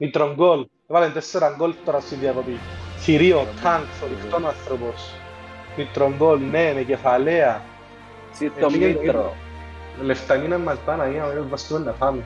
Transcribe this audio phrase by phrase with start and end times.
[0.00, 0.66] Μητρον γκολ.
[0.88, 2.58] Έβαλε τέσσερα γκολ τώρα στη διακοπή.
[2.98, 5.14] Θηρίο, τάγκ, θορυκτόν άνθρωπος.
[5.76, 7.62] Μητρον γκολ, ναι, με κεφαλαία.
[8.38, 9.34] Τι το μήτρο.
[10.02, 12.24] Λεφτανίνα μας πάνε, για να βαστούμε να φάμε.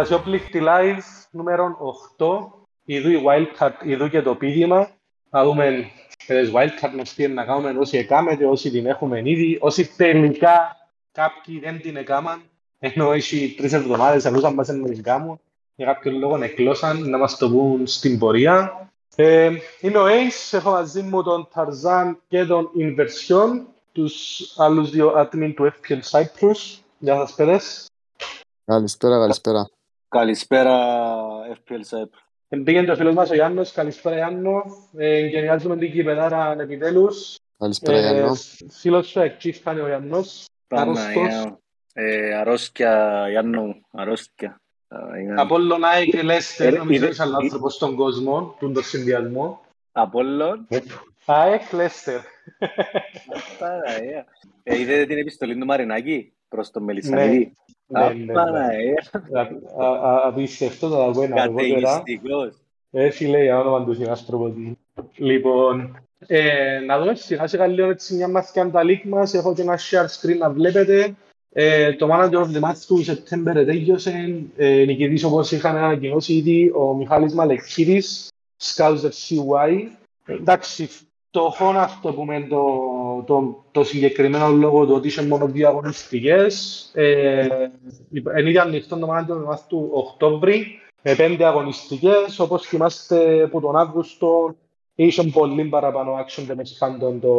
[0.00, 1.76] Φαντασιόπληκτη live νούμερο
[2.18, 2.26] 8.
[2.84, 4.90] Ιδού η wildcard, ιδού και το πίδημα.
[5.30, 5.90] Θα δούμε
[6.26, 10.76] τις wildcard μας τι είναι να κάνουμε όσοι εκάμετε, όσοι την έχουμε ήδη, όσοι τελικά
[11.12, 12.42] κάποιοι δεν την έκαναν,
[12.78, 15.40] ενώ έχει τρεις εβδομάδες αλλούσαν μας να την κάνουν,
[15.74, 18.88] για κάποιον λόγο εκλώσαν να μας το πούν στην πορεία.
[19.16, 23.62] Ε, είμαι ο Ace, έχω μαζί μου τον Tarzan και τον Inversion,
[23.92, 26.78] τους άλλους δύο admin του FPL Cyprus.
[26.98, 27.86] Γεια σας παιδες.
[28.64, 29.68] Καλησπέρα, καλησπέρα.
[30.10, 30.76] Καλησπέρα,
[31.54, 32.62] FPL Cyprus.
[32.64, 34.62] Πήγαινε το φίλος μας ο Γιάννος, καλησπέρα Γιάννο.
[34.96, 37.38] Ε, γενιάζουμε την κυπεδάρα επιτέλους.
[37.58, 38.34] Καλησπέρα, Γιάννο.
[38.70, 40.44] Φίλος σου εκκίς κάνει ο Γιάννος.
[40.68, 41.58] Παναγία.
[41.92, 44.60] Ε, αρρώσκια, Γιάννο, αρρώσκια.
[45.36, 49.60] Απόλλων ΑΕΚ και Λέστερ, νομίζω είσαι άλλο άνθρωπος στον κόσμο, του το συνδυασμό.
[49.92, 50.66] Απόλλων.
[51.24, 52.20] ΑΕΚ, Λέστερ.
[53.58, 54.26] Παναγία.
[54.62, 57.54] Ε, είδατε την επιστολή του Μαρινάκη προς τον Μελισσανίδη.
[57.90, 58.34] Ναι, ναι,
[60.24, 61.80] Απίστευτο το αγώνα αργότερα.
[61.80, 62.54] Καταιγιστικός.
[62.90, 64.54] Έτσι λέει για όνομα του συνάστροπο.
[65.16, 69.34] Λοιπόν, ε, να δούμε σιγά σιγά λίγο έτσι μια μαθηκιά τα leak μας.
[69.34, 71.14] Έχω και ένα share screen να βλέπετε.
[71.52, 74.44] Ε, το Manager of the Match του Σεπτέμβερ τέλειωσε.
[74.56, 78.28] Ε, νικητής όπως είχαν ανακοινώσει ήδη ο Μιχάλης Μαλεκίδης,
[78.62, 79.70] Scouser CY.
[80.26, 80.88] Εντάξει,
[81.30, 82.64] φτωχό να το πούμε το,
[83.26, 86.90] το, το συγκεκριμένο λόγο του ότι είχε μόνο δύο αγωνιστικές.
[86.94, 87.46] Ε,
[88.34, 92.38] εν είδε ανοιχτό το Manager του Οκτώβρη με πέντε αγωνιστικές.
[92.38, 94.54] Όπως θυμάστε από τον Αύγουστο
[94.94, 97.30] είχε πολύ παραπάνω action και μέσα πάντων το,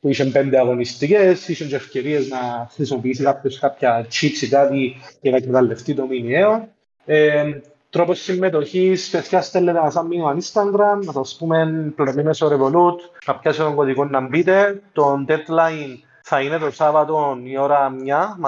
[0.00, 5.30] που είχε πέντε αγωνιστικές, είχε και ευκαιρίες να χρησιμοποιήσεις κάποιος κάποια chips ή κάτι για
[5.30, 6.68] να εκμεταλλευτεί το μηνιαίο.
[7.04, 7.60] Ε,
[7.96, 12.96] Τρόπος συμμετοχής, παιδιά στέλνετε μας ένα μήνυμα Instagram, να σας πούμε πληρωμή μέσω Revolut,
[13.26, 14.82] να πιάσετε τον κωδικό να μπείτε.
[14.92, 17.94] Το deadline θα είναι το Σάββατο η ώρα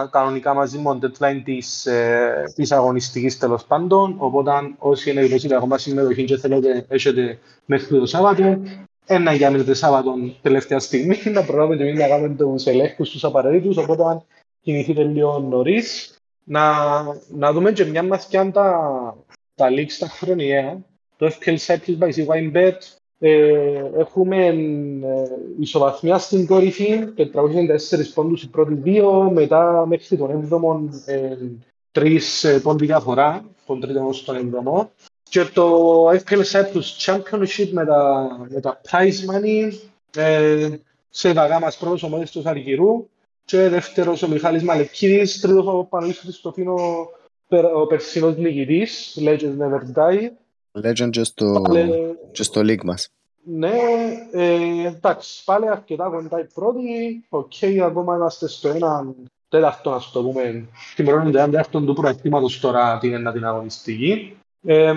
[0.03, 4.15] 1, κανονικά μαζί με το deadline της, ε, της αγωνιστικής τέλος πάντων.
[4.19, 8.61] Οπότε όσοι είναι γνωστοί ακόμα συμμετοχή και θέλετε έχετε μέχρι το Σάββατο,
[9.07, 13.77] ένα για μείνετε Σάββατο τελευταία στιγμή, να προλάβετε μην να κάνετε τους ελέγχους τους απαραίτητους,
[13.77, 14.25] οπότε αν
[14.61, 16.13] κινηθείτε λίγο νωρίς.
[16.51, 16.63] Να,
[17.29, 18.91] να δούμε και μια μαθηκιά τα,
[19.59, 20.81] τα leaks τα χρονιαία.
[21.17, 22.79] Το FPL Cyprus by CYBet
[23.19, 24.55] ε, έχουμε ε,
[25.61, 27.25] ισοβαθμιά στην κορυφή, 494
[28.15, 31.37] πόντους οι πρώτοι δύο, μετά μέχρι τον 7ο ε,
[31.91, 34.91] τρεις ε, πόντοι διαφορά, τον τρίτο ως τον έβδομο.
[35.23, 39.73] Και το FPL Cyprus Championship με τα, με τα prize money
[40.17, 40.69] ε,
[41.11, 43.09] σε βαγά μας πρώτος ο Μόδιστος Αργυρού
[43.45, 46.77] και δεύτερος ο Μιχάλης Μαλεκίδης, τρίτος ο Παναγής Χριστοφίνο
[47.75, 50.31] ο περσινός νικητής, Legends Never Die.
[50.85, 53.09] Legend και στο, Πάλι- και στο league μας.
[53.45, 53.73] Ναι,
[54.33, 57.25] ε, εντάξει, πάλι αρκετά κοντά οι πρώτοι.
[57.29, 57.53] Οκ,
[57.85, 59.15] ακόμα είμαστε στο έναν
[59.49, 60.65] τέταρτο, ας το πούμε,
[60.97, 64.37] τιμωρώνει το έναν τέταρτο του προεκτήματος τώρα την ένα την αγωνιστική.
[64.67, 64.95] Ε,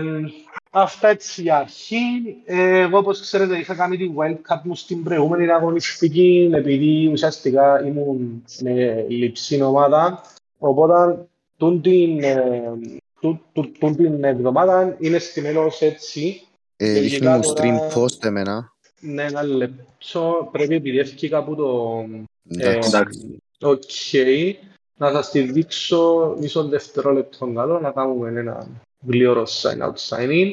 [0.71, 1.97] αυτά έτσι για αρχή.
[2.45, 8.43] Ε, εγώ, όπως ξέρετε, είχα κάνει την wildcard μου στην προηγούμενη αγωνιστική, επειδή ουσιαστικά ήμουν
[8.61, 10.21] με λειψή ομάδα.
[10.57, 11.25] Οπότε,
[11.61, 12.61] τούν την, ε,
[13.21, 16.41] τούν- τούν- τούν την εβδομάδα είναι στημένος έτσι.
[16.75, 18.71] Ε, Και δείχνει γενικά μου stream τώρα- post εμένα.
[18.99, 20.49] Ναι, ένα λεπτό.
[20.51, 22.03] Πρέπει επειδή έφυγε κάπου το...
[22.49, 22.89] Εντάξει.
[22.89, 23.37] εντάξει.
[23.61, 23.79] Οκ.
[24.97, 28.67] Να σας τη δείξω μισό δευτερόλεπτο καλό, να κάνουμε ένα
[29.07, 30.47] γλυόρο sign out sign in.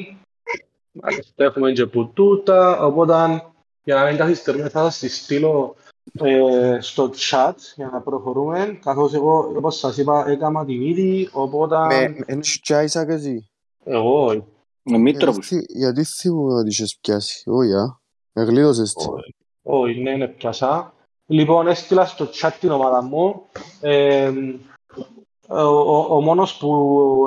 [0.91, 3.43] Μάλιστα, έχουμε και που τούτα, οπότε
[3.83, 5.75] για να μην καθυστερούμε θα σας τη στείλω
[6.13, 8.79] ε, στο chat για να προχωρούμε.
[8.83, 11.75] Καθώς εγώ, όπως σας είπα, έκανα την ήδη, οπότε...
[11.77, 13.49] Με, εν έχει και Isaac εσύ.
[13.83, 14.43] Εγώ, όχι.
[14.83, 15.49] Με Μήτροπους.
[15.49, 17.49] Γιατί- Γιατί θυμούμαι ότι είχες πιάσει.
[17.49, 17.99] Όχι, α.
[18.33, 19.05] Με γλίδωσες τι.
[19.09, 20.93] Όχι, όχι, ναι, ναι, πιάσα.
[21.25, 23.41] Λοιπόν, έστειλα στο chat την ομάδα μου.
[23.81, 24.31] Ε,
[25.47, 26.67] ο, ο, ο μόνος που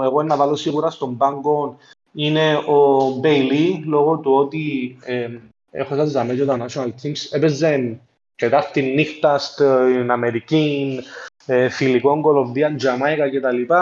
[0.03, 1.77] εγώ να βάλω σίγουρα στον πάγκο
[2.13, 5.29] είναι ο Μπέιλι, λόγω του ότι ε,
[5.71, 7.27] έχω σας ζαμε και τα National Teams.
[7.31, 8.01] Έπαιζε
[8.43, 11.01] τετάρτη νύχτα στην Αμερική,
[11.47, 13.73] ε, φιλικό Κολομβία, Τζαμάικα κτλ.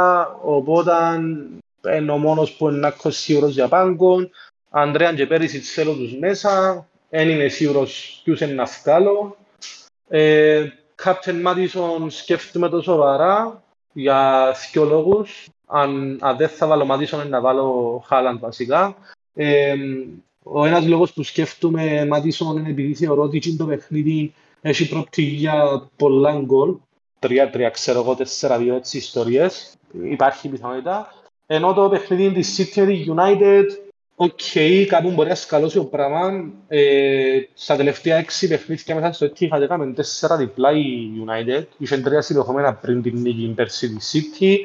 [0.43, 0.93] Οπότε
[1.97, 4.31] είναι ο μόνος που είναι άκρος σίγουρος για πάγκο.
[4.71, 6.87] Ανδρέα και πέρυσι θέλω τους μέσα.
[7.11, 9.37] Δεν είμαι σίγουρος ποιους είναι να βγάλω.
[10.09, 10.67] Ε,
[11.05, 13.63] Captain Maddison σκέφτομαι το σοβαρά.
[13.93, 15.49] για δύο λόγους.
[15.67, 18.97] Αν, αν δεν θα βάλω Μάντισον, να βάλω Χάλαντ βασικά.
[19.35, 19.75] Ε,
[20.43, 25.89] ο ένας λόγος που σκέφτομαι Μάντισον είναι επειδή θεωρώ ότι το παιχνίδι έχει προοπτική για
[25.97, 26.77] πολλά γκολ.
[27.19, 29.75] Τρία-τρία, ξέρω εγώ, τέσσερα-δύο έτσι ιστορίες.
[30.03, 31.15] Υπάρχει πιθανότητα.
[31.47, 33.65] Ενώ το παιχνίδι της City United
[34.23, 36.51] Οκ, okay, κάπου μπορεί να σκαλώσει το πράγμα.
[36.69, 41.65] Ε, στα τελευταία έξι παιχνίδια μέσα στο Etihad έκαμε τέσσερα διπλά η United.
[41.79, 44.57] Είχε τρία συνεχόμενα πριν την νίκη πέρσι της City.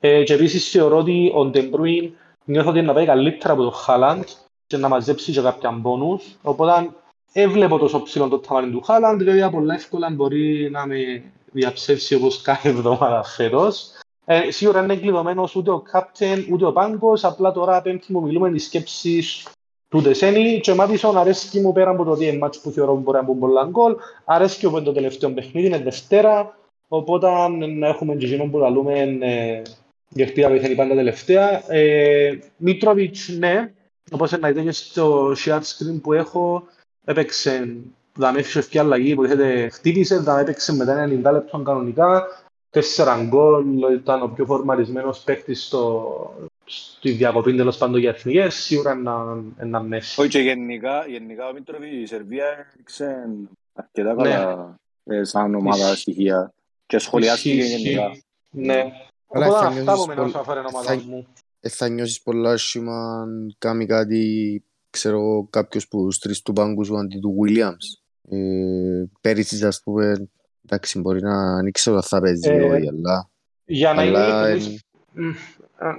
[0.00, 2.10] Ε, και επίσης θεωρώ ότι ο De Bruyne
[2.44, 4.24] νιώθω ότι να πάει καλύτερα από το Haaland
[4.66, 6.24] και να μαζέψει και κάποια μπόνους.
[6.42, 6.90] Οπότε
[7.32, 12.42] έβλεπω τόσο ψηλό το ταμάνι του Haaland, δηλαδή πολύ εύκολα μπορεί να με διαψεύσει όπως
[12.42, 13.90] κάθε εβδομάδα φέτος.
[14.24, 18.50] Ε, σίγουρα είναι εγκλειδωμένος ούτε ο κάπτεν ούτε ο πάγκος, απλά τώρα πέμπτη μου μιλούμε
[18.50, 19.46] τις σκέψεις
[19.88, 23.16] του Τεσένη και Μάτισον αρέσκει μου πέρα από το ότι είναι μάτς που θεωρώ μπορεί
[23.16, 26.58] να μπουν πολλά γκολ, αρέσκει μου το τελευταίο παιχνίδι, είναι Δευτέρα,
[26.88, 29.62] οπότε να έχουμε και εκείνον που λαλούμε ε,
[30.08, 31.72] γιατί θα είναι πάντα τελευταία.
[31.72, 33.72] Ε, Μίτροβιτς, ναι,
[34.10, 36.66] όπως να δείτε και στο share screen που έχω,
[37.04, 37.76] έπαιξε,
[38.12, 42.26] θα με έφυγε ευκαιρία αλλαγή που είχατε χτύπησε, θα έπαιξε μετά 90 λεπτών κανονικά,
[42.70, 46.34] τέσσερα γκολ, ήταν ο πιο φορμαρισμένος παίκτης στο,
[46.64, 50.20] στη διακοπή τέλος πάντων για εθνικές, σίγουρα ένα, ένα μέση.
[50.20, 53.28] Όχι και γενικά, γενικά ο Μήτροβι, η Σερβία έδειξε
[53.74, 55.16] αρκετά καλά ναι.
[55.16, 56.52] ε, σαν ομάδα στοιχεία
[56.86, 58.10] και σχολιάστηκε γενικά.
[58.50, 58.92] Ναι.
[59.26, 61.26] Οπότε αυτά από μένα όσο αφορά ομάδα μου.
[61.60, 64.62] Ε, θα νιώσεις πολλά άσχημα αν κάνει κάτι,
[64.92, 68.00] ξέρω, κάποιος που στρεις του πάγκου σου αντί του Williams.
[68.28, 70.30] Ε, πέρυσι, ας πούμε,
[70.64, 73.28] Εντάξει, μπορεί να ανοίξει όταν θα παίζει ε, όχι, αλλά...
[73.64, 74.78] Για να αλλά, είναι...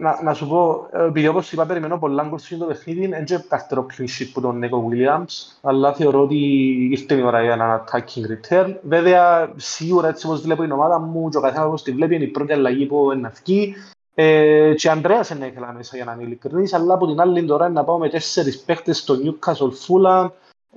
[0.01, 3.85] Να, να σου πω, επειδή όπως είπα περιμένω πολλά γκολ το παιχνίδι, δεν και καρτερό
[3.89, 6.37] clean sheet που τον Νίκο Williams, αλλά θεωρώ ότι
[6.91, 8.75] ήρθε η ώρα για ένα attacking return.
[8.83, 12.23] Βέβαια, σίγουρα έτσι όπως βλέπω η ομάδα μου και ο καθένας όπως τη βλέπει είναι
[12.23, 13.75] η πρώτη αλλαγή που είναι αυκή.
[14.15, 17.45] Ε, και ο Ανδρέας είναι ήθελα μέσα για να είναι ειλικρινής, αλλά από την άλλη
[17.45, 20.29] τώρα να πάω με τέσσερις παίχτες στο Newcastle Fulham,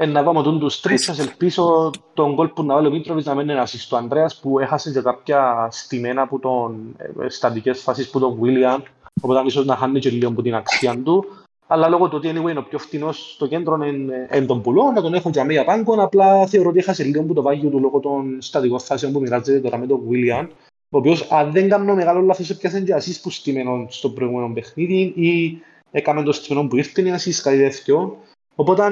[0.09, 3.53] να πάμε τον τους τρεις, ελπίσω τον γκολ που να βάλει ο Μίτροβιτς να μένει
[3.53, 8.39] ένα στο Ανδρέας που έχασε και κάποια στημένα από τον ε, στατικές φάσεις που τον
[8.41, 8.83] Βίλιαν
[9.23, 11.25] οπότε ίσως να χάνει και λίγο από την αξία του.
[11.67, 15.03] Αλλά λόγω του ότι anyway, είναι ο πιο φτηνός στο κέντρο είναι τον πουλό, να
[15.03, 18.01] τον έχουν και αμία πάγκον, απλά θεωρώ ότι έχασε λίγο από το βάγιο του λόγω
[18.01, 20.51] των στατικών φάσεων που μοιράζεται τώρα με τον Βίλιαν
[20.97, 25.13] ο οποίος αν δεν κάνω μεγάλο λάθος έπιασε και ασύς που στημένο στο προηγούμενο παιχνίδι
[25.17, 28.19] ή έκαμε το στημένο που ήρθε η ασύς κάτι δεύτερο
[28.59, 28.83] Οπότε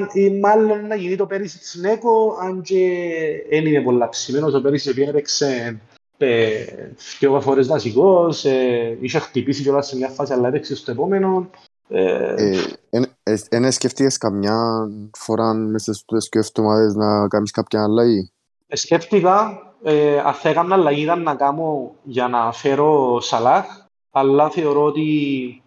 [0.40, 3.12] μάλλον να γίνει το πέρυσι της Νέκο, αν και
[3.50, 5.80] δεν είναι πολλά ψημένος, ο πέρυσι επειδή έπαιξε
[6.18, 6.64] ε,
[7.18, 11.50] δύο φορές βασικός, ε, είχε χτυπήσει κιόλας σε μια φάση, αλλά έπαιξε στο επόμενο.
[13.48, 18.32] Εν σκεφτείες καμιά φορά μέσα στις δύο εβδομάδες να κάνεις κάποια αλλαγή.
[18.68, 19.58] Σκέφτηκα,
[20.24, 23.64] αν θα έκανα αλλαγή ήταν να κάνω για να φέρω Σαλάχ,
[24.10, 25.62] αλλά θεωρώ ότι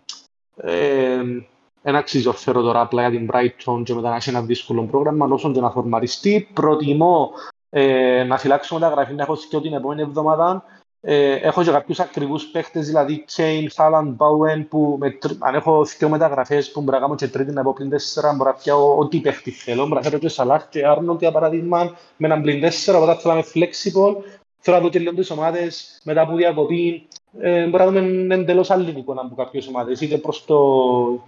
[1.81, 5.25] δεν αξίζει φέρω τώρα απλά για την Brighton και μετά να έχει ένα δύσκολο πρόγραμμα,
[5.25, 6.49] όσο και να φορμαριστεί.
[6.53, 7.31] Προτιμώ
[7.69, 10.63] ε, να φυλάξω μεταγραφή, να έχω και την επόμενη εβδομάδα.
[11.09, 16.09] Ε, έχω και κάποιους ακριβούς παίχτες, δηλαδή Chain, Haaland, Bowen, που με, αν έχω δύο
[16.09, 19.19] μεταγραφές που μπορώ να κάνω και τρίτη να πω πλήν τέσσερα, μπορώ να πιάω ό,τι
[19.19, 19.83] παίχτη θέλω.
[19.83, 23.33] Μπορώ να φέρω και Σαλάχ και Άρνοντ, για παράδειγμα, με έναν πλήν τέσσερα, οπότε θέλω
[23.33, 24.15] να είμαι flexible.
[24.59, 27.07] Θέλω να δω και λίγο τις ομάδες μετά από διακοπή
[27.39, 30.57] ε, μπορεί να δούμε εντελώς άλλη εικόνα από κάποιες ομάδες, είτε προς το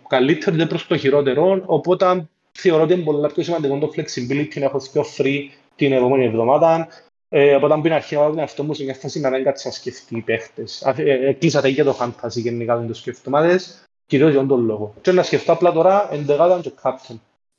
[0.07, 4.65] καλύτερο είτε προς το χειρότερο, οπότε θεωρώ ότι είναι πολύ πιο σημαντικό το flexibility να
[4.65, 5.39] έχω πιο free
[5.75, 6.87] την επόμενη εβδομάδα.
[7.31, 9.67] Ε, οπότε αν πει να αρχίσω να αυτό μου σε μια φάση να μην κάτσει
[9.67, 10.81] να σκεφτεί οι παίχτες.
[10.95, 14.93] Ε, κλείσατε για το fantasy γενικά δεν το σκεφτώ ομάδες, κυρίως για τον λόγο.
[15.01, 17.15] Και να σκεφτώ απλά τώρα εντεκάδα και captain.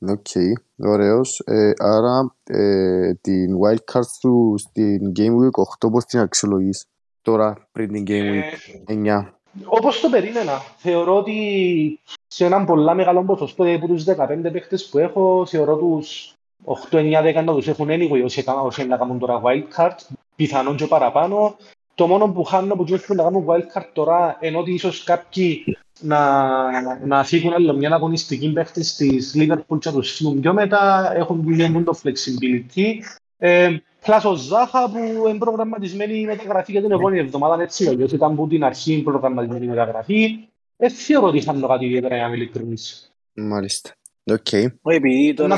[0.07, 1.39] Οκ, okay, ωραίος.
[1.45, 6.85] Ε, άρα ε, την wildcard του στην Game Week 8 πώς την αξιολογείς;
[7.21, 9.05] Τώρα πριν την Game Week 9.
[9.05, 9.31] Ε,
[9.65, 10.57] όπως το περίμενα.
[10.77, 16.33] Θεωρώ ότι σε έναν πολλά μεγάλο ποσοστό από τους 15 παίχτες που έχω, θεωρώ τους
[16.65, 19.95] 8-9-10 να τους έχουν anyway όσοι, όσοι να κάνουν τώρα wildcard,
[20.35, 21.55] πιθανόν και παραπάνω.
[21.95, 25.63] Το μόνο που χάνω από τους που να κάνουν wildcard τώρα, ενώ ότι ίσως κάποιοι
[26.01, 31.41] να, να φύγουν άλλο μια αγωνιστική παίχτης της Liverpool και τους φύγουν πιο μετά, έχουν
[31.41, 32.93] δουλειά το flexibility.
[33.37, 38.35] Ε, Πλάσο Ζάχα που είναι προγραμματισμένη η μεταγραφή για την επόμενη εβδομάδα, έτσι αλλιώς ήταν
[38.35, 40.47] που την αρχή προγραμματισμένη η μεταγραφή.
[40.77, 43.11] Δεν θεωρώ ότι είχαν κάτι ιδιαίτερα για να είμαι ειλικρινής.
[43.33, 43.91] Μάλιστα.
[44.23, 44.51] Οκ.
[44.83, 45.57] Επειδή τώρα,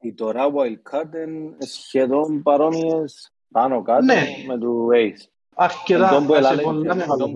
[0.00, 4.22] η τώρα wildcard είναι σχεδόν παρόμοιες πάνω κάτω ναι.
[4.46, 5.28] με το Ace.
[5.54, 6.26] Αρκετά, σε
[6.62, 7.32] πολλά μεγάλο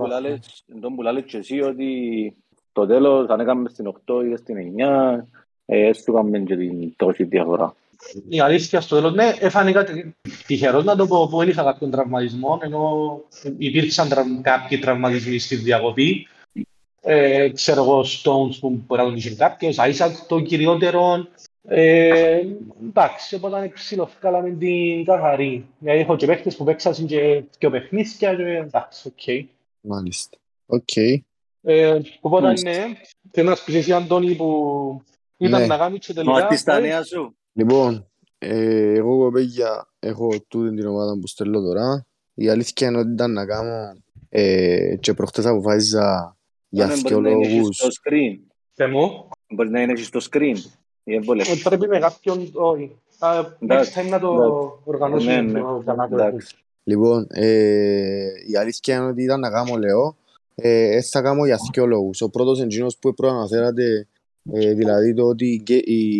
[0.80, 1.86] Τον που λάλες και εσύ ότι
[2.72, 5.22] το τέλος αν έκαμε στην 8 ή στην 9,
[5.64, 7.74] έτσι έκαμε και την τόση διαφορά.
[8.28, 9.86] η αλήθεια στο τέλος, ναι, έφανηκα
[10.46, 13.10] τυχερός να το πω που δεν είχα κάποιον τραυματισμό, ενώ
[13.58, 16.26] υπήρξαν τραυ- κάποιοι τραυματισμοί στη διακοπή.
[17.02, 21.26] Ε, ξέρω εγώ, Stones που μπορεί να τον είχε κάποιος, Isaac το κυριότερο.
[21.62, 22.40] Ε,
[22.88, 25.66] εντάξει, οπότε ψιλοφκάλαμε την καθαρή.
[25.78, 29.46] Δηλαδή έχω και παίχτες που παίξαν και δύο παιχνίδια και εντάξει, οκ.
[29.80, 30.38] Μάλιστα.
[30.66, 30.96] Οκ.
[31.62, 32.70] Ε, οπότε Μάλιστα.
[32.70, 32.84] ναι,
[33.30, 35.02] θέλω να σου πεις εσύ Αντώνη που
[35.36, 35.66] ήταν Ναι.
[35.66, 36.46] να κάνεις και Μα τελικά.
[36.46, 37.36] τι στα ε, νέα σου.
[37.52, 38.06] Λοιπόν,
[38.38, 42.06] ε, εγώ κοπέγια έχω τούτη την ομάδα που στέλνω τώρα.
[42.34, 46.36] Η αλήθεια είναι ότι ήταν να κάνω ε, και προχτές αποφάσισα
[46.70, 47.76] για Ναι, δύο μπορεί να είναι λόγους.
[47.76, 48.38] στο screen.
[48.74, 50.54] Θε μου, Μπορεί να είναι στο screen.
[51.04, 51.42] Ή έβολε.
[51.50, 52.96] ότι πρέπει με κάποιον, όχι.
[53.18, 54.80] Α, Next Εντάξει, time να το εντάξει.
[54.84, 55.40] οργανώσουμε.
[55.40, 55.60] Ναι, ναι.
[55.60, 56.14] το κανάλι.
[56.14, 56.56] Εντάξει.
[56.82, 60.16] Λοιπόν, ε, η αλήθεια είναι ότι ήταν να κάνω, λέω,
[60.54, 62.20] ε, ε, θα κάνω για δύο λόγους.
[62.22, 64.08] Ο πρώτος είναι εκείνος που προαναφέρατε,
[64.52, 66.18] ε, δηλαδή το ότι η, γκε- η,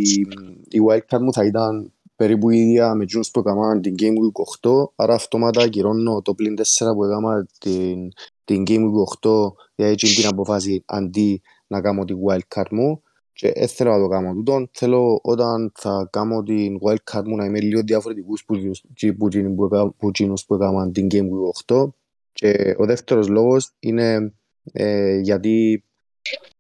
[0.68, 4.68] η wildcard μου θα ήταν περίπου η ίδια με εκείνους που έκαναν την Game Week
[4.68, 6.62] 8, άρα αυτόματα ακυρώνω το πλήν 4
[6.94, 8.08] που έκανα την,
[8.50, 13.02] την Game Week 8 για έτσι την αποφάση αντί να κάνω την wildcard μου
[13.32, 14.68] και δεν θέλω να το κάνω τούτον.
[14.72, 19.26] Θέλω όταν θα κάνω την wildcard μου να είμαι λίγο διαφορετικούς που, εκείνους- και που,
[19.26, 21.94] εκείνοι που, έκα- που εκείνους που έκαναν την Game Week 8
[22.32, 24.34] και ο δεύτερος λόγος είναι
[24.72, 25.84] ε, γιατί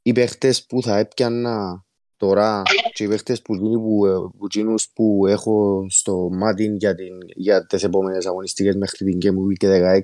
[0.02, 1.84] οι παίχτες που θα έπιανα
[2.16, 6.94] τώρα και οι παίχτες που, εκείνοι που, ε, που, εκείνους που έχω στο μάτι για,
[6.94, 10.00] την, για τις επόμενες αγωνιστικές μέχρι την Game Week 16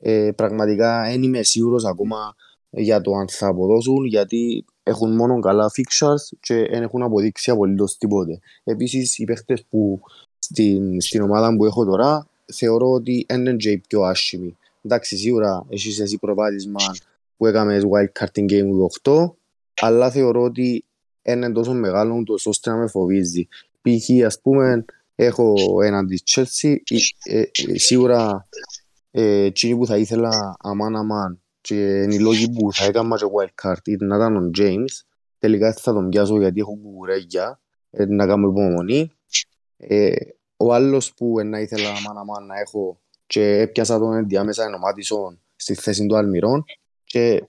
[0.00, 2.34] ε, πραγματικά δεν είμαι σίγουρος ακόμα
[2.70, 7.98] για το αν θα αποδώσουν γιατί έχουν μόνο καλά fixtures και δεν έχουν αποδείξει απολύτως
[7.98, 8.38] τίποτε.
[8.64, 10.00] Επίσης οι παίχτες που
[10.38, 14.56] στην, στην ομάδα που έχω τώρα θεωρώ ότι δεν είναι και οι πιο άσχημοι.
[14.82, 16.80] Εντάξει, σίγουρα έχεις εσύ προβάδισμα
[17.36, 19.30] που έκαμες wildcard την Game Week 8
[19.80, 20.84] αλλά θεωρώ ότι
[21.22, 23.48] δεν είναι τόσο μεγάλο ούτως ώστε να με φοβίζει.
[23.82, 24.24] Π.χ.
[24.26, 26.74] ας πούμε έχω έναν της Chelsea
[27.24, 28.79] ε, ε, ε, σίγουρα ε,
[29.10, 33.86] εκείνοι που θα ήθελα αμάν αμάν και είναι οι λόγοι που θα έκανα και wildcard
[33.88, 35.04] ήταν να ήταν ο James
[35.38, 39.10] τελικά θα τον πιάσω γιατί έχω κουκουρέγια ε, να κάνω υπομονή
[39.76, 40.12] ε,
[40.56, 44.74] ο άλλος που ε, να ήθελα αμάν αμάν να έχω και έπιασα τον ενδιάμεσα είναι
[44.74, 46.64] ο Μάτισον στη θέση του Αλμυρών
[47.04, 47.42] και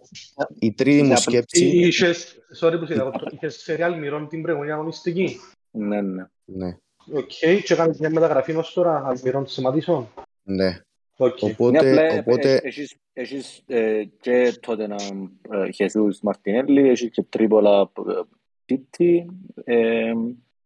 [0.59, 4.41] η τρίτη μου Για- σκέψη Είχες, sorry που σε διακόπτω, είχες σε Real Μυρών την
[4.41, 5.39] προηγούμενη αγωνιστική;
[5.71, 6.25] Ναι, ναι.
[6.45, 6.77] ναι,
[7.13, 7.27] Οκ,
[7.63, 10.07] και έκανες μια μεταγραφή ως τώρα, Αλμυρών σε Ματίσον.
[10.43, 10.79] ναι.
[11.17, 11.41] Οκ.
[11.41, 14.95] Ναι, Οπότε, απλά, ε, οπότε ε, έχεις- έχεις ε, και τότε να
[15.73, 18.11] Χεσούς Μαρτινέλη, έχεις και Τρίπολα ε,
[18.73, 19.25] City.
[19.63, 20.11] ε,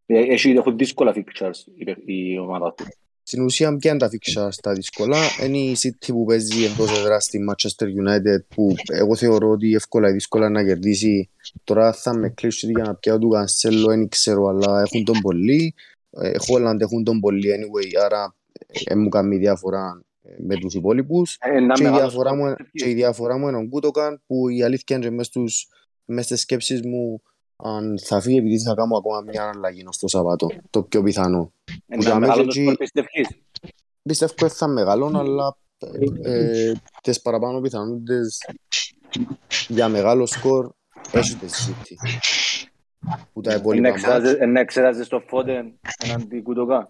[0.05, 2.85] ε, έχει- Έχουν δύσκολα fixtures η παί- η ομάδα του.
[3.23, 7.23] στην ουσία ποια είναι τα φίξα στα δύσκολα; Είναι η City που παίζει εντός έδρας
[7.23, 11.29] στη Manchester United που εγώ θεωρώ ότι εύκολα ή δύσκολα να κερδίσει.
[11.63, 15.73] Τώρα θα με κλείσει για να πιάω του Κανσέλο, δεν ξέρω, αλλά έχουν τον πολύ.
[16.11, 18.35] Ε, Holland έχουν τον πολύ anyway, άρα
[18.87, 20.04] δεν μου κάνει διαφορά ε,
[20.37, 21.37] με τους υπόλοιπους.
[21.39, 22.67] Ε, ένα Και η, μεγάλος διαφορά μου, σκορ.
[22.71, 25.67] και η διαφορά μου είναι ο Γκούτοκαν που η αλήθεια είναι και μες, στους,
[26.05, 27.21] μες στις σκέψεις μου
[27.55, 31.51] αν θα φύγει επειδή θα κάνω ακόμα μια αλλαγή ως το Σαββάτο, το πιο πιθανό.
[31.87, 33.27] Ένα για μεγάλο μέσα το εκεί- σκορ πιστεύεις;
[34.01, 35.57] Πιστεύω ότι θα μεγαλώνω, αλλά
[36.23, 36.71] ε,
[37.03, 38.37] τις παραπάνω πιθανότητες
[39.67, 40.69] για μεγάλο σκορ
[41.11, 41.93] έχει τη City.
[43.33, 46.87] Που τα Να υπόλοιπα εξετάζεις- μάτς Να εξετάζεις το Φώτεν εναντί Κουτοκά.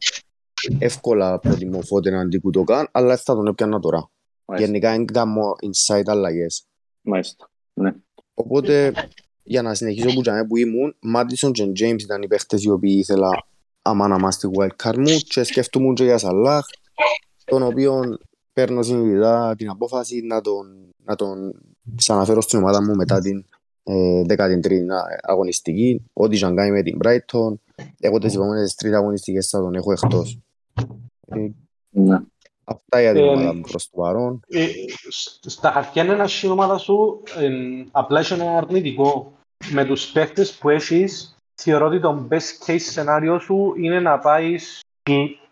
[0.79, 4.09] Εύκολα προτιμώ φώτε να αντικουτοκάν, αλλά θα τον έπιανα τώρα.
[4.45, 4.67] Μάλιστα.
[4.67, 6.67] Γενικά είναι κάνω inside αλλαγές.
[7.01, 7.49] Μάλιστα.
[7.73, 7.93] Ναι.
[8.33, 8.93] Οπότε,
[9.43, 12.95] για να συνεχίσω που, τζάμε που ήμουν, Μάτισον και James ήταν οι παίχτες οι οποίοι
[12.99, 13.29] ήθελα
[13.81, 16.65] άμα να είμαστε wildcard μου και σκέφτομαι και για Σαλάχ,
[17.45, 18.17] τον οποίο
[18.53, 21.51] παίρνω συνειδητά την απόφαση να τον, να τον
[21.95, 23.45] ξαναφέρω στην ομάδα μου μετά την
[23.83, 24.67] ε, 13η
[25.21, 27.53] αγωνιστική, ό,τι και αν κάνει με την Brighton,
[27.99, 30.39] εγώ τις επόμενες τρεις αγωνιστικές θα τον έχω εκτός.
[31.27, 31.47] Ε,
[31.89, 32.19] Ναι.
[32.63, 34.39] αυτά για την Ε, ομάδα μου προς το παρόν.
[34.47, 34.67] Ε,
[35.09, 37.49] σ- Στα χαρτιά είναι ένας η ομάδα σου, ε,
[37.91, 39.33] απλά έχει ένα αρνητικό.
[39.71, 44.79] Με τους παίχτες που έχεις, θεωρώ ότι το best case σενάριο σου είναι να πάεις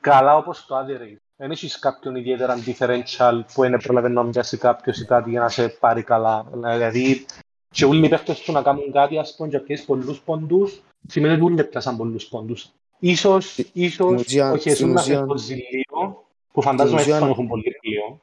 [0.01, 1.17] καλά όπως το average.
[1.35, 5.49] Δεν έχεις κάποιον ιδιαίτερα differential που είναι προλαβαίνει να πιάσει κάποιος ή κάτι για να
[5.49, 6.45] σε πάρει καλά.
[6.53, 7.25] Δηλαδή,
[7.69, 11.33] και όλοι οι παίχτες του να κάνουν κάτι, ας πούμε, και πιέσεις πολλούς πόντους, σημαίνει
[11.33, 12.69] ότι όλοι πιάσαν πολλούς πόντους.
[13.05, 17.47] Ίσως, ίσως, ουσία- όχι, στην εσύ να ουσία- σε λίγο, που φαντάζομαι ουσία- έτσι έχουν
[17.47, 18.21] πολύ λίγο.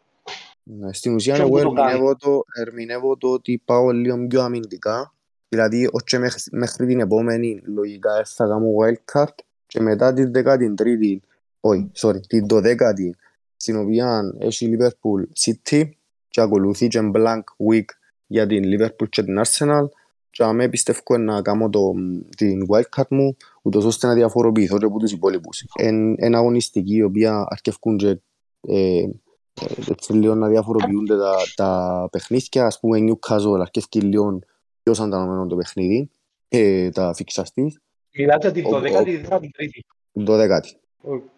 [0.63, 1.89] Ναι, στην ουσία Και εγώ αυτό το κάνει.
[1.91, 5.15] ερμηνεύω το, ερμηνεύω το ότι πάω λίγο πιο αμυντικά.
[5.49, 9.35] Δηλαδή, όχι μέχρι, μέχρι την επόμενη λογικά ε, θα κάνω wildcard
[9.67, 11.19] και μετά την 13η,
[11.61, 13.11] όχι, sorry, την 12η,
[13.57, 15.89] στην οποία έχει Liverpool City
[16.29, 17.85] και ακολουθεί και blank week
[18.27, 19.89] για την Liverpool και την Arsenal.
[20.41, 21.93] Και αμέ πιστεύω να κάνω το,
[22.37, 25.65] την wildcard μου ούτως ώστε να διαφοροποιηθώ και από τους υπόλοιπους.
[25.75, 28.09] Εν, εν αγωνιστική η οποία αρκευκούν και
[28.61, 29.09] ε, ε,
[29.91, 32.67] έτσι λίγο να διαφοροποιούνται τα, τα παιχνίδια.
[32.67, 34.39] Ας πούμε Newcastle αρκευκεί λίγο
[34.83, 36.11] πιο σαντανωμένο το παιχνίδι,
[36.49, 37.81] ε, τα fixtures της.
[38.15, 39.81] Μιλάτε την Ο- 12η ή την 13η.
[40.27, 40.77] 12η.
[41.01, 41.31] Οκ.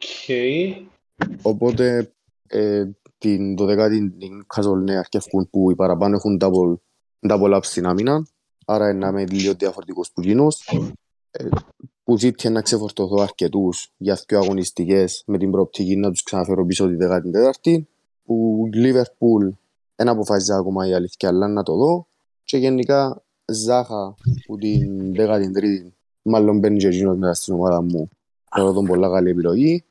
[1.43, 2.13] Οπότε
[2.47, 2.85] ε,
[3.19, 6.77] την 12η την Newcastle ναι, αρκευκούν που οι παραπάνω έχουν double,
[7.29, 8.27] double up στην άμυνα.
[8.73, 10.69] Άρα είναι να είμαι λίγο διαφορετικός που γίνος.
[11.31, 11.49] Ε,
[12.05, 16.89] που ζήτησε να ξεφορτωθώ αρκετούς για δύο αγωνιστικές με την προοπτική να τους ξαναφέρω πίσω
[16.89, 17.83] τη 14η.
[18.25, 19.49] Που Liverpool
[19.97, 22.07] δεν αποφάσισα ακόμα η αλήθεια, αλλά να το δω.
[22.45, 24.15] Και γενικά Ζάχα
[24.47, 28.09] που την 13η μάλλον μπαίνει και εκείνος μέσα στην ομάδα μου.
[28.55, 29.85] Θεωρώ τον πολλά καλή επιλογή.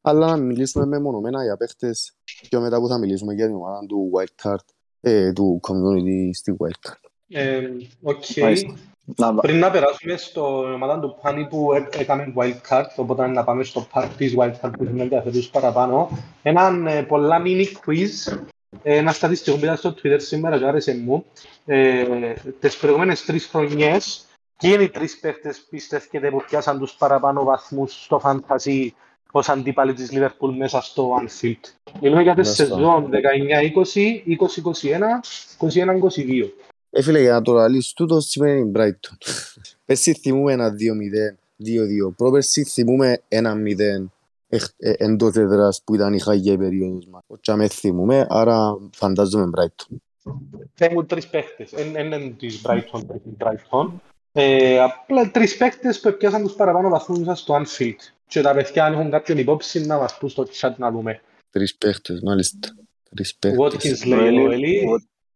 [0.00, 2.14] Αλλά να μιλήσουμε μεμονωμένα για παίχτες
[2.48, 4.64] πιο μετά που θα μιλήσουμε για την ομάδα του Wildcard,
[5.00, 7.01] ε, του community στη Wildcard.
[7.32, 7.68] Ε,
[8.02, 8.22] Οκ.
[8.40, 8.74] Μάλιστα.
[9.16, 13.64] Να, Πριν να περάσουμε στο ομάδα του Πάνη που έ- έκαμε wildcard, οπότε να πάμε
[13.64, 16.10] στο part της wildcard που έχουμε ενδιαφέρους παραπάνω.
[16.42, 18.36] Έναν ε, πολλά mini quiz,
[18.82, 21.24] ε, ένα στατιστικό που είδα στο Twitter σήμερα και άρεσε μου.
[21.66, 22.04] Ε,
[22.60, 24.26] τις προηγούμενες τρεις χρονιές,
[24.58, 28.86] ποιοι είναι οι τρεις παίχτες πιστεύετε που πιάσαν τους παραπάνω βαθμούς στο fantasy
[29.32, 32.64] ως αντίπαλοι της Liverpool μέσα στο Anfield; Μιλούμε για τη Μάλιστα.
[32.64, 35.20] σεζόν 19-20, 20-21,
[35.58, 36.52] 21-22.
[36.94, 39.16] Ε, φίλε, για να το λαλείς τούτο σημαίνει Brighton.
[39.84, 40.74] Πέρσι θυμούμε ένα 2-0,
[42.08, 42.14] 2-2.
[42.16, 44.08] Πρόπερσι θυμούμε ένα 0
[44.48, 47.22] εκ- ε, εντός έδρας που ήταν η χαγιά περίοδος μας.
[47.26, 49.96] Όχι με θυμούμε, άρα φαντάζομαι Brighton.
[50.78, 51.70] Έχουν τρεις παίχτες.
[51.70, 53.90] Δεν είναι της Brighton, της Brighton.
[54.32, 57.96] Ε, απλά τρεις παίχτες που πιάσαν τους παραπάνω βαθμούς μέσα στο Anfield.
[58.26, 61.20] Και τα παιδιά αν έχουν κάποιον υπόψη να μας πούν στο chat να δούμε.
[61.50, 62.68] Τρεις παίχτες, μάλιστα.
[63.14, 63.60] Τρεις παίχτες.
[63.60, 64.80] Watkins λέει ο Ελί.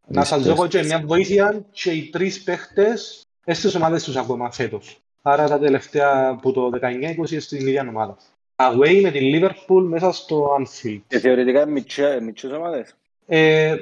[0.08, 0.96] Να Τρεις σας δω εγώ και παίχτες.
[0.98, 5.00] μια βοήθεια και οι τρεις παίχτες στις ομάδες τους ακόμα φέτος.
[5.22, 8.16] Άρα τα τελευταία που το 19-20 στην ίδια ομάδα.
[8.56, 11.00] Away με τη Liverpool μέσα στο Anfield.
[11.08, 12.94] Και θεωρητικά είναι μητσέ- μητσές ομάδες.
[13.26, 13.74] Ε,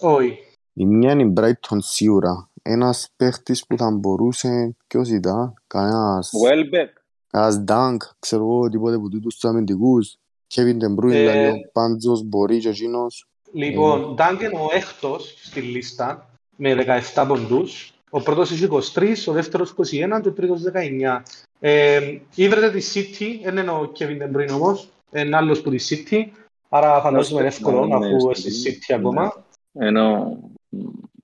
[0.00, 0.38] όχι.
[0.72, 2.48] Η μια είναι η Brighton σίγουρα.
[2.62, 6.88] Ένας παίχτης που θα μπορούσε, ποιος ήταν, κανένας, Welbeck.
[7.30, 10.16] κανένας Dunk, ξέρω εγώ, τίποτε που τούτους τους αμυντικούς.
[10.54, 13.26] Kevin De Bruyne, Ε, δηλαδή ο Πάντζος, μπορεί και εκείνος.
[13.52, 16.74] Λοιπόν, Ντάγκεν ο έκτος στη λίστα με
[17.14, 17.92] 17 ποντούς.
[18.10, 21.22] Ο πρώτος έχει 23, ο δεύτερος 21 και ο τρίτος 19.
[21.60, 26.04] Ε, ήβρεται τη City, δεν είναι ο Kevin De Bruyne όμως, είναι άλλος που τη
[26.10, 26.24] City.
[26.68, 28.76] Άρα φαντάζομαι είναι εύκολο Ναι, αφού ναι, στη ναι.
[28.76, 29.44] City ακόμα.
[29.72, 30.36] Ενώ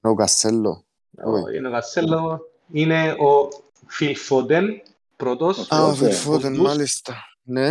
[0.01, 0.85] Ο Κασέλο.
[1.25, 2.41] Ο- Είναι ο Κασέλο,
[2.73, 3.49] είναι ο
[3.99, 4.65] Phil Foden,
[5.17, 5.71] πρώτος.
[5.73, 5.95] Α, ο Foden.
[5.95, 6.67] Φερφόδεν, Ποντούς.
[6.69, 7.15] μάλιστα.
[7.43, 7.71] Ναι.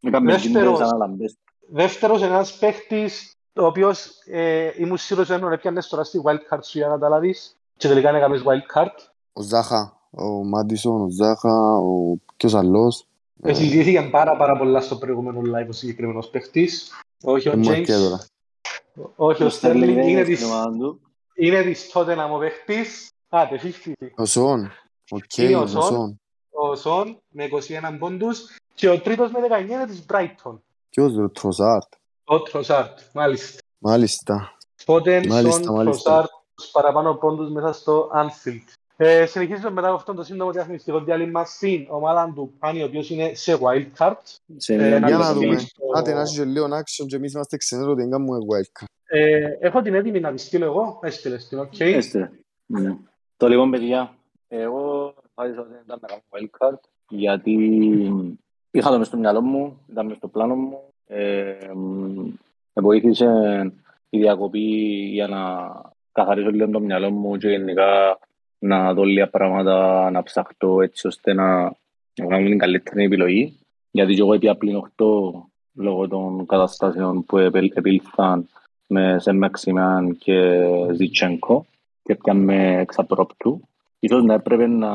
[0.00, 0.62] είχαμε Δεύτερος.
[0.62, 1.34] κίνητες αναλαμπές.
[1.68, 6.78] Δεύτερος είναι ένας παίχτης ο οποίος ε, ήμουν σίγουρος ότι έπιανες τώρα στη wildcard σου
[6.78, 8.94] για να τα λάβεις και τελικά είναι κάποιος wildcard.
[9.32, 13.06] Ο Ζάχα, ο Μάντισον, ο Ζάχα, ο ποιος άλλος.
[13.42, 16.90] Ε, Συζητήθηκε πάρα, πάρα πολλά στο προηγούμενο live ο συγκεκριμένος παίχτης.
[17.24, 18.24] Όχι ο Δεν μου έρχεται James, τώρα.
[19.16, 21.00] όχι ο Ο Sterling Sterling, δεν είναι είναι της, στην ομάδα του.
[21.34, 23.10] είναι της Tottenham ο παίχτης.
[23.28, 23.92] Α, τε 50.
[24.16, 24.70] Ο Σον, ο
[25.08, 25.82] Είναι Κέιν, ο ο Σον.
[25.82, 26.20] Σον.
[26.50, 27.44] Ο Σον με
[27.92, 30.58] 21 πόντους και ο τρίτος με 19 είναι της Brighton.
[30.90, 31.92] Ποιος, ο Τροσάρτ.
[32.28, 33.60] Ο Τροσάρτ, μάλιστα.
[33.78, 34.56] Μάλιστα.
[34.86, 36.22] Foden, Μάλιστα, Son, μάλιστα.
[36.22, 38.62] Trossard, τους παραπάνω πόντους μέσα στο Anfield.
[38.96, 43.10] Ε, συνεχίζουμε μετά από αυτό το σύντομο διαφημιστικό διάλειμμα στην ομάδα του Πάνη, ο οποίος
[43.10, 44.16] είναι σε wildcard.
[44.56, 45.46] Σε Ε, μια να Για το να δούμε.
[45.46, 45.58] δούμε.
[45.58, 48.84] στο- Άντε να έχει και λίγο action και εμείς είμαστε ξενέρωτοι ότι δεν κάνουμε wildcard.
[49.08, 50.98] Ε, έχω την έτοιμη να τη στείλω εγώ.
[51.02, 51.80] Έστειλες την, οκ.
[51.80, 52.30] Έστε.
[52.66, 52.96] Ναι.
[53.36, 54.14] Το λοιπόν, παιδιά,
[54.48, 57.52] εγώ αποφάσισα ότι ήταν να κάνω wildcard γιατί
[58.70, 60.80] είχα το μες στο μυαλό μου, ήταν μες στο πλάνο μου.
[61.06, 61.80] Ε, μ,
[62.72, 63.26] με βοήθησε
[64.10, 64.58] η διακοπή
[65.12, 65.40] για να
[66.12, 68.18] καθαρίσω λίγο το μυαλό μου και γενικά
[68.58, 71.62] να δω λίγα πράγματα, να ψαχτώ έτσι ώστε να,
[72.14, 73.58] να κάνω την καλύτερη επιλογή.
[73.90, 75.04] Γιατί και εγώ έπια πλήν 8
[75.74, 78.48] λόγω των καταστάσεων που επελ- επήλθαν
[78.86, 81.66] με σε Μαξιμάν και Ζιτσένκο
[82.02, 83.60] και πιάμε εξ απρόπτου.
[83.98, 84.94] Ίσως να έπρεπε να,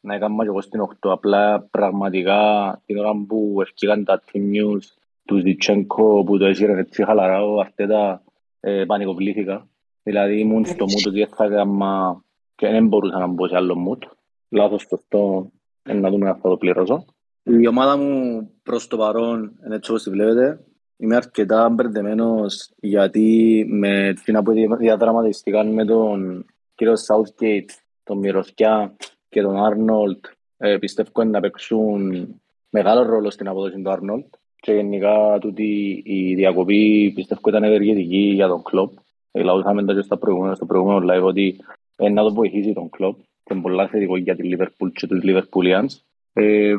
[0.00, 1.10] να έκανα και εγώ στην 8.
[1.10, 2.40] Απλά πραγματικά
[2.86, 7.60] την ώρα που ευκήγαν τα team news του Ζιτσένκο που το έσυρε έτσι χαλαρά ο
[7.60, 8.22] Αρτέτα
[8.60, 9.68] ε, πανικοβλήθηκα.
[10.02, 12.22] Δηλαδή ήμουν στο mood ότι θα έκανα
[12.54, 14.08] και δεν μπορούσα να μπω σε άλλο mood.
[14.48, 15.50] Λάθος σωστό
[15.82, 17.04] ε, να δούμε αν θα το πληρώσω.
[17.42, 20.64] Η ομάδα μου προς το παρόν είναι έτσι όπως τη βλέπετε.
[20.96, 27.70] Είμαι αρκετά μπερδεμένος γιατί με την που διαδραματιστήκαν με τον κύριο Southgate,
[28.02, 28.96] τον Μυρωθιά
[29.28, 30.24] και τον Άρνολτ
[30.56, 32.28] ε, πιστεύω να παίξουν
[32.70, 38.48] μεγάλο ρόλο στην αποδόση του Άρνολτ και γενικά τούτη η διακοπή πιστεύω ήταν ευεργετική για
[38.48, 38.92] τον κλόπ.
[39.32, 41.56] Λαούσαμε τα και στα προηγούμενα, στο προηγούμενο live ότι
[41.96, 45.20] ε, να το βοηθήσει τον κλόπ και είναι πολλά θετικό για τη Liverpool και τους
[45.24, 45.88] Liverpoolians.
[46.32, 46.74] Ε,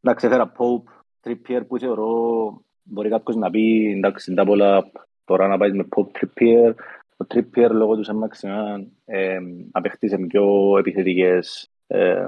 [0.00, 0.90] εντάξει, έφερα Pope,
[1.28, 4.90] Trippier που θεωρώ μπορεί κάποιος να πει εντάξει, είναι τα πολλά
[5.24, 6.72] τώρα να πάει με Pope Trippier.
[7.16, 9.38] Ο Trippier λόγω του Σαμαξινά ε,
[9.70, 12.26] απέκτησε πιο επιθετικές ε,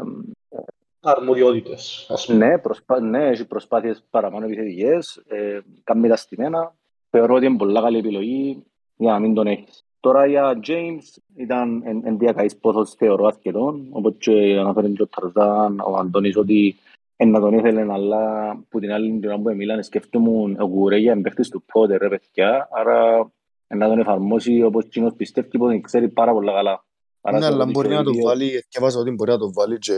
[1.07, 2.07] αρμοδιότητες.
[2.11, 2.47] ας πούμε.
[2.47, 6.75] ναι, προσπά, ναι, έχει προσπάθειες παραπάνω επιθετικές, ε, κάνει τα στημένα.
[7.11, 8.65] Θεωρώ ότι είναι πολλά καλή επιλογή
[8.97, 9.85] για να μην τον έχεις.
[10.01, 15.07] Τώρα για James ήταν εν, εν διακαής πόσος θεωρώ αρκετόν, όπως και αναφέρει και ο
[15.07, 16.77] Ταρζάν, ο Αντώνης ότι
[17.17, 21.13] εν να τον ήθελε, αλλά που την άλλη την ώρα που μίλανε σκέφτομουν ο Κουρέγια
[21.13, 23.31] εμπαίχτης του πότε ρε παιδιά, άρα
[23.67, 26.85] εν να τον εφαρμόσει όπως κοινός πιστεύει πως ξέρει πάρα πολλά καλά.
[27.27, 29.31] Άρα Ναι, θεωρώ αλλά ότι μπορεί και να οι το δύο- βάλει, διάβαζα ότι μπορεί
[29.31, 29.93] να το βάλει και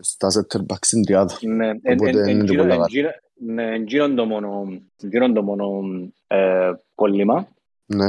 [0.00, 1.38] στα center back στην τριάδα.
[1.40, 2.86] Ναι, εν- εν- Οπότε εν- είναι και γύρω- πολλά εν- καλά.
[2.88, 5.66] γύρω- ναι, εν γύρω το μόνο, γύρω το μόνο
[6.26, 7.48] ε, κόλλημα.
[7.86, 8.06] Ναι.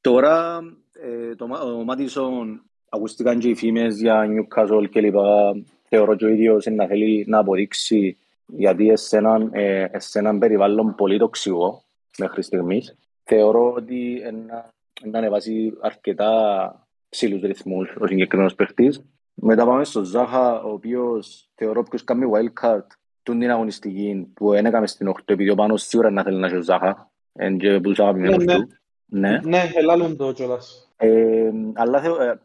[0.00, 0.60] Τώρα
[0.92, 5.52] ε, το, Μα- ο Μάτισον ακούστηκαν και οι φήμες για Newcastle και λοιπά.
[5.88, 10.38] Θεωρώ και ο ίδιος είναι να θέλει να αποδείξει γιατί σε έναν, ε, σε έναν
[10.38, 11.82] περιβάλλον πολύ τοξικό
[12.18, 12.94] μέχρι στιγμής.
[13.24, 14.72] Θεωρώ ότι ένα,
[15.10, 19.04] να ανεβάσει αρκετά ψηλούς ρυθμούς ο συγκεκριμένος παίχτης.
[19.34, 22.86] Μετά πάμε στο Ζάχα, ο οποίος θεωρώ ποιος κάνει wildcard
[23.22, 26.46] του την αγωνιστική που δεν έκαμε στην 8 επειδή ο Πάνος σίγουρα να θέλει να
[26.46, 27.10] έχει ο Ζάχα.
[27.40, 28.58] Είναι και που τους αγαπημένους Ναι, ναι.
[28.58, 28.68] του.
[29.06, 29.40] Ναι.
[29.44, 30.92] Ναι, ελάλουν το κιόλας.
[30.96, 32.40] Ε, αλλά θεω, ε,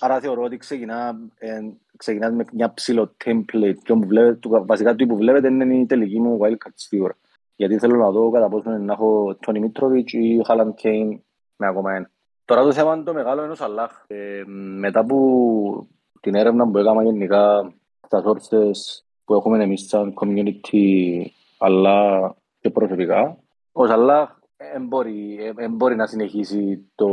[0.00, 1.60] άρα θεωρώ ότι ξεκινά, ε,
[1.96, 5.86] ξεκινάς με μια ψηλό template και όπου βλέπετε, το, βασικά το που βλέπετε είναι η
[5.86, 7.16] τελική μου wildcard σίγουρα.
[7.56, 11.22] Γιατί θέλω να δω κατά πόσο είναι να έχω Τόνι Μίτροβιτς ή Χάλαν Κέιν
[11.56, 12.10] με ακόμα ένα.
[12.46, 14.04] Τώρα το θέμα είναι το μεγάλο είναι ο Σαλάχ.
[14.06, 14.42] Ε,
[14.78, 15.88] μετά που
[16.20, 17.72] την έρευνα που έκανα γενικά
[18.06, 21.22] στα sources που έχουμε εμείς σαν community
[21.58, 23.38] αλλά και προσωπικά,
[23.72, 27.08] ο Σαλάχ δεν μπορεί, εν μπορεί να συνεχίσει το,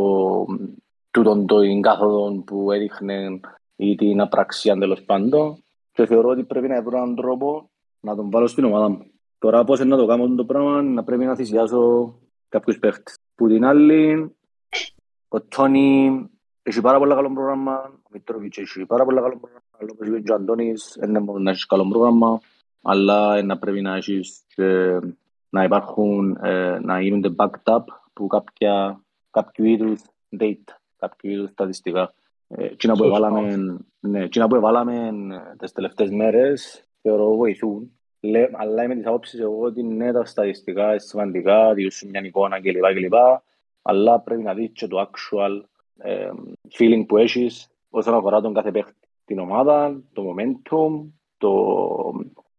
[1.11, 3.39] τούτον το εγκάθοδο που έδειχνε
[3.75, 7.69] ή την απραξία τέλος πάντων και θεωρώ ότι πρέπει να βρω έναν τρόπο
[7.99, 9.11] να τον βάλω στην ομάδα μου.
[9.39, 12.13] Τώρα πώς είναι να το κάνω το πράγμα, να πρέπει να θυσιάσω
[12.49, 13.17] κάποιους παίχτες.
[13.35, 14.35] Που την άλλη,
[15.33, 16.29] ο Τόνι
[16.63, 20.19] έχει πάρα πολύ καλό πρόγραμμα, ο Μητρόβιτς έχει πάρα πολύ καλό πρόγραμμα, αλλά όπως είπε
[20.19, 22.41] και ο Αντώνης, δεν είναι μόνο να έχεις καλό πρόγραμμα,
[22.81, 24.99] αλλά να πρέπει να έχεις και
[25.49, 30.01] να υπάρχουν, ε, να γίνονται backed up που κάποια, κάποιου είδους
[30.39, 32.13] data, κάποιου είδους στατιστικά.
[32.47, 33.17] Ε, εκείνα που Σωστά.
[33.17, 34.95] εβάλαμε, ναι, εκείνα που εβάλαμε
[35.35, 37.91] ε, τις τελευταίες μέρες θεωρώ βοηθούν.
[38.19, 42.61] Λέ, αλλά είμαι της άποψης εγώ ότι ναι, τα στατιστικά είναι σημαντικά, διούσουν μια εικόνα
[42.61, 43.13] κλπ.
[43.83, 43.91] Κλπ.
[43.91, 45.61] Αλλά πρέπει να δεις και το actual
[45.97, 46.29] ε,
[46.77, 48.93] feeling που έχεις όσον αφορά τον κάθε παίχτη.
[49.25, 51.05] Την ομάδα, το momentum,
[51.37, 51.51] το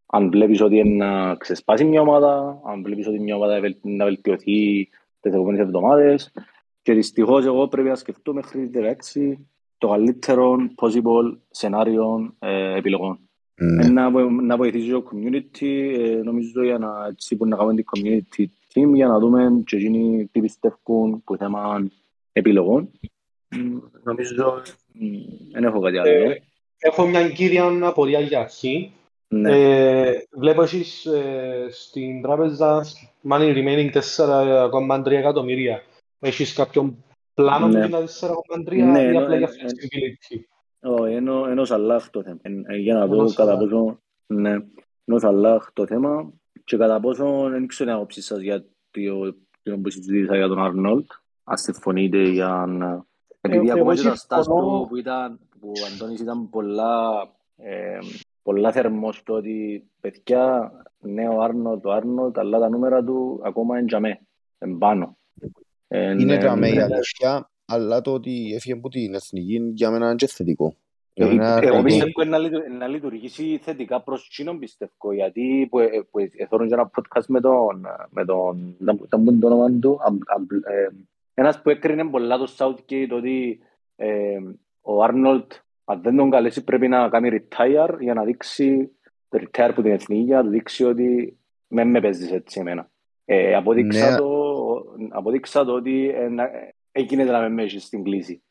[0.07, 4.05] αν βλέπεις ότι είναι να ξεσπάσει μια ομάδα, αν βλέπεις ότι μια ομάδα βελ- να
[4.05, 4.89] βελτιωθεί
[5.21, 6.33] τις επόμενες εβδομάδες.
[6.83, 8.83] Και δυστυχώς εγώ πρέπει να σκεφτώ μέχρι τις
[9.35, 9.37] 16
[9.79, 13.19] το καλύτερο possible σενάριο ε, επιλογών.
[13.55, 13.85] Ναι.
[13.85, 17.75] Ε, να, βο- να βοηθήσει το community, ε, νομίζω για να, έτσι που να κάνουμε
[17.75, 21.87] την community team για να δούμε και εκείνοι τι πιστεύουν που θέμα
[22.33, 22.91] επιλογών.
[23.57, 25.05] Μ, Νομίζω μ,
[25.53, 26.11] δεν έχω κάτι άλλο.
[26.11, 26.43] Ε,
[26.79, 28.93] Έχω μια κύρια απορία για αρχή.
[29.29, 29.51] Ναι.
[30.09, 32.85] Ε, βλέπω εσείς ε, στην τράπεζα
[33.29, 35.83] money remaining 4,3 εκατομμύρια.
[36.19, 37.79] Έχεις κάποιον πλάνο Ναι.
[37.79, 40.39] με τα 4,3 Ναι, ή ενώ- απλά για εν- εν- flexibility;
[40.81, 42.39] Όχι, ενώ, ενώ Σαλάχ το θέμα.
[42.43, 43.59] Εν- ε, για να δω Ενώ κατά Σαλάχ.
[43.71, 43.99] πόσο...
[44.27, 44.51] Ναι,
[45.05, 46.33] ενώ Σαλάχ το θέμα
[46.65, 50.59] και κατά πόσο δεν ξέρω την άποψη σας για το το που συζήτησα για τον
[50.59, 51.11] Αρνόλτ.
[51.45, 53.05] Αν συμφωνείτε για να...
[53.41, 54.43] Επειδή εγώ ακόμα και τα συμφωνώ.
[54.43, 57.99] στάς του που ήταν, που ο Αντώνης ήταν πολλά, ε,
[58.43, 63.77] πολλά θερμός στο ότι παιδιά, ναι ο Άρνολτ, ο Άρνολτ, αλλά τα νούμερα του ακόμα
[63.79, 64.21] είναι για μέ,
[64.59, 65.17] εν πάνω.
[65.89, 69.91] Εν- Είναι εν- γραμμέ η εν- αλήθεια, αλλά το ότι έφυγε από την εθνική για
[69.91, 70.77] μένα είναι και θετικό.
[71.17, 71.83] Για Ε, μένα Εγώ αρκετό.
[71.83, 76.75] πιστεύω να, λειτου- να λειτουργήσει θετικά προς εκείνον πιστεύω, γιατί που, ε, που εθώρουν και
[76.75, 80.51] ένα podcast με τον, με τον, να μου- να μου το όνομα του, αμ- αμ-
[80.67, 80.89] ε,
[81.35, 83.61] ένας που έκρινε πολλά το Southgate ότι
[83.97, 84.39] ε,
[84.81, 85.53] ο Άρνολτ
[85.85, 88.91] αν δεν τον καλέσει πρέπει να κάνει retire για να δείξει
[89.37, 92.91] retire από την εθνική για να του δείξει ότι με με παίζεις έτσι εμένα.
[93.25, 94.17] Ε, αποδείξα, Ναι.
[94.17, 94.55] το,
[95.11, 98.43] αποδείξα το ότι ε, να- ε, έγινε να με με έχεις στην κλίση.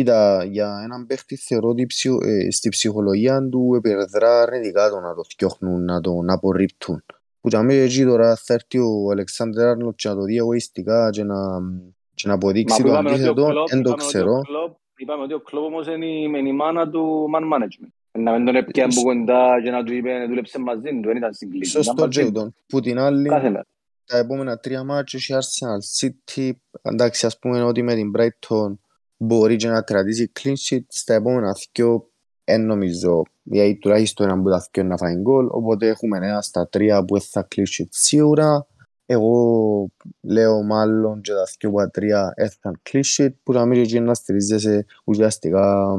[0.00, 5.14] Κοίτα, για έναν παίχτη θεωρώ ότι ψυχο- ε, στη ψυχολογία του επιδρά αρνητικά το να
[5.14, 7.04] το φτιάχνουν, να τον απορρίπτουν.
[7.40, 11.10] Που για μένα εκεί τώρα θα έρθει ο Αλεξάνδρ Άρνολτ και να το δει εγωιστικά
[11.10, 11.36] και να,
[12.14, 14.06] και να αποδείξει Μα το είπαμε ότι ο αντίθετο, Klopp- δεν το είπαμε ότι ο
[14.06, 14.40] ξέρω.
[14.40, 17.88] Klopp- Είπαμε ότι ο Κλόπ όμως είναι η, είναι η μάνα του man management.
[18.18, 21.32] Να μην τον έπιαν που κοντά και να του είπε δούλεψε μαζί του, δεν ήταν
[21.34, 21.70] στην κλίση.
[21.70, 22.30] ήταν Σωστό μαζί του.
[22.32, 22.54] Τζέιτον.
[22.66, 23.66] Που την άλλη, Κάθε μέρα.
[24.04, 26.50] τα επόμενα τρία μάτια έχει Arsenal City.
[26.82, 28.74] Εντάξει, ας πούμε ότι με την Brighton
[29.16, 32.10] μπορεί και να κρατήσει clean sheet στα επόμενα δυο
[32.44, 36.68] εν νομίζω, γιατί τουλάχιστον ένα από τα δυο να φάει γκολ, οπότε έχουμε ένα στα
[36.68, 38.66] τρία που θα clean sheet σίγουρα.
[39.08, 39.86] Εγώ
[40.20, 44.00] λέω μάλλον και τα δυο από τα τρία έθαν clean sheet που θα μην και
[44.00, 45.94] να στηρίζεσαι ουσιαστικά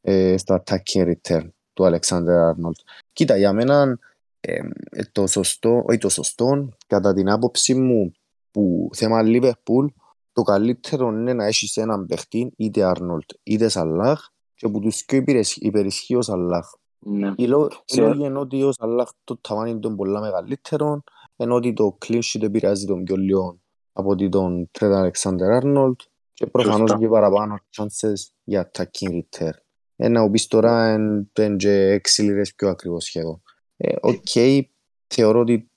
[0.00, 2.80] ε, στο attacking return του Alexander Arnold.
[3.12, 3.98] Κοίτα, για μένα
[4.40, 4.60] ε,
[4.90, 8.12] ε, το σωστό, όχι το σωστό, κατά την άποψη μου
[8.50, 9.86] που θέμα Liverpool,
[10.32, 15.24] το καλύτερο είναι να έχεις έναν παιχτή είτε Αρνόλτ είτε Σαλάχ και που τους και
[15.58, 16.66] υπερισχύει ο Σαλάχ.
[16.98, 17.32] Ναι.
[17.36, 21.02] Οι λό- οι Σε- λόγοι είναι ότι ο Σαλάχ το ταβάνι είναι τον πολλά μεγαλύτερο,
[21.36, 23.60] ενώ ότι το clean sheet επηρεάζει τον πιο λίγο
[23.92, 26.00] από ότι τον Τρεντ Αλεξάντερ Άρνολντ
[26.34, 26.98] και προφανώς Σωστά.
[26.98, 28.14] και παραπάνω chances
[28.44, 29.50] για attacking return.
[29.96, 33.42] Ένα που πεις τώρα εν- εν και έξι λίρες πιο ακριβός σχεδόν.
[33.76, 34.64] Ε, Οκ,
[35.06, 35.70] θεωρώ ότι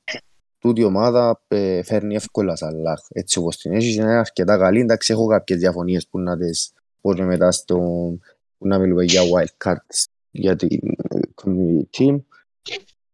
[0.65, 4.79] τούτη η ομάδα ε, φέρνει εύκολα Σαλάχ, έτσι όπως την έχεις, είναι αρκετά καλή.
[4.79, 7.77] Εντάξει, έχω κάποιες διαφωνίες που να τις πω και μετάς στο,
[8.57, 12.17] που να μιλούμε για wild cards για την ε, community team.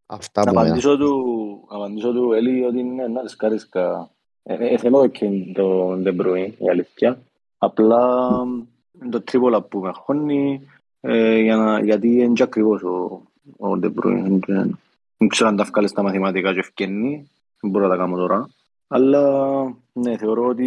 [0.06, 0.68] Αυτά Να που μένα.
[0.68, 1.24] απαντήσω του,
[1.70, 4.10] να απαντήσω του Έλλη ότι είναι ένα ρισκάρεις κα...
[4.44, 7.20] Ε, ε, θέλω και το De Bruyne, η αλήθεια.
[7.58, 8.30] Απλά
[9.06, 10.68] ε, το τρίπολα που με χώνει,
[11.00, 13.22] ε, για να, γιατί είναι και ακριβώς ο,
[13.58, 14.24] ο De Bruyne.
[14.24, 14.80] Δεν- Δεν
[15.18, 17.30] δεν ξέρω αν τα βγάλει στα μαθηματικά και ευκαινεί,
[17.62, 18.48] δεν μπορώ να τα κάνω τώρα.
[18.88, 20.66] Αλλά ναι, θεωρώ ότι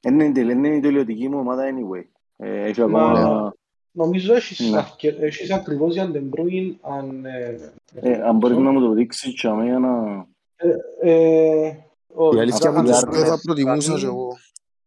[0.00, 2.04] είναι, τελε- είναι η τελειωτική μου ομάδα anyway.
[2.36, 3.54] Ε, έχει Μα- ακόμα...
[3.96, 4.78] Νομίζω έχεις, Ναι.
[4.78, 7.24] αρκε- έχεις ακριβώς για Den Bruyne αν...
[7.24, 10.26] ε, Ε, αν μπορείς να μου το δείξεις και αμένα...
[11.00, 11.70] ε,
[12.14, 14.28] ο- Η αλήθεια Αυτά μου οι τους Άρνες πιο θα προτιμούσα δηλαδή, και εγώ.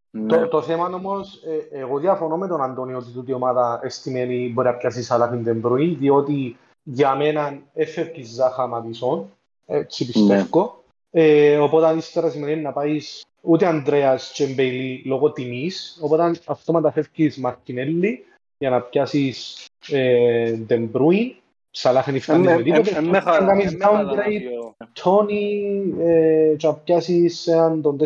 [0.10, 0.26] Ναι.
[0.28, 4.52] Το, το θέμα όμως, ε, εγώ διαφωνώ με τον Αντώνιο ότι τούτη η ομάδα εστιμένη
[4.54, 9.30] μπορεί να πιάσει Σαλάχ την Bruyne, διότι για μένα έφευκε Ζάχα Μαδισόν,
[9.66, 10.84] έτσι πιστεύω.
[11.12, 13.00] Ε, οπότε αν ύστερα σημαίνει να πάει
[13.42, 18.18] ούτε Ανδρέας και Μπέιλι λόγω τιμής, οπότε αυτόματα φεύγεις Μαρκινέλli
[18.58, 21.32] για να πιάσεις ε, Den Bruyne,
[21.72, 24.44] Σαλάχ δεν φτάνει με τίποτε, Ε, με και να κάνεις downgrade
[24.78, 24.92] χαρά.
[25.04, 28.06] Τόνι ε, και να πιάσεις έναν τον 4,5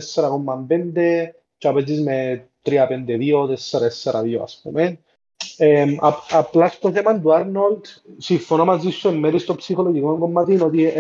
[1.57, 2.75] και να παίζεις με 3-5-2,
[4.03, 4.99] 4-4-2 ας πούμε.
[5.57, 7.85] Ε, απ- απλά στο θέμα του Άρνολτ,
[8.17, 10.93] συμφωνώ μαζί σου εν μέρει στο ψυχολογικό κομμάτι είναι ότι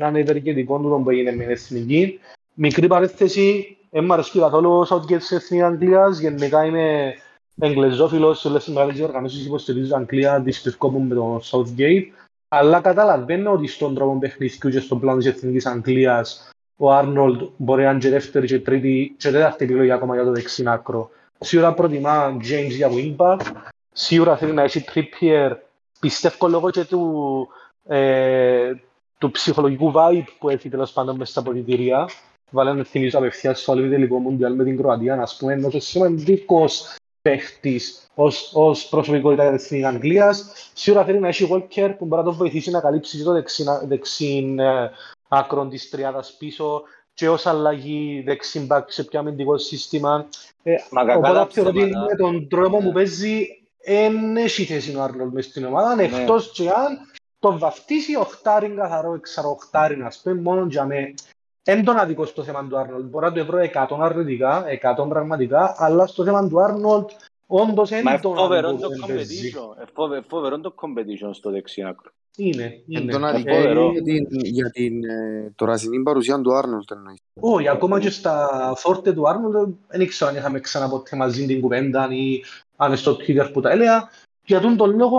[0.00, 2.18] είναι ευεργετικό του τον που έγινε με την εθνική.
[2.54, 7.14] Μικρή παρέθεση, δεν μου αρέσει καθόλου ο Southgate της Εθνικής Αγγλίας, γενικά είμαι
[7.60, 12.04] εγγλεζόφιλος σε όλες τις μεγάλες οργανώσεις υποστηρίζεις της Αγγλία, δυστυχώς με τον Southgate.
[12.48, 17.82] Αλλά καταλαβαίνω ότι στον τρόπο παιχνιδιού και στον πλάνο της Εθνικής Αγγλίας ο Άρνολντ μπορεί
[17.82, 21.10] να είναι και δεύτερη και τρίτη και τέταρτη επιλογή ακόμα για το δεξί άκρο.
[21.38, 23.40] Σίγουρα προτιμά James για wingback,
[23.92, 25.50] σίγουρα θέλει να έχει Trippier,
[26.00, 27.48] πιστεύω λόγω και του,
[27.86, 28.72] ε,
[29.18, 32.08] του ψυχολογικού vibe που έχει τέλος πάντων μες στα ποδητήρια.
[32.50, 35.80] Βάλε να θυμίζω απευθείας στο άλλο τελικό Μουντιάλ με την Κροατία, να πούμε, ενώ και
[35.80, 40.70] σημαντικός παίχτης ως, ως προσωπικότητα της Εθνικής Αγγλίας.
[40.74, 43.64] Σίγουρα θέλει να έχει Walker που μπορεί να τον βοηθήσει να καλύψει και το δεξί,
[43.86, 44.88] δεξί ε,
[45.28, 46.82] άκρο της τριάδας πίσω
[47.14, 50.26] και ως αλλαγή δεξί back σε πιο αμυντικό σύστημα.
[50.62, 52.06] Ε, Μα κακά οπότε τα θεωρώ ότι ψέματα.
[52.10, 52.92] με τον τρόπο που Ναι.
[52.92, 53.46] παίζει
[53.86, 56.02] δεν έχει θέση ο Άρνολ μες στην ομάδα, Ναι.
[56.02, 56.98] εκτός και αν
[57.38, 61.14] τον βαφτίσει οχτάριν καθαρό, εξαροχτάριν, ας πούμε, μόνο για με.
[61.64, 63.04] Εν τον αδικό στο θέμα του Άρνολτ.
[63.04, 67.10] Μπορεί να το βρω 100 αρνητικά, 100 πραγματικά, αλλά στο θέμα του Άρνολτ
[67.46, 69.52] όντως Μα εν είναι τον φοβερό αδικό το που δεν παίζει.
[69.56, 69.82] competition.
[69.82, 72.10] Ε, φοβε- Φοβερό το competition στο δεξί άκρο.
[72.36, 73.12] Είναι, Εν είναι.
[73.12, 73.90] τον Ε, αδικό φοβερό.
[73.90, 77.18] για την, για την ε, τωρασινή παρουσία του Άρνολτ εννοείς.
[77.40, 81.60] Όχι, ακόμα και στα φόρτε του Άρνολτ δεν ήξερα αν είχαμε ξανά ποτέ μαζί την
[81.60, 82.42] κουβέντα ή
[82.80, 84.08] αν στο Twitter που τα έλεγα.
[84.44, 85.16] Για τον τον λόγο,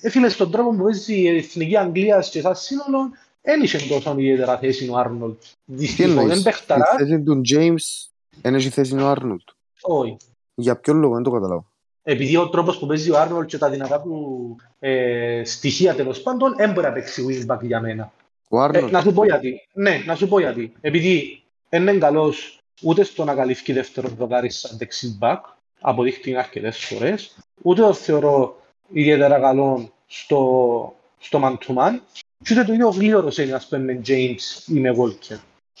[0.00, 3.10] ε, φίλε, στον τρόπο που παίζει η Εθνική Αγγλία και σαν σύνολο,
[3.42, 5.40] δεν είχε τόσο ιδιαίτερα θέση ο Άρνολτ.
[5.40, 8.08] Τι Δυστυχώς, δεν εννοείς, στη παιχταρά, θέση του James
[8.42, 9.48] δεν έχει θέση ο Άρνολτ.
[9.80, 10.16] όχι.
[10.54, 11.64] Για ποιο λόγο, δεν το καταλάβω.
[12.02, 16.54] Επειδή ο τρόπος που παίζει ο Άρνολτ και τα δυνατά του ε, στοιχεία τέλος πάντων,
[16.56, 18.12] δεν μπορεί να παίξει wingback για μένα.
[18.48, 19.68] Ο Ε, Άρνολτ, να σου πω γιατί.
[19.72, 20.72] Ναι, να σου πω γιατί.
[20.80, 25.38] Επειδή δεν είναι καλός ούτε στο να καλύφει δεύτερο δοκάρι σαν δεξί back,
[25.80, 28.60] αποδείχτηκε αρκετές φορές, ούτε το θεωρώ
[28.92, 31.98] ιδιαίτερα καλό στο, στο man to man,
[32.42, 35.36] και ούτε το ίδιο γλύωρος είναι, ας πούμε, με James ή με Walker.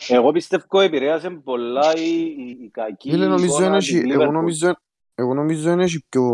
[0.08, 4.22] Εγώ πιστεύω επηρέασε πολλά η, η, η κακή Φίλε, νομίζω εικόνα δεν της έχει- εγώ
[4.24, 4.30] Liverpool.
[4.32, 4.76] νομίζω-
[5.14, 6.24] εγώ νομίζω δεν έχει πιο,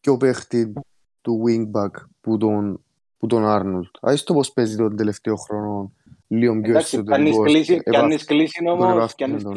[0.00, 0.72] πιο παίχτη
[1.20, 2.84] του wingback που τον,
[3.18, 3.94] που τον Άρνολτ.
[4.00, 5.92] Άις το πώς παίζει τον τελευταίο χρόνο
[6.28, 7.52] λίγο πιο Εντάξει, κάνεις εσωτερικός.
[7.66, 9.50] κλίση, Επα- κάνεις κλίση όμως, επαφή κάνεις με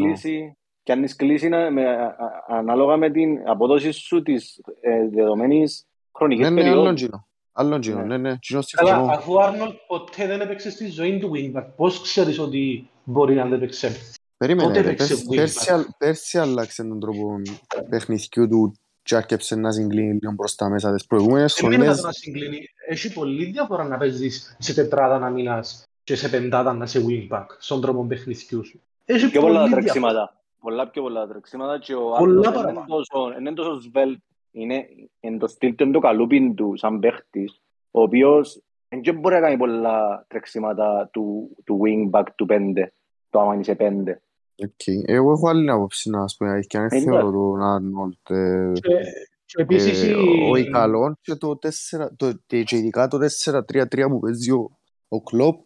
[0.83, 5.07] τον κλίση, κάνεις κλίση να- με, α- α- ανάλογα με την απόδοση σου της ε,
[5.15, 6.95] δεδομένης χρονικής Ναι, ναι, άλλον περίοδου.
[6.95, 7.25] τζίνο.
[7.53, 8.05] Άλλον τζίνο, Ναι.
[8.05, 9.11] ναι, ναι, τζίνο Αλλά συμφωνώ.
[9.11, 13.43] αφού ο Άρνολτ ποτέ δεν έπαιξε στη ζωή του wingback, πώς ξέρεις ότι μπορεί να
[13.43, 13.91] δεν έπαιξε;
[14.37, 17.41] Περίμενε, πότε ρε, έπαιξε πέρσι- wingback; πέρσι, αλ- πέρσι άλλαξε τον τρόπο
[17.89, 22.01] παιχνιδιού του και άρχισε να συγκλίνει λίγο προς τα μέσα τις προηγούμενες Δεν είναι χρονιές.
[22.03, 22.57] να συγκλίνει.
[22.87, 27.45] Έχει πολύ διαφορά να παίζεις σε τετράδα να μείνας και σε πεντάδα να σε wingback
[27.59, 28.81] στον τρόπο παιχνιδιού σου.
[29.05, 29.81] Έχει Πιο πολλά πολύ διαφορά.
[29.81, 30.35] τρεξίματα.
[30.61, 32.85] Πολλά πιο πολλά τρεξίματα και ο Πολλά Άρνολτ είναι παραπάνω.
[32.87, 34.17] τόσο- είναι τόσο σβέλ.
[34.51, 34.85] Είναι
[35.19, 39.41] εν το στυλ του, εν το καλούπιν του σαν παίχτης, ο οποίος δεν μπορεί να
[39.41, 42.91] κάνει πολλά τρεξίματα του, του wingback του 5,
[43.29, 44.21] το άμα είναι σε 5.
[44.63, 44.87] Οκ.
[45.05, 47.05] Εγώ έχω άλλη άποψη να ας πούμε, και αν Εντάξει.
[47.05, 48.89] θεωρώ τον Άρνολτ ε, Και,
[49.45, 54.19] και επίσης ε, η- ο Ικαλόν και το 4, το, και ειδικά το 4-3-3 που
[54.19, 54.69] παίζει ο,
[55.07, 55.59] ο Κλόπ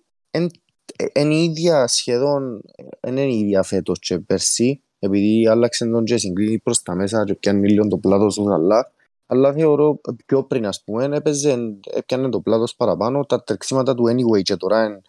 [1.13, 2.61] είναι η ίδια σχεδόν,
[2.99, 7.23] δεν είναι η ίδια φέτος και πέρσι επειδή άλλαξε τον και συγκλίνει προς τα μέσα
[7.23, 8.91] και πιάνει λίγο το πλάτος τους αλλά
[9.27, 14.41] αλλά θεωρώ πιο πριν ας πούμε έπαιζε, έπιανε το πλάτος παραπάνω τα τρεξίματα του anyway
[14.41, 15.01] και τώρα είναι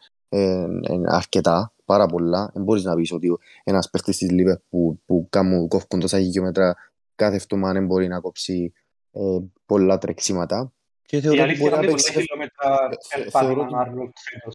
[0.91, 5.27] είναι αρκετά, πάρα πολλά δεν μπορείς να πεις ότι ένας παίχτης της Λίβερ που, που
[5.31, 6.77] κάνουν κόφκουν τόσα χιλιόμετρα
[7.15, 8.73] κάθε εβδομάδα μπορεί να κόψει
[9.13, 9.21] ε,
[9.67, 10.73] πολλά τρεξίματα
[11.07, 13.75] και η θεωρώ ότι αλήθεια μπορεί να είναι πολλά παίξει χιλιόμετρα Θε- περπάτημα θεωρώ ότι-
[13.77, 14.55] Άρνολτ φέτος.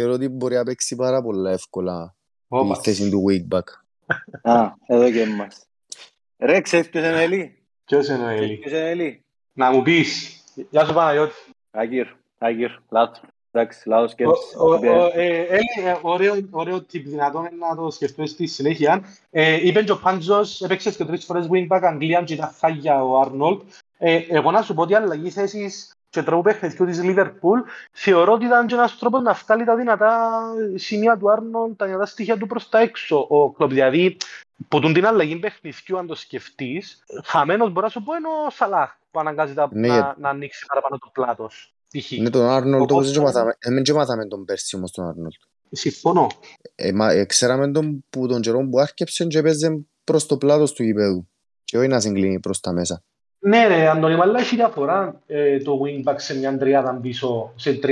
[0.00, 2.14] Θεωρώ ότι μπορεί να παίξει πάρα πολλά εύκολα
[2.48, 2.76] Όπα.
[2.78, 3.62] η θέση του wingback.
[4.42, 5.66] Α, εδώ και εμάς.
[6.38, 8.56] Ρε, ξέρεις ποιος είναι ο Ελί; Ποιος είναι ο Ξέρεις Έλλη.
[8.56, 10.40] ποιος είναι ο Ελί; Να μου πεις.
[10.70, 11.32] Γεια σου Παναγιώτη.
[11.70, 12.06] Άγγιρ,
[12.38, 13.20] Άγγιρ, λάθος.
[13.52, 14.56] Εντάξει, λάθος Ο- σκέψη.
[14.58, 19.04] ο- ο- ε, Έλλη, ε, ωραίο- Ωραίο tip, δυνατόν είναι να το σκεφτώ στη συνέχεια.
[19.30, 23.20] Ε, Είπε και ο Πάντζος, έπαιξες και τρεις φορές wingback Αγγλία και ήταν χάγια ο
[23.20, 23.60] Άρνολτ.
[23.98, 27.60] Ε, Εγώ να σου πω ότι η αλλαγή θέσης και τρόπου παιχνιδιού της Λίβερπουλ
[27.92, 30.40] θεωρώ ότι ήταν και ένας τρόπος να βγάλει τα δυνατά
[30.74, 33.26] σημεία του Άρνολτ, τα δυνατά στοιχεία του προς τα έξω.
[33.28, 34.16] Ο Κλοπ, δηλαδή,
[34.68, 38.50] που τον την αλλαγή παιχνιδιού, αν το σκεφτείς, χαμένος μπορεί να σου πω είναι ο
[38.50, 41.74] Σαλάχ, που αναγκάζεται Ναι, να, γιατί- να ανοίξει παραπάνω το πλάτος.
[41.98, 42.10] π.χ.
[42.18, 45.06] Ναι, τον Άρνολτ Ο όπως και Κώστα- μάθαμε, εμείς και μάθαμε τον πέρσι όμως τον
[45.08, 45.34] Άρνολτ.
[45.70, 46.26] Συμφωνώ.
[46.74, 50.72] Ε, μα, ε, ξέραμε τον που τον καιρό που άρχιψε και παίζε προς το πλάτος
[50.72, 51.28] του γηπέδου
[51.64, 53.02] και όχι να συγκλίνει προς τα μέσα.
[53.42, 57.86] Ναι ρε, Αντώνη, αλλά έχει διαφορά ε, το wingback σε μια τριάδα πίσω, σε 3-4-3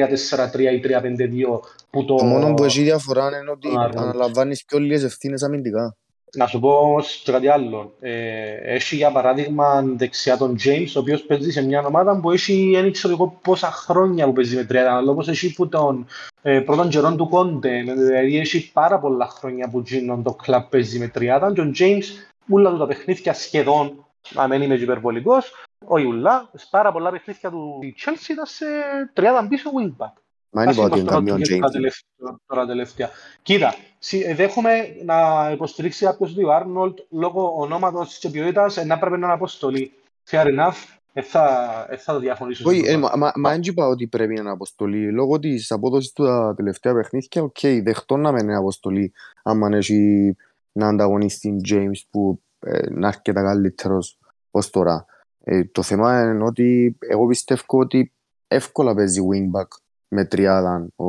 [0.59, 2.15] ή 3-5-2 που το...
[2.15, 3.99] Το μόνο που έχει διαφορά είναι ότι τον Άρνολτ.
[3.99, 5.97] αναλαμβάνεις πιο λίγες ευθύνες αμυντικά.
[6.37, 7.93] Να σου πω όμως και κάτι άλλο.
[8.01, 12.71] Ε, έχει για παράδειγμα δεξιά τον James, ο οποίος παίζει σε μια ομάδα που έχει
[12.75, 16.07] δεν ξέρω εγώ πόσα χρόνια που παίζει με τριάδα, αλλά όπως έχει που τον
[16.43, 20.99] ε, πρώτον καιρό του Κόντε, δηλαδή έχει πάρα πολλά χρόνια που γίνον το κλαμπ παίζει
[20.99, 22.05] με τριάδα και ο James
[22.51, 25.53] όλα του τα παιχνίδια σχεδόν, να μην είμαι και υπερβολικός,
[25.85, 28.65] όχι ούλα, πάρα πολλά παιχνίδια του η Chelsea ήταν σε
[29.13, 30.13] τριάδα πίσω wingback.
[30.51, 31.71] Μα δεν είπα ότι είναι καμιόν Τώρα James.
[31.73, 33.11] τελευταία- Τώρα τελευταία.
[33.43, 34.71] Κοίτα, συ- δέχομαι
[35.05, 39.35] να υποστηρίξει κάποιος ότι ο Άρνολτ λόγω ονόματος και ποιότητας ε, να πρέπει να είναι
[39.35, 39.93] αποστολή.
[40.31, 40.97] Fair enough.
[41.13, 42.69] Ε, θα, ε, θα το διαφωνήσω.
[42.69, 43.07] Όχι, σε ε, αυτό.
[43.07, 45.13] μα- μα μα δεν είπα ότι πρέπει να είναι αποστολή.
[45.13, 49.13] Λόγω της απόδοσης του τα τελευταία παιχνίδια, οκ, δεχτώ να μην είναι αποστολή
[49.43, 50.37] άμα έχει
[50.73, 54.18] να ανταγωνίσει τον James που ε, να είναι αρκετά καλύτερος
[54.51, 55.07] ως τώρα.
[55.45, 58.13] Ε, το θέμα είναι ότι εγώ πιστεύω ότι
[58.49, 59.67] εύκολα παίζει wingback
[60.09, 61.05] με τριάδαν ο,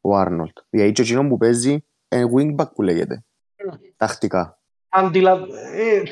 [0.00, 0.58] ο Άρνολντ.
[0.70, 3.24] Δηλαδή και εκείνο που παίζει είναι wingback που λέγεται.
[3.96, 4.58] Τακτικά.
[4.88, 5.32] Αντιλα...
[5.74, 6.02] Ε,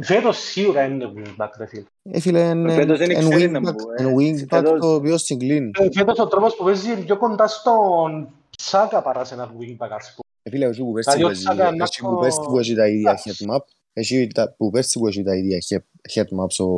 [0.00, 1.84] φέτος σίγουρα είναι wingback, ρε φίλε.
[2.02, 4.02] Ε, φίλε, είναι Φέτος δεν είναι ξέρει να wingback, μου, ε.
[4.02, 5.70] είναι wingback Φέτος- το οποίο συγκλίνει.
[5.78, 9.88] Ε, Φέτος ο τρόπος που παίζει είναι πιο κοντά στον Σάκα παρά σε ένα wingback,
[9.90, 10.28] ας πούμε.
[10.42, 12.38] Ε, Φίλε, εσύ που πέρσι Δηλαδή, που ο έχει- Τσάκα να εσύ το- που πέρσι
[12.48, 13.34] που έχει τα ίδια Εντάξει.
[13.38, 13.60] head map,
[13.98, 16.72] εσύ τα- που πέρσι που έχει τα ίδια head- head maps ο,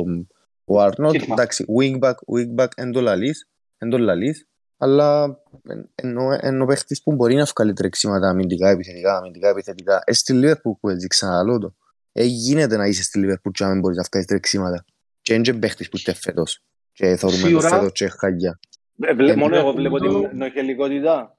[0.73, 1.31] ο Arnold, Heat map.
[1.31, 7.11] εντάξει, wingback, wingback εν το λαλείς, εν το λαλείς, αλλά εν- ενώ, ενώ παίχτης που
[7.15, 11.75] μπορεί να βγάλει τρεξίματα αμυντικά, επιθετικά, αμυντικά, επιθετικά, ε, στη Liverpool που έτσι ξαναλώ το,
[12.11, 14.85] ε, γίνεται να είσαι στη Liverpool και να μην μπορείς να βγάλεις τρεξίματα.
[15.21, 16.63] Και είναι και παίχτης που είστε φέτος.
[16.93, 17.69] Και θεωρούμε το Σίγουρα.
[17.69, 18.59] φέτος και χάγια.
[19.01, 21.35] Ε, βλέ- Ε, Μόνο εγώ βλέπουμε βλέπω το- την νοχελικότητα.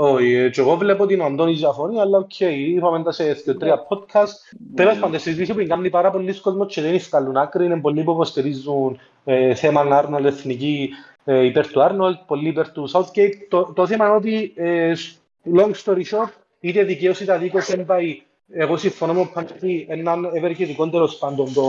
[0.00, 3.56] Όχι, ε, και εγώ βλέπω ότι ο Αντώνης διαφωνεί, αλλά οκ, είπαμε τα σε δύο
[3.56, 4.56] τρία podcast.
[4.74, 8.10] Τέλος πάντων, συζήτηση που κάνει πάρα πολλοί κόσμος και δεν ευκαλούν άκρη, είναι πολλοί που
[8.10, 10.90] υποστηρίζουν ε, θέμα Άρνολ εθνική
[11.24, 13.32] ε, υπέρ του Άρνολ, πολλοί υπέρ του Southgate.
[13.48, 14.92] Το, το θέμα είναι ότι, ε,
[15.56, 18.22] long story short, είτε δικαίως είτε αδίκως δεν πάει.
[18.50, 21.64] Εγώ συμφωνώ με ότι έναν ευεργετικό τέλος πάντων το,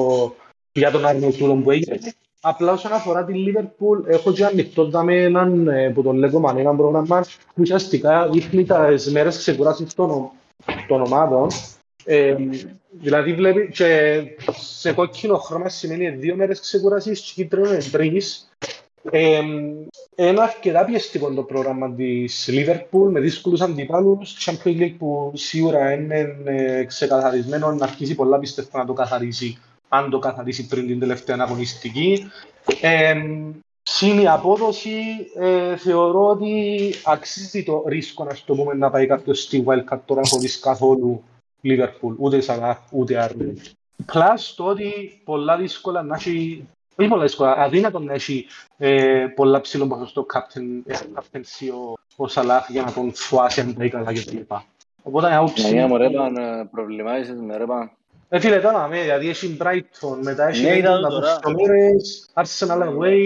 [0.71, 1.99] για τον Άρνολ του που έγινε.
[2.41, 6.77] Απλά όσον αφορά τη Liverpool, έχω και ανοιχτό δάμε έναν, ε, που τον λέγω έναν
[6.77, 10.31] πρόγραμμα που ουσιαστικά δείχνει τις μέρες ξεκουράσης των, ο-
[10.87, 11.47] των ομάδων.
[12.05, 12.35] Ε,
[12.91, 14.21] δηλαδή βλέπει και
[14.59, 18.49] σε κόκκινο χρώμα σημαίνει δύο μέρες ξεκουράσης και κίτρινο είναι τρεις.
[19.11, 19.39] Ε,
[20.15, 24.35] ένα αρκετά πιεστικό το πρόγραμμα της Liverpool με δύσκολους αντιπάλους.
[24.45, 29.57] Champions League που σίγουρα είναι ε, ξεκαθαρισμένο να αρχίσει πολλά πιστεύω να το καθαρίσει
[29.89, 32.31] αν το καθαρίσει πριν την τελευταία αγωνιστική.
[32.81, 33.15] Ε,
[33.91, 34.99] Συν η απόδοση,
[35.35, 40.21] ε, θεωρώ ότι αξίζει το ρίσκο να το πούμε να πάει κάποιος στη Wildcard τώρα
[40.23, 41.23] χωρίς καθόλου
[41.63, 43.57] Liverpool, ούτε Σαλάχ, ούτε Άρνελ.
[44.13, 48.45] Plus το ότι πολλά δύσκολα να έχει, όχι πολλά δύσκολα, αδύνατο να έχει
[48.77, 53.73] ε, πολλά ψηλό ποσοστό captain, ε, captaincy ο, ο Σαλάχ για να τον φουάσει αν
[53.73, 54.65] πάει καλά και τα λοιπά.
[55.03, 55.73] Οπότε η άποψη...
[55.73, 57.91] Ναι, μωρέ, παν, ε, προβλημάζεσαι με ρε παν.
[58.29, 61.39] Ε, φίλε, τώρα, με, δηλαδή έχει Brighton, μετά έχει Ναι, είδα το τα τώρα.
[61.39, 63.23] Stomeres, Arsenal away,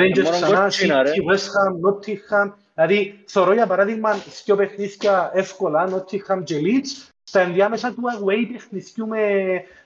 [0.00, 1.10] Rangers μόνο ξανά, κότσινα, ρε.
[1.10, 2.52] City, West Ham, Nottingham.
[2.74, 9.06] Δηλαδή, θεωρώ για παράδειγμα δύο παιχνίδια εύκολα, Nottingham και Leeds, στα ενδιάμεσα του away παιχνιδιού
[9.06, 9.18] με,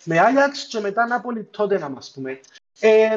[0.05, 2.41] με Ajax και μετά Napoli Tottenham, ας πούμε.
[2.81, 3.17] Ε,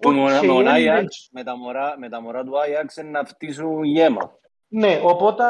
[0.00, 2.96] Που με οκ, με τον είναι- Άγιαξ, με τα μωρά- με τα μωρά του Άγιαξ
[2.96, 4.38] είναι να φτύσουν γέμα.
[4.68, 5.44] Ναι, οπότε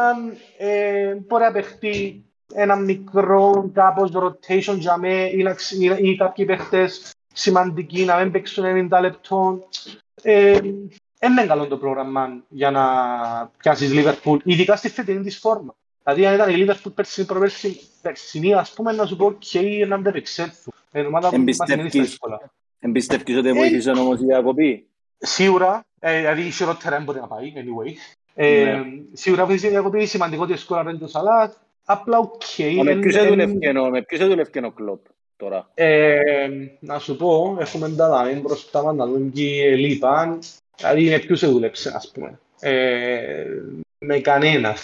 [0.58, 2.24] ε, μπορεί να παιχτεί
[2.54, 8.16] ένα μικρό κάπως rotation για με ή, να ξ- ή, ή κάποιοι παίχτες σημαντικοί να
[8.16, 9.62] μην παίξουν 90 λεπτών.
[10.22, 10.58] Ε,
[11.18, 12.82] δεν είναι καλό το πρόγραμμα για να
[13.58, 15.74] πιάσεις Liverpool, ειδικά στη φετινή της φόρμα.
[16.04, 19.94] Δηλαδή αν ήταν η Liverpool περσινή προπέρσι, περσινή ας πούμε να σου πω ok να
[19.94, 20.72] αντεπεξέλθουν.
[20.92, 22.00] Ε, ομάδα που μας είναι στα Εμπιστεύκεις.
[22.10, 22.40] δύσκολα.
[22.80, 24.86] Εμπιστεύκεις ότι βοήθησε όμως η διακοπή;
[25.18, 27.92] Σίγουρα, ε, δηλαδή η χειρότερα δεν μπορεί να πάει, anyway.
[28.34, 28.82] Ε, Ναι.
[29.12, 31.50] Σίγουρα αυτή τη διακοπή σημαντικό ότι σκόραρε το Σαλάχ.
[31.92, 32.42] Απλά οκ.
[32.76, 35.00] Μα Με εν- ποιους εν- εδούλευκε ο- με ποιους εδούλευκε ο Κλοπ
[35.36, 36.48] τώρα; ε,
[36.80, 40.38] να σου πω, έχουμε τα δάμε μπροστά μας να δούμε και λείπαν.
[40.76, 42.38] Δηλαδή με ποιους έδουλεψε, ας πούμε.
[42.60, 43.44] Ε,
[43.98, 44.76] με κανένα.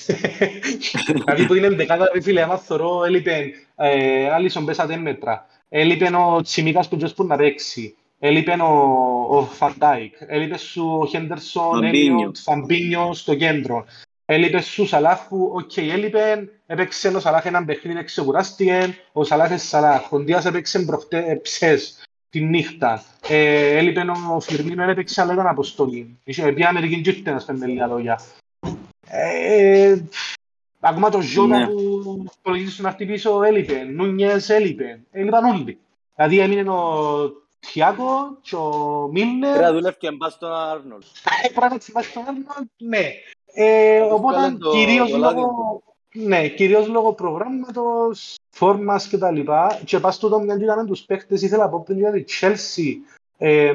[1.13, 5.47] δηλαδή που είναι δεκάδα, ρε φίλε, άμα θωρώ, έλειπε ε, Άλισον πέσατε μέτρα.
[5.69, 7.95] Έλειπε ο Τσιμίκας που τζες να παίξει.
[8.19, 10.15] Έλειπε ο, ο Φαντάικ.
[10.27, 12.15] Έλειπε σου ο Χέντερσον, Φαμπίνιο.
[12.15, 13.85] Έλιοτ, Φαμπίνιο στο κέντρο.
[14.29, 19.59] Έλειπε σου Σαλάχ που, οκ, έλειπε, έπαιξε ο Σαλάχ έναν παιχνίδι, ξεκουράστηκε, ο Σαλάχ είναι
[19.59, 20.12] Σαλάχ.
[20.12, 23.03] Ο Ντίας έπαιξε προχτέ, ε, ψες τη νύχτα.
[23.29, 24.05] Ε, έλειπε
[24.35, 26.18] ο Φιρμίνο, έπαιξε αλλά ήταν αποστολή.
[26.24, 28.20] Είχε πει Αμερική και ήρθε να σπέμε λίγα λόγια.
[29.09, 29.97] Ε,
[30.81, 31.66] ακόμα το Ζώτα Ναι.
[31.66, 35.79] που υπολογίζεις να χτυπήσω έλειπε, Νούνιες έλειπε, έλειπαν όλοι.
[36.16, 37.31] Δηλαδή έμεινε ο
[37.72, 41.01] Τιάκο και ο Μίλνερ, Πρέπει να δουλεύκε μπας στον Άρνολ.
[41.45, 43.05] ε, πράγματι μας τον άλλο, ναι.
[43.59, 45.35] Ε, Όπως οπότε κάλεν το- κυρίως το λόγω,
[46.15, 46.27] Λάδι.
[46.29, 51.01] ναι, κυρίως λόγω προγράμματος, φόρμας και τα λοιπά και πας τούτο μια και είδαμε τους
[51.01, 52.93] παίχτες ήθελα να πω πριν για τη Chelsea
[53.39, 53.73] ε,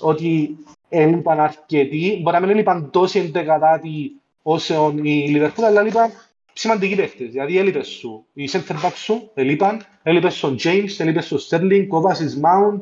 [0.00, 0.56] ότι
[0.88, 6.10] έλειπαν αρκετοί, μπορεί να μην έλειπαν τόσοι εντεκατάτοι όσο η Liverpool, αλλά έλειπαν
[6.52, 7.30] σημαντικοί παίχτες.
[7.30, 12.00] Δηλαδή έλειπες σου η center back σου, έλειπαν, έλειπες στον James, έλειπες στον Sterling, ο
[12.00, 12.78] Vasis Mount,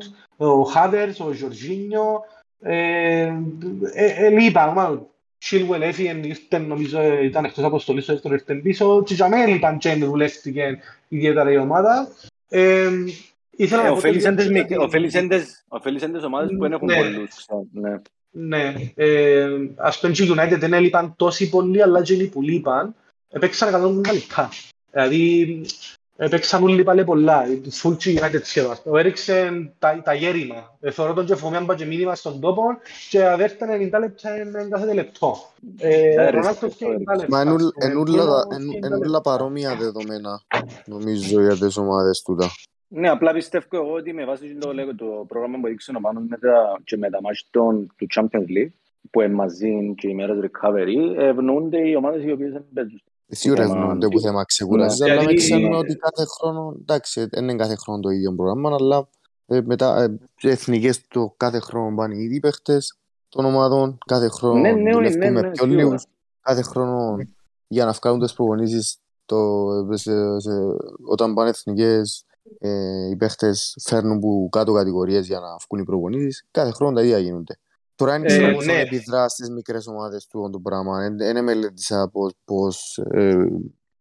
[0.47, 2.21] ο Havertz, ο Jorginho,
[2.59, 3.21] ε,
[3.93, 5.07] ε, ε, λείπαν, μάλλον.
[5.51, 9.45] Chilwell έφυγε, ήρθε, νομίζω ε, ήταν εκτός αποστολής, το δεύτερο ήρθε πίσω και για μένα
[9.47, 12.07] λείπαν και δουλεύτηκε ιδιαίτερα η ομάδα.
[12.49, 12.89] Ε,
[13.51, 16.49] ήθελα να Ε, πω το ωφέλησαν τις ίδιο μικ- γιατί- ωφέλησαν τις- ωφέλησαν τις ομάδες
[16.51, 16.95] που δεν έχουν Ναι.
[16.95, 17.29] πολλούς.
[17.35, 17.95] ξέρω, ναι.
[18.31, 22.41] Ναι, ε, ας πούμε και η United δεν έλειπαν τόσοι πολλοί, αλλά και οι που
[22.41, 22.95] λείπαν,
[23.29, 24.49] έπαιξαν 150 λεπτά.
[24.91, 25.61] Δηλαδή,
[26.17, 27.43] έπαιξαν όλοι πάλι πολλά,
[27.83, 28.75] full και η United σχεδόν.
[28.85, 30.77] Ο Έριξεν τα, τα γέρημα.
[30.79, 32.63] Ε, θεωρώ τον και φοβιάν πάει και μήνυμα στον τόπο
[33.09, 35.35] και αδέρτα 90 λεπτά είναι κάθε λεπτό.
[35.77, 37.25] Ε, Ε, Ρονάλτος respect και το 90 λεπτά.
[37.29, 37.91] Μα ενούλ- ας πούμε.
[37.91, 39.21] ενούλα τα- Bruno εν- 90 ενούλα λεπτά.
[39.21, 40.41] παρόμοια δεδομένα,
[40.85, 42.45] νομίζω, για τις ομάδες τούτα.
[42.87, 46.23] Ναι, απλά πιστεύω εγώ ότι με βάση το, λέγω, το πρόγραμμα που έδειξε ο Μάνος
[46.27, 48.71] με τα, και με τα μάτια των- του Champions League,
[49.11, 53.01] που είναι μαζί και οι μέρες recovery, ευνοούνται οι ομάδες οι οποίες δεν παίζουν.
[53.29, 55.11] Σίγουρα θέμα- ευνοούνται που θέμα ξεκουράζεις, Ναι.
[55.11, 58.75] αλλά μην Γιατί- ξέρουμε ότι κάθε χρόνο, εντάξει, δεν είναι κάθε χρόνο το ίδιο πρόγραμμα,
[58.79, 59.07] αλλά
[59.45, 60.17] ε, μετά ε,
[60.49, 62.97] εθνικές το κάθε χρόνο πάνε οι ίδιοι παίχτες
[63.29, 65.81] των ομάδων, κάθε χρόνο Ναι, ναι, δουλεύουν ναι, με ναι, πιο σίγουρα.
[65.83, 66.05] λίγους,
[66.41, 67.15] κάθε χρόνο
[67.67, 69.57] για να βγάλουν τις προπονήσεις το,
[69.93, 70.51] σε, σε,
[71.07, 72.25] όταν πάνε εθνικές
[72.59, 77.03] ε, οι παίχτες φέρνουν που κάτω κατηγορίες για να βγουν οι προπονήσεις, κάθε χρόνο τα
[77.03, 77.59] ίδια γίνονται.
[77.97, 78.53] Τώρα δεν Ε, ξέρω ναι.
[78.53, 81.09] πώς θα επιδρά στις μικρές ομάδες του το πράγμα.
[81.17, 83.45] Δεν μελέτησα πώς, πώς ε,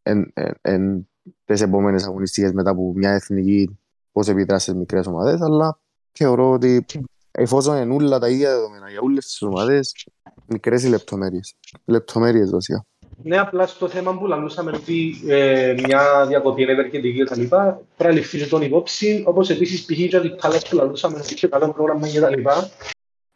[0.02, 1.08] εν, εν, εν,
[1.44, 3.78] τις επόμενες αγωνιστικές μετά από μια εθνική
[4.12, 5.78] πώς επιδρά στις μικρές ομάδες, αλλά
[6.12, 6.84] θεωρώ ότι
[7.30, 10.06] εφόσον είναι όλα τα ίδια δεδομένα για όλες τις ομάδες,
[10.46, 11.54] μικρές οι λεπτομέρειες.
[11.84, 12.86] Λεπτομέρειες βασικά.
[13.22, 17.80] Ναι, απλά στο θέμα που λαλούσαμε ότι ε, μια διακοπή είναι ευεργετική και τα λοιπά,
[17.96, 19.98] πρέπει να ληφθεί και τον υπόψη, όπως επίσης π.χ.
[19.98, 22.70] για την Πάλας που λαλούσαμε ότι είχε καλό πρόγραμμα και τα λοιπά.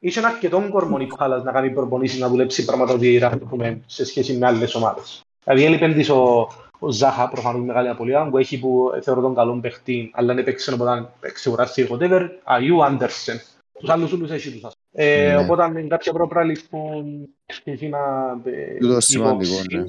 [0.02, 4.36] Είχε αρκετό κορμό η Πάλας να κάνεις προπονήσεις, να δουλέψεις πράγματα ότι έχουμε σε σχέση
[4.36, 5.22] με άλλες ομάδες.
[5.44, 6.48] Δηλαδή έλειπε της ο,
[6.78, 10.72] ο Ζάχα, προφανώς μεγάλη απολύα, που έχει που θεωρώ τον καλό παίχτη, αλλά δεν έπαιξε
[10.72, 13.40] οπότε ξεκουράστηκε whatever, Αγιού Άντερσεν.
[13.78, 14.64] Τους άλλους όλους έχει τους.
[14.64, 15.04] ας πούμε.
[15.04, 15.42] Ε, Ναι.
[15.42, 17.28] Οπότε με κάποια πρόπρα λοιπόν
[17.64, 17.98] έχει να
[18.44, 19.76] ε, Τούτο σημαντικό, υπόψη.
[19.76, 19.84] ναι.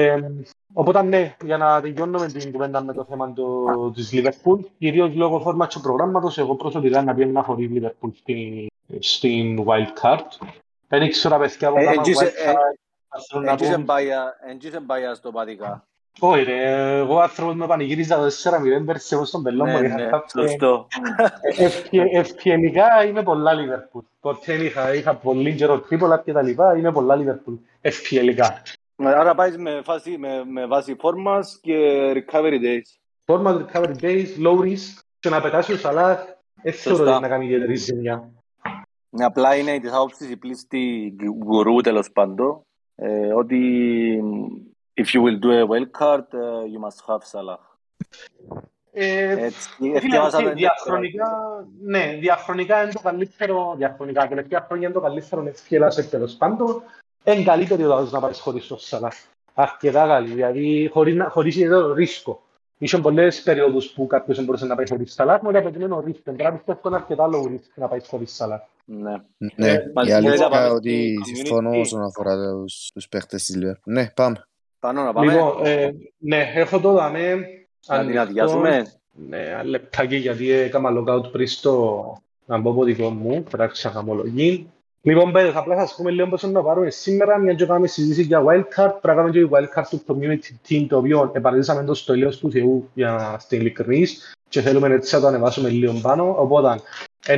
[0.00, 0.30] Ε,
[0.72, 5.40] οπότε ναι, για να τελειώνουμε την κουβέντα με το θέμα του, της Liverpool, κυρίως λόγω
[5.40, 8.66] φόρμα του προγράμματος, εγώ προσωπικά να πιένω να χωρεί η Liverpool στην,
[8.98, 10.48] στην Wild Card.
[10.88, 12.74] Δεν ξέρω παιδιά από Ε, κάμα εγγύησε- Wild ε, Card,
[13.08, 15.86] θα θέλουν να Εγγύησε πούν- μπάια- εγγύησε μπάια στο παδικά.
[16.20, 19.80] Όχι ρε, εγώ άνθρωπος με πανηγύριζα το 4-0 πέρσι εγώ στον πελό μου.
[19.80, 20.86] Ναι, ναι, σωστό.
[22.12, 24.04] Ευκαινικά είμαι πολλά Λίβερπουλ.
[24.20, 27.54] Ποτέ είχα, είχα πολύ καιρό τρίπολα και τα λοιπά, είμαι πολλά Λίβερπουλ.
[27.80, 28.62] Ευκαινικά.
[28.96, 31.76] Άρα πάεις με, φάση, με, με βάση φόρμας και
[32.14, 32.96] recovery days.
[33.24, 36.18] Φόρμας, recovery days, low risk και να πετάσεις ο Σαλάχ,
[36.62, 38.30] έτσι θεωρώ ότι να κάνει ιδιαίτερη ζημιά.
[39.18, 41.14] Απλά είναι της άποψης η πλήστη
[41.44, 42.60] γκουρού τέλος πάντων,
[42.94, 43.60] ε, ότι
[44.94, 47.58] if you will do a wild card, uh, you must have Salah.
[48.98, 49.48] Ε,
[50.54, 51.30] διαχρονικά,
[51.82, 56.82] ναι, διαχρονικά είναι το καλύτερο, διαχρονικά, τελευταία χρόνια είναι το καλύτερο ευκαιρία τέλος πάντων,
[57.24, 59.14] είναι καλή περίοδος να πάρεις χωρίς το Σαλάχ.
[59.54, 62.45] Αρκετά καλή, δηλαδή χωρίς, χωρίς ιδιαίτερο ρίσκο.
[62.78, 66.32] Είχαν πολλές περίοδους που κάποιος μπορούσε να πάει χωρίς Σαλάχ, μόνο ότι είναι ο ρίσκο.
[66.32, 68.60] Τώρα πιστεύω είναι αρκετά λόγω ρίσκο να πάεις χωρίς Σαλάχ.
[68.84, 69.14] Ναι,
[69.54, 72.36] ναι η αλήθεια ότι συμφωνώ όσον αφορά
[72.94, 73.92] τους παίχτες της Λιβέρπουλ.
[73.92, 74.44] Ναι, πάμε.
[74.78, 75.32] Πάνω να πάμε.
[75.32, 77.36] Λοιπόν, ε, ναι, έχω το δαμε.
[77.86, 78.86] Να την αδειάσουμε.
[79.28, 82.16] Ναι, λεπτάκι γιατί έκανα lockout πριν στο
[82.46, 84.70] να μπω από δικό μου, πράξη αγαμολογή.
[85.06, 88.22] Λοιπόν, πέντε, θα απλά σας πούμε λίγο πώς να πάρουμε σήμερα, μια και κάνουμε συζήτηση
[88.22, 92.38] για wildcard, πρέπει να κάνουμε και wildcard του community team, το οποίο επαραδείσαμε το στολίος
[92.38, 96.80] του Θεού για στην ειλικρινής και θέλουμε έτσι να το ανεβάσουμε λίγο πάνω, οπότε,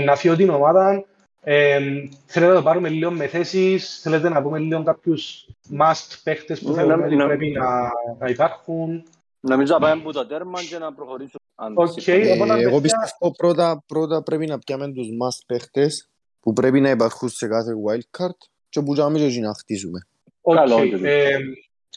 [0.05, 1.05] να φύγω την ομάδα,
[1.41, 1.79] ε,
[2.27, 5.49] θέλετε να το πάρουμε λίγο με θέσεις, θέλετε να πούμε λίγο κάποιους
[5.79, 9.03] must παίχτες που θέλουμε ότι πρέπει να, να υπάρχουν.
[9.41, 11.43] Νομίζω να πάμε από το τέρμα και να προχωρήσουμε.
[11.75, 16.09] Okay, ε, εγώ πιστεύω πρώτα, πρώτα πρέπει να πιάμε τους must παίχτες
[16.41, 20.07] που πρέπει να υπάρχουν σε κάθε wildcard και που κάνουμε και να χτίσουμε.
[20.43, 21.01] Okay.
[21.03, 21.39] Ε,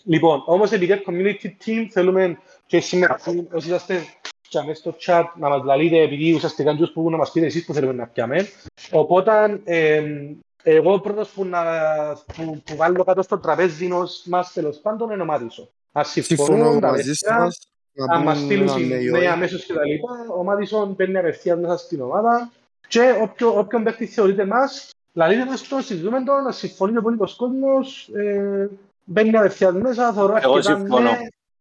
[0.03, 3.19] λοιπόν, όμως επειδή community team θέλουμε και σήμερα
[3.51, 4.03] όσοι είσαστε
[4.49, 7.65] και μέσα στο chat να μας λαλείτε επειδή ουσιαστικά τους που να μας πείτε εσείς
[7.65, 8.47] που θέλουμε να πιάμε.
[8.91, 10.03] Οπότε ε,
[10.63, 11.63] εγώ πρώτος που, να,
[12.35, 13.89] που, που βάλω κάτω στο τραπέζι
[14.25, 15.69] μας τέλος πάντων είναι ο Μάδισο.
[15.91, 17.59] Ας συμφωνώ μαζί σας.
[18.09, 22.51] Αν μας στείλουν ναι αμέσως και τα λοιπά, ο Μάδισον παίρνει απευθείας μέσα στην ομάδα
[22.91, 27.17] και όποιο, όποιον παίχτη θεωρείται μας, λαλείτε μας το, συζητούμε το, να συμφωνεί με πολύ
[27.17, 28.69] κόσμος, ε,
[29.03, 31.17] μπαίνει απευθείας μέσα, θεωρώ αρκετά ναι,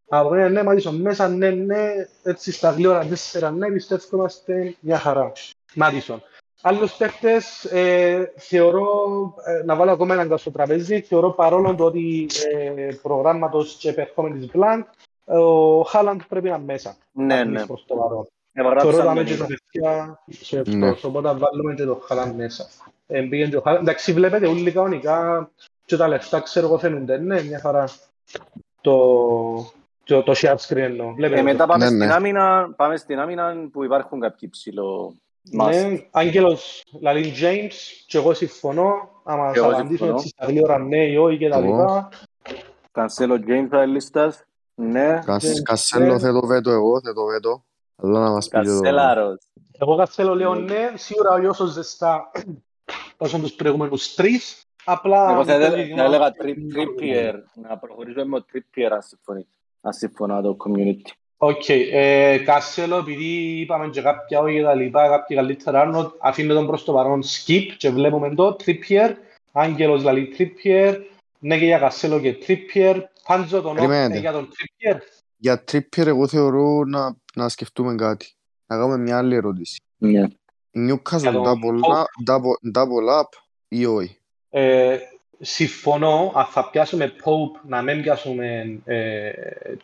[0.08, 4.98] από ναι, ναι, Μάτισον μέσα, ναι, ναι, έτσι στα γλύωρα τέσσερα, ναι, πιστεύω είμαστε μια
[4.98, 5.32] χαρά.
[5.74, 6.22] Μάτισον.
[6.62, 8.88] Άλλους παίχτες ε, θεωρώ,
[9.44, 14.46] ε, να βάλω ακόμα έναν στο τραπέζι, θεωρώ παρόλο το ότι ε, προγράμματος και επερχόμενης
[14.46, 14.86] Μπλάνκ,
[15.24, 16.96] ο Χάλαντ πρέπει να είναι μέσα.
[17.12, 17.66] Ναι, ναι.
[17.66, 18.26] Προς το παρόν.
[18.62, 22.66] Θεωρώ ότι και τα παιδιά σε αυτός, οπότε βάλουμε και το Χάλαντ μέσα.
[23.06, 23.80] Ε, πήγαινε ο Χάλαντ.
[23.80, 25.50] Εντάξει, βλέπετε όλοι κανονικά
[25.84, 27.88] και τα λεφτά ξέρω εγώ φαίνονται, ναι, μια χαρά.
[28.80, 28.96] Το,
[30.04, 31.14] το, το share screen εννοώ.
[31.18, 32.12] Ε, μετά πάμε, ναι, στην ναι.
[32.12, 37.74] Άμυνα, πάμε στην άμυνα που υπάρχουν κάποιοι ψηλό ναι, Άγγελος Λαλίν James
[38.06, 39.08] και εγώ συμφωνώ.
[39.24, 42.08] Άμα θα απαντήσουμε έτσι στα γλύωρα ναι ή όχι και τα λοιπά.
[42.92, 44.44] Κανσέλο James θα λίστας.
[44.74, 45.18] Ναι.
[45.62, 47.64] Κασέλο θα το βέτω εγώ, θα το βέτω.
[48.02, 48.80] Αλλά να μας πεις το...
[48.80, 49.38] Κασέλαρος.
[49.78, 52.30] Εγώ Κασέλο λέω ναι, σίγουρα όχι όσο ζεστά
[53.16, 54.64] όσο τους προηγούμενους τρεις.
[54.84, 55.32] Απλά...
[55.32, 58.90] Εγώ θα έλεγα Trippier, να προχωρήσουμε με Trippier
[59.80, 61.10] αν συμφωνώ το community.
[61.36, 66.54] Οκ, ε, Κανσέλο, επειδή είπαμε και κάποια όχι και τα λοιπά, κάποια καλύτερα άνω, αφήνουμε
[66.54, 69.10] τον προς το παρόν skip και βλέπουμε το Trippier,
[69.52, 70.96] Άγγελος δηλαδή Trippier,
[71.38, 74.96] ναι και για Κανσέλο και Trippier, Πάντζο τον ναι, για τον Trippier.
[75.42, 78.34] Για Trippier εγώ θεωρώ να, να σκεφτούμε κάτι,
[78.66, 79.80] να κάνουμε μια άλλη ερώτηση.
[79.98, 80.26] Ναι.
[80.74, 83.28] Newcastle double, double, double up
[83.68, 84.18] ή όχι;
[84.50, 84.98] Ε,
[85.40, 89.30] συμφωνώ, αν θα πιάσουμε Pope, να μην πιάσουμε ε,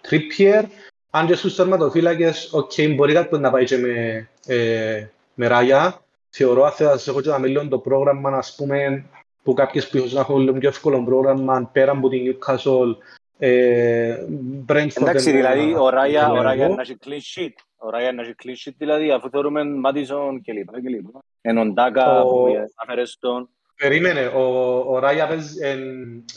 [0.09, 0.65] Trippier,
[1.11, 6.01] αν και στους τερματοφύλακες, οκ, okay, μπορεί κάποιος να πάει και με, ε, με Ράγια.
[6.31, 9.05] Θεωρώ, αν σας έχω και να μιλήσω το πρόγραμμα, ας πούμε,
[9.43, 13.26] που κάποιες που να έχουν λίγο πιο εύκολο πρόγραμμα, πέρα από την Newcastle, ε, Brentford...
[13.39, 17.53] Εντάξει, δηλαδή, ο Ράγια, ο Ράγια να έχει clean sheet.
[17.77, 21.21] Ο Ράγια να έχει clean sheet, δηλαδή, αφού θεωρούμε Μάτισον και λοιπά και λοιπά.
[21.41, 22.47] Εν Ντάκα που
[22.83, 23.49] έφερες τον...
[23.77, 24.43] Περίμενε, ο,
[24.79, 25.55] ο Ράγια παίζει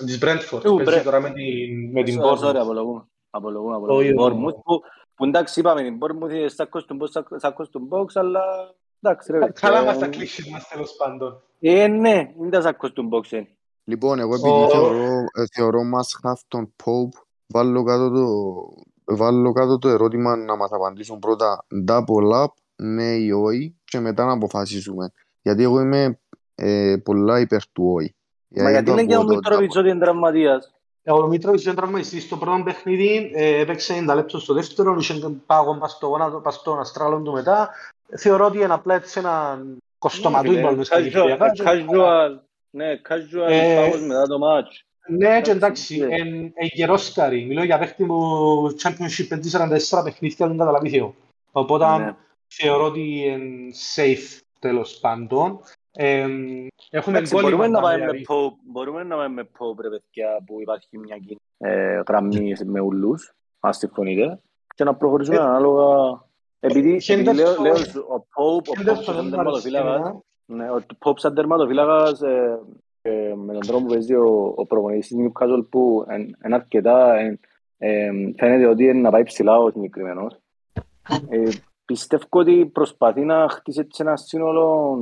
[0.05, 2.47] της Brentford, παίζει τώρα με την Bournemouth.
[2.47, 3.07] Sorry, απολογούμε.
[3.29, 4.53] Απολογούμε, απολογούμε.
[5.15, 6.45] Που εντάξει είπαμε την Bournemouth
[7.35, 8.41] σάκος του box, αλλά
[9.01, 9.51] εντάξει ρε.
[9.51, 11.41] Καλά μας τα κλείσει μας τέλος πάντων.
[11.59, 13.41] Ε, ναι, είναι τα σάκος του box.
[13.89, 18.25] Λοιπόν, εγώ επειδή θεωρώ, θεωρώ μας have τον Pope, βάλω κάτω το,
[19.15, 24.25] βάλω κάτω το ερώτημα να μας απαντήσουν πρώτα double up, ναι ή όχι, και μετά
[24.25, 25.11] να αποφασίσουμε.
[25.41, 26.19] Γιατί εγώ είμαι
[26.55, 28.15] ε, πολλά υπέρ του όχι.
[28.47, 30.71] Μα γιατί είναι και ο Μήτροβιτς ότι είναι τραυματίας;
[31.03, 35.77] Ο Μήτροβιτς είναι τραυματιστής στο πρώτο παιχνίδι, ε, έπαιξε 90 λεπτό στο δεύτερο, είχε πάγο
[36.43, 37.69] πας στον αστράλον του μετά.
[38.17, 39.63] Θεωρώ ότι είναι απλά έτσι ένα
[39.97, 40.63] κοστοματούι
[41.63, 42.39] Casual,
[42.69, 44.83] ναι, casual ε, πάγος μετά το μάτς.
[45.07, 46.15] Ναι, και εντάξει, ναι.
[46.15, 47.45] εν εν γερόσκαρη.
[47.45, 48.17] Μιλώ για παίχτη που
[48.83, 49.39] Championship
[49.99, 51.15] 44 παιχνίδια δεν καταλαβεί θεό.
[51.51, 52.15] Οπότε Ναι.
[52.47, 55.59] θεωρώ ότι είναι safe τέλος πάντων.
[55.91, 56.27] Ε,
[56.89, 58.25] έχουμε Εντάξει, κόλλημα μπορούμε να τα πάμε με δηλαδή.
[58.29, 62.79] Pope, μπορούμε να πάμε με Pope, ρε παιδιά, που υπάρχει μια κοινή ε, γραμμή με
[62.79, 64.39] ουλούς, αν συμφωνείτε,
[64.75, 66.21] και να προχωρήσουμε Ε, ανάλογα.
[66.59, 70.71] Επειδή, επειδή Henderson- λέω, λέω, ο Pope, ο Pope Henderson σαν δεν μου αρέσει τερματοφύλακας,
[70.71, 70.71] εμένα.
[70.71, 72.59] ναι, ο Pope σαν τερματοφύλακας, ε,
[73.01, 76.05] ε, με τον τρόπο που παίζει ο, ο προπονητής της Newcastle που
[76.45, 77.39] είναι αρκετά, εν-
[77.77, 80.35] ε, φαίνεται ότι είναι να πάει ψηλά ο συγκεκριμένος.
[81.29, 81.49] Ε,
[81.85, 84.97] πιστεύω ότι προσπαθεί να χτίσει έτσι ένα σύνολο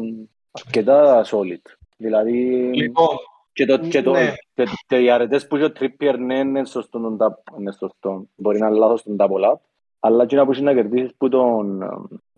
[0.51, 1.61] αρκετά solid.
[1.97, 2.33] Δηλαδή,
[2.73, 3.07] Λοιπόν,
[3.53, 4.33] και, το, και, το, Ναι.
[4.53, 8.27] και, και οι αρετές που είχε ο Trippier ναι, είναι σωστό, τον tap- είναι σωστό.
[8.35, 9.55] Μπορεί να είναι λάθος τον double up.
[9.99, 11.87] Αλλά και να που έχει να κερδίσεις που τον, ε,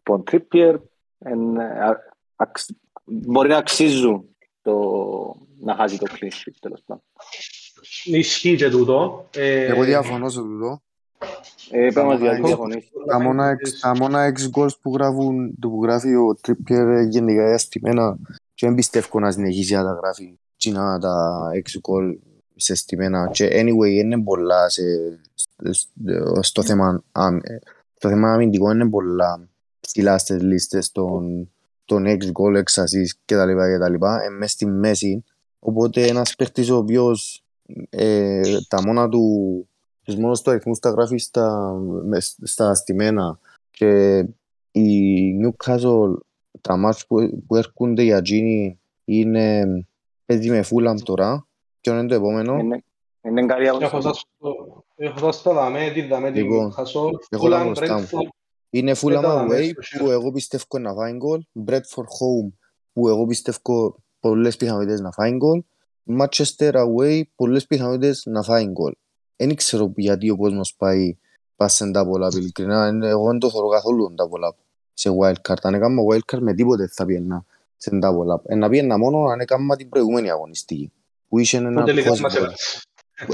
[0.03, 0.76] που τον Trippier
[1.32, 2.76] είναι, α- αξ-
[3.10, 4.24] μπορεί να αξίζουν
[4.62, 4.76] το,
[5.60, 7.03] να χάσει το clean sheet τέλος πάντων.
[8.03, 9.28] ισχύει και τούτο.
[9.36, 10.82] Ε, Εγώ διαφωνώ σε τούτο.
[11.72, 12.89] Ε, πες μας γιατί Έχω- διαφωνείς.
[13.07, 17.47] Τα μόνα, εξ- τα μόνα εξ goals που, γράφουν, το που γράφει ο Trippier γενικά
[17.47, 18.18] διαστημένα
[18.53, 22.16] και δεν πιστεύω να συνεχίσει να τα γράφει κοινά τα εξ goal
[22.55, 24.82] σε στημένα και anyway είναι πολλά σε,
[25.72, 27.60] στο, στο θέμα αμ- ε,
[27.99, 29.47] το θέμα αμυντικό είναι πολλά
[29.80, 31.49] ψηλά στις λίστες των,
[31.90, 33.52] των εξ goal, εξ assist κτλ.
[33.56, 33.94] κτλ.
[34.06, 35.24] Ε, μες στη μέση
[35.60, 37.44] οπότε ένας παίχτης ο οποίος
[37.90, 39.24] ε, τα μόνα του
[40.04, 41.74] τους μόνος του αριθμούς τα γράφει στα,
[42.06, 43.40] μες- στα στημένα
[43.72, 44.18] και
[44.72, 44.90] η
[45.46, 46.14] Newcastle
[46.62, 49.66] τα μάτς που, που έρχονται για εκείνη είναι
[50.26, 51.48] παίζει με Fulham τώρα
[51.82, 52.84] και είναι το επόμενο; Είναι,
[53.22, 54.08] είναι καλή Έχω αγωνιστική.
[54.08, 57.98] σας το- έχω σας το δαμέ, τι δαμέ, την Λοιπόν, Χασόλ, έχω τα Fulham, μπροστά
[58.00, 58.06] μου.
[58.12, 58.28] Brentford.
[58.70, 60.09] Είναι Fulham Μετά να away μέσα στο που χέρι.
[60.09, 62.51] εγώ πιστεύω να φάει γκολ Bradford home
[62.93, 65.63] που εγώ πιστεύω πολλές πιθανότητες να φάει γκολ
[66.20, 68.93] Manchester away πολλές πιθανότητες να φάει γκολ
[69.36, 71.17] δεν ξέρω γιατί ο κόσμος πάει
[71.55, 74.55] πας τα πολλά ειλικρινά Είναι- εγώ δεν το θεωρώ καθόλου τα πολλά
[74.93, 77.45] σε wildcard αν έκανα wildcard με τίποτε θα πιένα
[77.78, 80.91] σε τα πολλά Ε, να πιένα μόνο αν έκανα την προηγούμενη αγωνιστική
[81.30, 82.84] που είχε Που ένα τελικά μας possible έβαλες.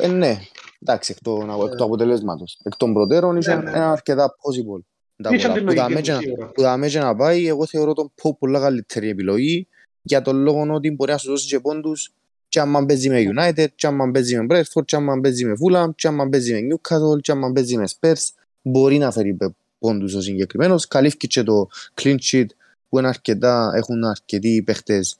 [0.01, 0.37] ε, ναι,
[0.81, 2.59] εντάξει, εκ των, εκ του αποτελέσματος.
[2.63, 3.71] Εκ των προτέρων είχε Ναι, ναι.
[3.77, 4.79] ένα αρκετά possible.
[5.23, 5.53] Τα Είχε πολλά.
[5.57, 6.47] την Που τα λογική μέτια- του σίγουρα.
[6.51, 9.67] που τα μέτια να πάει, εγώ θεωρώ τον Pope πολλά καλύτερη επιλογή
[10.01, 12.11] για τον λόγο ότι μπορεί να σου δώσει και πόντους
[12.47, 15.89] και άμα παίζει με United, και άμα παίζει με Bradford, και άμα παίζει με Fulham,
[15.95, 18.21] και άμα παίζει με Newcastle, και άμα παίζει με Spurs,
[18.61, 20.87] μπορεί να φέρει πε- πόντους ο συγκεκριμένος.
[20.87, 21.67] Καλύφθηκε και το
[22.01, 22.45] clean sheet
[22.89, 25.17] που είναι αρκετά, έχουν αρκετοί παίχτες,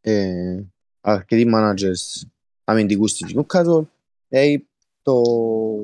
[0.00, 0.62] ε,
[1.00, 2.22] αρκετοί managers
[2.64, 3.84] αμυντικούς της Newcastle.
[4.28, 4.56] Ε,
[5.02, 5.22] το,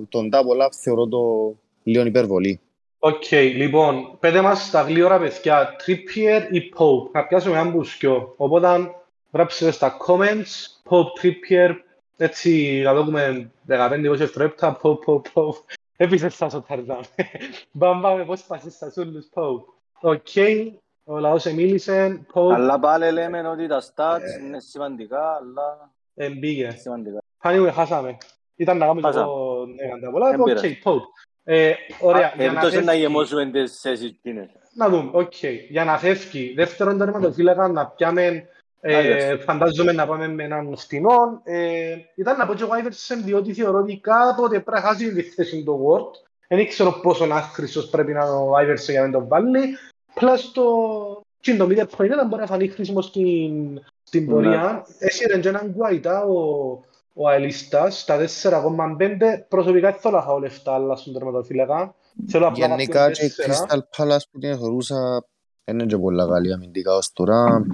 [0.09, 2.61] τον double up θεωρώ το λίγο υπερβολή.
[2.99, 8.35] Οκ, λοιπόν, πέτε μας στα γλύωρα παιδιά, Trippier ή Pope, να πιάσουμε έναν μπουσκιό.
[8.37, 8.91] Οπότε
[9.33, 11.75] γράψτε στα comments, Pope, Trippier,
[12.17, 15.63] έτσι να δούμε 15-20 δευτερόλεπτα, Pope, Pope, Pope.
[15.97, 17.01] Επίσης θα σοτάρδαμε.
[17.73, 19.65] Μπαμ, πάμε, πώς πάσεις στα σούλους, Pope.
[20.01, 20.27] Οκ,
[21.05, 26.71] ο λαός εμίλησε, Pope, Αλλά πάλι λέμε ότι τα stats είναι σημαντικά, αλλά εμπήγε.
[26.71, 27.19] σημαντικά.
[27.43, 28.17] Anyway, χάσαμε.
[28.57, 29.25] Ήταν να κάνουμε Χάσαμε.
[29.27, 30.29] το έκανα πολλά.
[30.29, 30.79] Εν Οκ, πειράζει.
[30.85, 31.01] Pope.
[31.51, 34.49] Ε, ωραία, για να Επιπτώσει να φεύγει- γεμώσουμε τις θέσεις εκείνες.
[34.75, 35.33] Να δούμε, οκ.
[35.69, 38.49] Για να φεύγει δεύτερον τερματοφύλακα να πιάμε,
[38.81, 39.39] ε, Iverson.
[39.45, 41.41] φαντάζομαι να πάμε με έναν φτηνό.
[41.45, 45.23] Ε, ήταν να πω και ο Iverson διότι θεωρώ ότι κάποτε πρέπει να χάσει τη
[45.23, 46.11] θέση του Word.
[46.49, 49.77] Δεν ξέρω πόσο άχρηστος πρέπει να είναι ο Iverson για να τον βάλει.
[50.15, 50.65] Πλάς το...
[51.41, 54.33] Και το media point ήταν μπορεί να φανεί χρήσιμος στην, στην Ναι.
[54.33, 54.87] πορεία.
[54.99, 56.71] Έσυρε και έναν Guaita ο,
[57.21, 59.45] ο Αελίστας στα 4,5.
[59.49, 61.95] Προσωπικά δεν θέλω να φάω λεφτά αλλά στον τερματοφύλακα.
[62.29, 63.67] Θέλω απλά Γενικά κάποιον και η τέσσερα.
[63.69, 65.25] Crystal Palace που την θεωρούσα
[65.65, 67.65] είναι και πολλά καλή αμυντικά ως τώρα.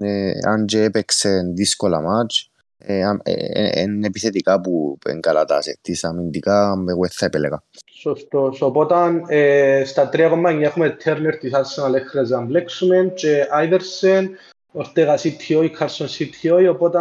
[0.00, 5.44] Ε, αν και έπαιξε δύσκολα μάτς, ε, αν- ε, ε, είναι επιθετικά που είναι καλά
[5.44, 7.62] τα asset της αμυντικά, εγώ δεν θα επέλεγα.
[7.92, 8.62] Σωστός.
[8.62, 8.94] Οπότε
[9.28, 14.24] ε, στα 3,9 έχουμε Turner της Arsenal έχετε να μπλέξουμε και Iverson,
[14.72, 16.98] Ortega CTO, Carson CTO, οπότε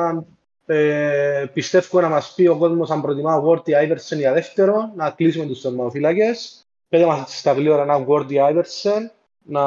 [0.72, 5.10] ε, πιστεύω να μας πει ο κόσμος αν προτιμά Ward ή Iverson για δεύτερο, να
[5.10, 6.64] κλείσουμε τους τερμαφύλακες.
[6.90, 9.02] Πέντε μας στα γλύωρα ένα Ward ή Iverson,
[9.44, 9.64] να,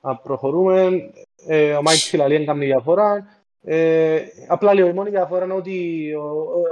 [0.00, 0.88] να προχωρούμε.
[1.46, 3.26] Ε, ο Mike Φιλαλή δεν κάνει διαφορά.
[3.62, 6.22] Ε, απλά λέω, η μόνη διαφορά είναι ότι ο,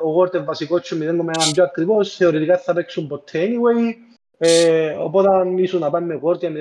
[0.04, 3.94] ο, ο Ward είναι βασικός και 0,1 πιο ακριβώς, θεωρητικά θα παίξουν ποτέ anyway.
[4.38, 6.54] Ε, οπότε αν ήσουν να πάμε με Word για 0,1,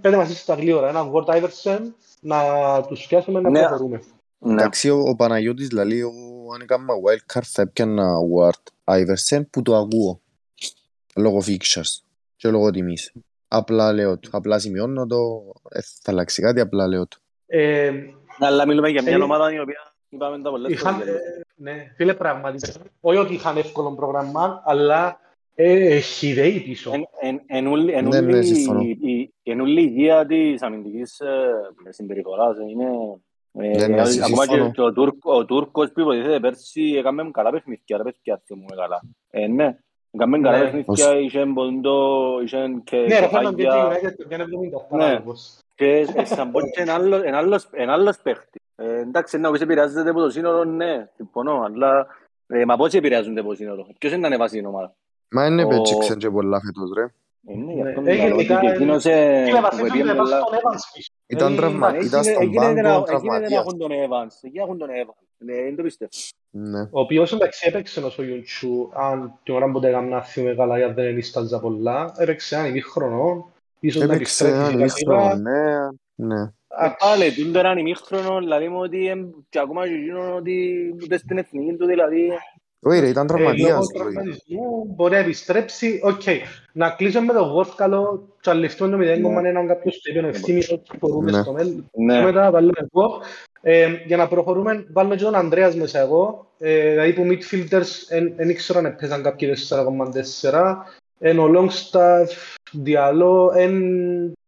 [0.00, 1.80] πέντε μας στα γλύωρα, ένα Ward Iverson,
[2.20, 2.36] να
[2.82, 3.60] τους πιάσουμε να Ναι.
[3.60, 4.00] προχωρούμε.
[4.38, 4.52] Ναι.
[4.52, 9.76] Εντάξει, ο, ο Παναγιώτης λέει, εγώ αν έκανα wildcard θα έπιανα Ward Iverson που το
[9.76, 10.20] ακούω.
[11.16, 12.02] Λόγω fixtures
[12.36, 13.12] και λόγω τιμής.
[13.48, 15.16] Απλά λέω του, απλά σημειώνω το,
[15.68, 17.20] ε, θα αλλάξει κάτι, απλά λέω του.
[17.46, 17.92] Ε,
[18.38, 21.20] Αλλά μιλούμε για μια Ε, ομάδα η οποία είπαμε τα πολλές είχαμε, φορές.
[21.56, 22.72] Ναι, φίλε, πραγματικά.
[23.00, 25.20] Όχι ότι είχαν εύκολο πρόγραμμα, αλλά
[25.54, 26.92] ε, έχει ιδέοι πίσω.
[26.92, 28.80] Εν- εν- εν ούλη- εν Ναι, ναι, ούλη συμφωνώ.
[28.80, 31.46] η- η- εν ούλη η υγεία της αμυντικής ε,
[31.88, 32.86] συμπεριφοράς είναι...
[33.58, 34.70] ε, Ναι, ναι, ακόμα συμφωνώ.
[34.70, 39.00] και ο Τούρκ- ο Τούρκος που υποτίθεται πέρσι έκαμε καλά παιχνίδια, ρε παιδιά, θυμούμαι καλά.
[39.30, 39.76] Ε, ναι,
[40.10, 40.64] έκαμε καλά Ναι.
[40.64, 43.98] παιχνίδια, είχε ποντό, είχε και Ναι, ρε, φαίνον και κεφάγια.
[44.02, 45.04] έτσι, United, πιάνε 78 Ναι.
[45.04, 45.58] άνθρωπος.
[45.74, 48.62] Και ε, σαν πω και εν άλλος- εν άλλος- εν άλλος παίχτης.
[48.76, 52.06] Ε, εντάξει, να πεις επηρεάζεται από το σύνολο, ναι, συμφωνώ, αλλά
[52.46, 53.86] ε, μα πώς επηρεάζονται από το σύνολο.
[53.98, 54.94] Ποιος είναι να ανεβάσει την ομάδα.
[55.30, 57.02] Μα είναι Ο- παίξεξαν και πολλά φέτος ρε.
[57.48, 60.10] Ε, ναι, γι' Ναι, αυτό ε, μιλάω, γενικά, ότι εκείνος, ε, Φίλε, που βασίζονται επήγαινε
[60.14, 61.12] πάνω πολλά- στον Evans πίσω.
[61.26, 63.60] Ήταν Ε, τραυμα- εντάξει, ήταν Εκεί- στον εκεί δεν πάγκο έχουν- εκεί δεν τραυματίας.
[63.60, 64.34] έχουν τον Evans.
[64.42, 65.24] Εκεί έχουν τον Evans.
[65.38, 66.10] Ναι, δεν το πιστεύω.
[66.50, 66.80] Ναι.
[66.80, 70.54] Ο οποίος εντάξει έπαιξε ως ο Ιουντσού, αν την ώρα που δεν έκανα να θυμούμε
[70.54, 73.50] καλά γιατί δεν ενίσταζα πολλά, έπαιξε έναν ημίχρονο,
[73.80, 75.34] ίσως να Έπαιξε επιστρέψει έναν σιγά ημίχρονο, σιγά.
[76.14, 76.42] ναι, ναι.
[76.78, 80.74] Ε, Πάλι, τούν τώρα είναι ημίχρονο, δηλαδή μου ότι εμ, και ακόμα και εκείνο ότι
[81.02, 82.28] ούτε στην εθνική του, δηλαδή.
[82.80, 83.68] Όχι ρε, ήταν Ε, λόγω τραυματίας.
[83.70, 83.86] λόγω.
[84.12, 86.00] τραυματισμού μπορεί να επιστρέψει.
[86.04, 86.22] Οκ.
[86.72, 90.90] Να κλείσω με το Γόρκαλο και αληθούν το 0,1 κάποιος το είπε ο ευθύμης ότι
[91.00, 91.42] μπορούμε Ναι.
[91.42, 91.90] στο μέλλον.
[91.92, 92.22] Ναι.
[92.22, 93.20] Μετά βάλουμε εγώ.
[93.62, 96.46] Ε, για να προχωρούμε, βάλουμε και τον Ανδρέας μέσα εγώ.
[96.58, 100.76] Ε, δηλαδή που midfielders δεν ήξερα αν έπαιζαν κάποιοι 4,4.
[101.18, 102.26] Εν ο Longstaff,
[102.72, 103.72] Διαλό, εν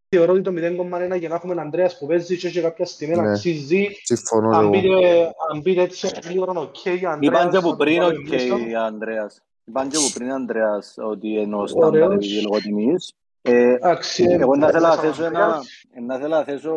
[0.09, 3.15] θεωρώ ότι το 0,1 για να έχουμε έναν Ανδρέας που παίζει και σε κάποια στιγμή
[3.17, 3.31] να Ναι.
[3.31, 3.87] αξίζει.
[4.03, 4.71] Συμφωνώ Αν εγώ.
[4.71, 7.21] πείτε, αν πείτε έτσι λίγο οκ για Ανδρέας.
[7.41, 8.85] Είπαν και από να το πριν, βάλουμε οκ, μέσα.
[8.85, 9.41] Ανδρέας.
[9.65, 11.71] Είπαν και από πριν, Ανδρέας, ότι είναι ο Ωραίος.
[11.71, 13.13] στάνταρ επειδή λόγω τιμής.
[13.43, 15.61] Ε, Εντάξει, Εγώ να θέλω να Ανδρέας, θέσω ένα,
[16.07, 16.75] να θέλω να θέσω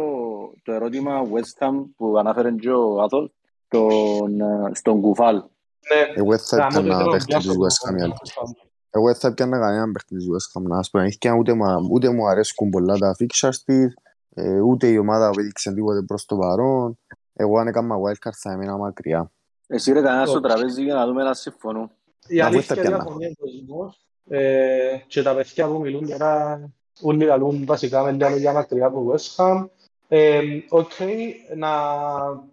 [0.64, 3.34] το ερώτημα West Ham που ανάφερε και ο Άθος
[3.68, 5.36] τον, ε, στον Κουφάλ.
[5.36, 6.14] Ναι.
[6.16, 8.56] Εγώ θα Γάμος το έπιανα ήθελα να παίχτη της πιάσω West Ham η το- αλήθεια.
[8.94, 11.82] Εγώ δεν θα έπιανα κανέναν παίχτη της West Ham, να σου πω αλήθεια, ούτε, μα-
[11.92, 13.94] ούτε μου αρέσκουν πολλά τα fixtures της,
[14.34, 17.00] ε, ούτε η ομάδα που έδειξε τίποτε προς το παρόν.
[17.34, 19.32] Εγώ αν έκανα wildcard θα έμεινα μακριά.
[19.68, 20.48] Εσύ ρε κανένας στο Όχι.
[20.48, 21.92] τραπέζι για να δούμε να συμφωνούν.
[22.28, 23.18] Η Να αλήθεια βοήθεια πιάνω.
[24.32, 26.62] Διαφωνεί ο κόσμος ε, και τα παιδιά που μιλούν τώρα
[27.02, 29.68] όλοι λαλούν βασικά με λίγα λόγια μακριά από West Ham.
[30.08, 30.92] Ε, Οκ,
[31.56, 31.70] να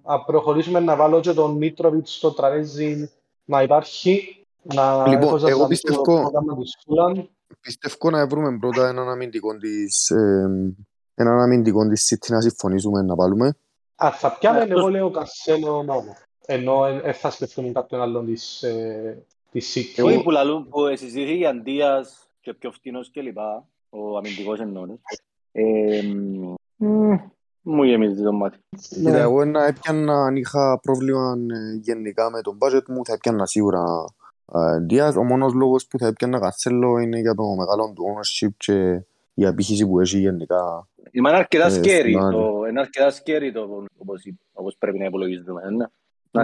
[0.05, 3.11] να προχωρήσουμε να βάλω και τον Μίτροβιτς στο τραπέζι
[3.45, 4.33] να υπάρχει.
[4.63, 7.25] Να Λοιπόν, έχω σας εγώ να δείξω πιστεύω- το πρόγραμμα της Fulham.
[7.61, 10.49] Πιστεύω να βρούμε πρώτα έναν αμυντικό της, ε,
[11.15, 13.55] έναν αμυντικό της City να συμφωνήσουμε να βάλουμε.
[13.97, 16.17] Α, θα πιάμε, αυτός- εγώ λέω Κασέλο μόνο.
[16.47, 20.05] Ενώ δεν θα σκεφτούμε κάποιον άλλον της, ε, της City.
[20.05, 24.85] Όχι που λαλούν που συζητήθηκε για Αντίας και πιο φτηνός και λοιπά, ο αμυντικός εννοώ.
[25.53, 26.03] Ε,
[26.77, 27.15] μ,
[27.63, 28.59] Μου γεμίζει το μάτι.
[28.89, 29.19] Κοίτα, Ναι.
[29.19, 34.05] εγώ να έπιανα αν είχα πρόβλημα ε, γενικά με τον budget μου, θα έπιανα σίγουρα
[34.55, 34.59] ε,
[34.91, 35.13] Diaz.
[35.19, 39.03] Ο μόνος λόγος που θα έπιανα Cancelo είναι για το μεγάλο του ownership και
[39.35, 40.89] η απήχηση που έχει γενικά.
[41.11, 45.63] Είναι αρκετά Ε, scary στην το- είναι αρκετά scary το όπως, όπως πρέπει να υπολογίζουμε.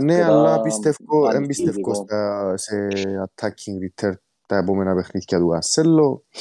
[0.01, 1.95] Ναι, Είναι Ναι, αρκετά αλλά πιστεύω, δεν πιστεύω ανησυχητικό.
[1.95, 2.89] στα, σε
[3.35, 4.13] attacking return
[4.47, 6.39] τα επόμενα παιχνίδια του Cancelo.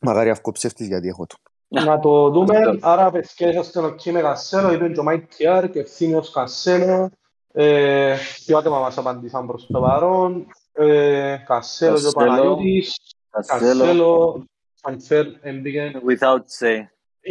[0.00, 1.38] Μακάρι να φκω ψεύτης γιατί έχω τον.
[1.84, 5.78] Να το δούμε, άρα παιδιά είσαστε οκ με Cancelo, είπε και ο Μάικ Κιάρ και
[5.78, 7.10] Ευθύμιος Cancelo.
[7.52, 8.16] Ε,
[8.46, 10.46] Δύο άτομα μας απαντήσαν προς το παρόν.
[10.72, 12.30] Ε, Κασέλο και ο Κασέλο.
[12.30, 12.98] Παναγιώτης.
[13.30, 14.44] Κασέλο, Κασέλο,
[14.82, 15.92] Φανφέρ, εμπήγε.
[16.08, 16.76] without say.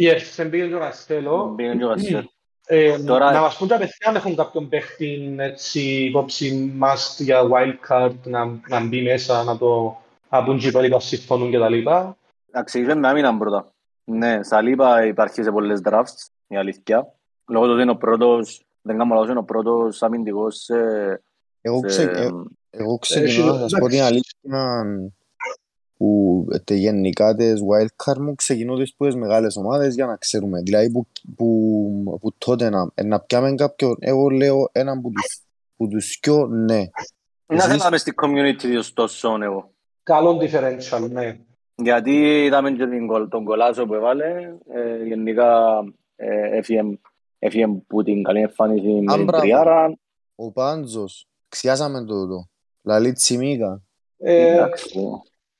[0.04, 1.52] Yes, εμπήγε και ο Κασέλο.
[1.54, 2.30] Μπήκαν και ο Κασέλο.
[2.72, 7.42] Ε, Τώρα- Να μας πούν τα παιδιά αν έχουν κάποιον παίχτη έτσι υπόψη μας για
[7.42, 9.96] wildcard να, να μπει μέσα, να το
[10.30, 12.16] να πούν και οι υπόλοιπα συμφωνούν και τα λοιπά.
[12.52, 13.72] Να ξεκινήσουμε με άμυναν πρώτα.
[14.04, 17.12] Ναι, Σαλίπα υπάρχει σε πολλές drafts, η αλήθεια.
[17.48, 20.74] Λόγω του ότι είναι ο πρώτος, δεν κάνω λάθος, είναι ο πρώτος αμυντικός σε...
[21.60, 22.28] Εγώ, ξε, σε- ε,
[22.70, 24.00] εγώ ξεκινώ να σας πω την εντάξει.
[24.00, 24.84] αλήθεια
[26.00, 30.60] που τε, γενικά τις wildcard μου ξεκινώ τις που τις μεγάλες ομάδες για να ξέρουμε.
[30.62, 35.42] Δηλαδή που, που, που τότε να, ε, να πιάμε κάποιον, εγώ λέω έναν που τους,
[35.76, 36.84] που τους δυο, ναι.
[37.46, 39.70] Να Εσείς- θέλαμε στην community ωστόσο εγώ.
[40.02, 41.38] Καλό differential, ναι.
[41.74, 42.10] Γιατί
[42.44, 44.26] είδαμε και την κολ- τον κολάσο που έβαλε,
[44.74, 45.64] ε, γενικά
[46.16, 46.80] ε, έφυγε,
[47.38, 49.42] έφυγε που την καλή εμφάνιση με την μπράβο.
[49.42, 49.98] τριάρα.
[50.34, 52.48] Ο Πάντζος, ξιάσαμε το εδώ.
[52.82, 53.82] Λαλή Τσιμίκα
[54.18, 54.98] Ε, Εντάξει.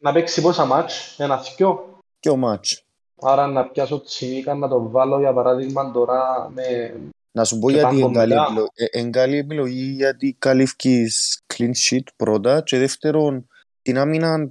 [0.01, 1.99] Να παίξει πόσα μάτς, ένα δυο.
[2.21, 2.85] και ο Μάτς;
[3.23, 6.95] Άρα να πιάσω τσιμίκα να το βάλω για παράδειγμα τώρα με...
[7.33, 8.43] Να σου πω Και γιατί πάγκο είναι καλή, μετά.
[8.45, 8.69] επιλογή.
[8.75, 13.47] Ε, είναι καλή επιλογή γιατί καλύφκεις clean sheet πρώτα και δεύτερον
[13.83, 14.51] την άμυνα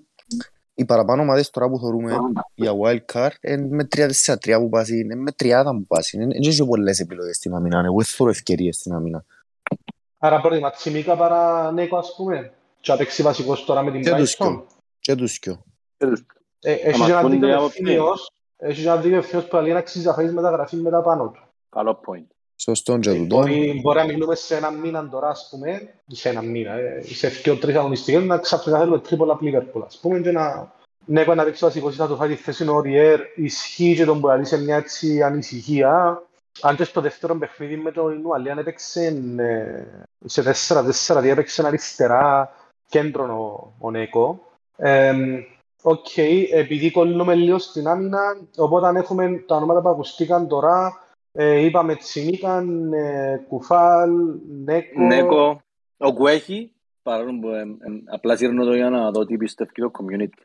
[0.74, 2.16] οι παραπάνω ομάδες τώρα που θεωρούμε
[2.56, 6.18] για wildcard είναι με 3-4-3 που πάσει, είναι με τριάδα που πάσει.
[6.18, 9.26] Είναι δεν έχει πολλές επιλογές στην άμυνα, εγώ δεν θέλω ευκαιρίες στην άμυνα.
[10.18, 12.52] Άρα παράδειγμα τσιμίκα παρά Νέκο ας πούμε.
[12.80, 14.62] Και να παίξει βασικός τώρα με την Και τους Brighton.
[15.16, 15.64] Δυο.
[15.98, 16.38] Και τους δυο.
[16.60, 17.78] Ε, Έχεις μας και ένα πούν δίκιο την άποψη.
[17.82, 18.32] ευθύνιος.
[18.58, 21.42] Έχεις και ένα δίκιο ευθύνιος που λέει να αξίζει να φέρεις μεταγραφή μετά πάνω του.
[21.70, 22.26] Καλό point.
[22.56, 23.36] Σωστόν και τούτο.
[23.36, 27.02] Μπορεί, μπορεί να μιλούμε σε ένα μήνα τώρα, ας πούμε, ή σε ένα μήνα, ε,
[27.04, 30.74] σε δύο-τρεις αγωνιστικές, να ξαφνικά θέλουμε τρίπολα από Λίβερπουλ, ας πούμε, και να
[31.06, 34.46] ναι, να παίξει βασικός θα το φάει τη θέση ο Ριέρ, ισχύει και τον μπορεί
[34.46, 36.24] σε μια έτσι ανησυχία.
[36.62, 39.06] Αν και στο δεύτερο παιχνίδι με τον Ινουαλίαν έπαιξε
[39.38, 39.86] ε,
[40.26, 40.56] σε
[41.08, 42.54] 4-4, έπαιξε αριστερά
[42.88, 44.49] κέντρο ο, ο Νέκο.
[45.82, 48.20] Οκ, okay, επειδή κολλούμε λίγο στην άμυνα,
[48.58, 50.94] οπότε αν έχουμε τα ονόματα που ακουστήκαν τώρα,
[51.32, 54.12] ε, είπαμε Τσιμίκαν, ε, Κουφάλ,
[54.64, 55.02] Νέκο...
[55.02, 55.62] Νέκο,
[55.98, 56.72] ο Κουέχη,
[57.04, 57.66] παρόλο που ε, ε,
[58.06, 60.42] απλά σύρνω το για να δω τι πιστεύει το community.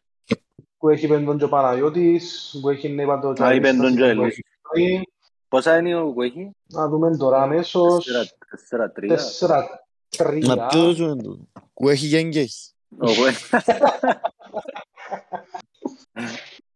[0.79, 4.41] Που έχει πέντον και ο Παναγιώτης, που έχει νεύα το Α, είπε τον και Ελής.
[5.49, 8.07] Πόσα είναι ο Κουέχη; Να δούμε τώρα αμέσως.
[8.71, 9.17] 4-3.
[10.17, 10.47] 4-3.
[10.47, 11.39] Μα ποιος είναι το.
[11.73, 12.74] Κουέχη γέγγες.
[12.99, 13.45] Ο Κουέχη.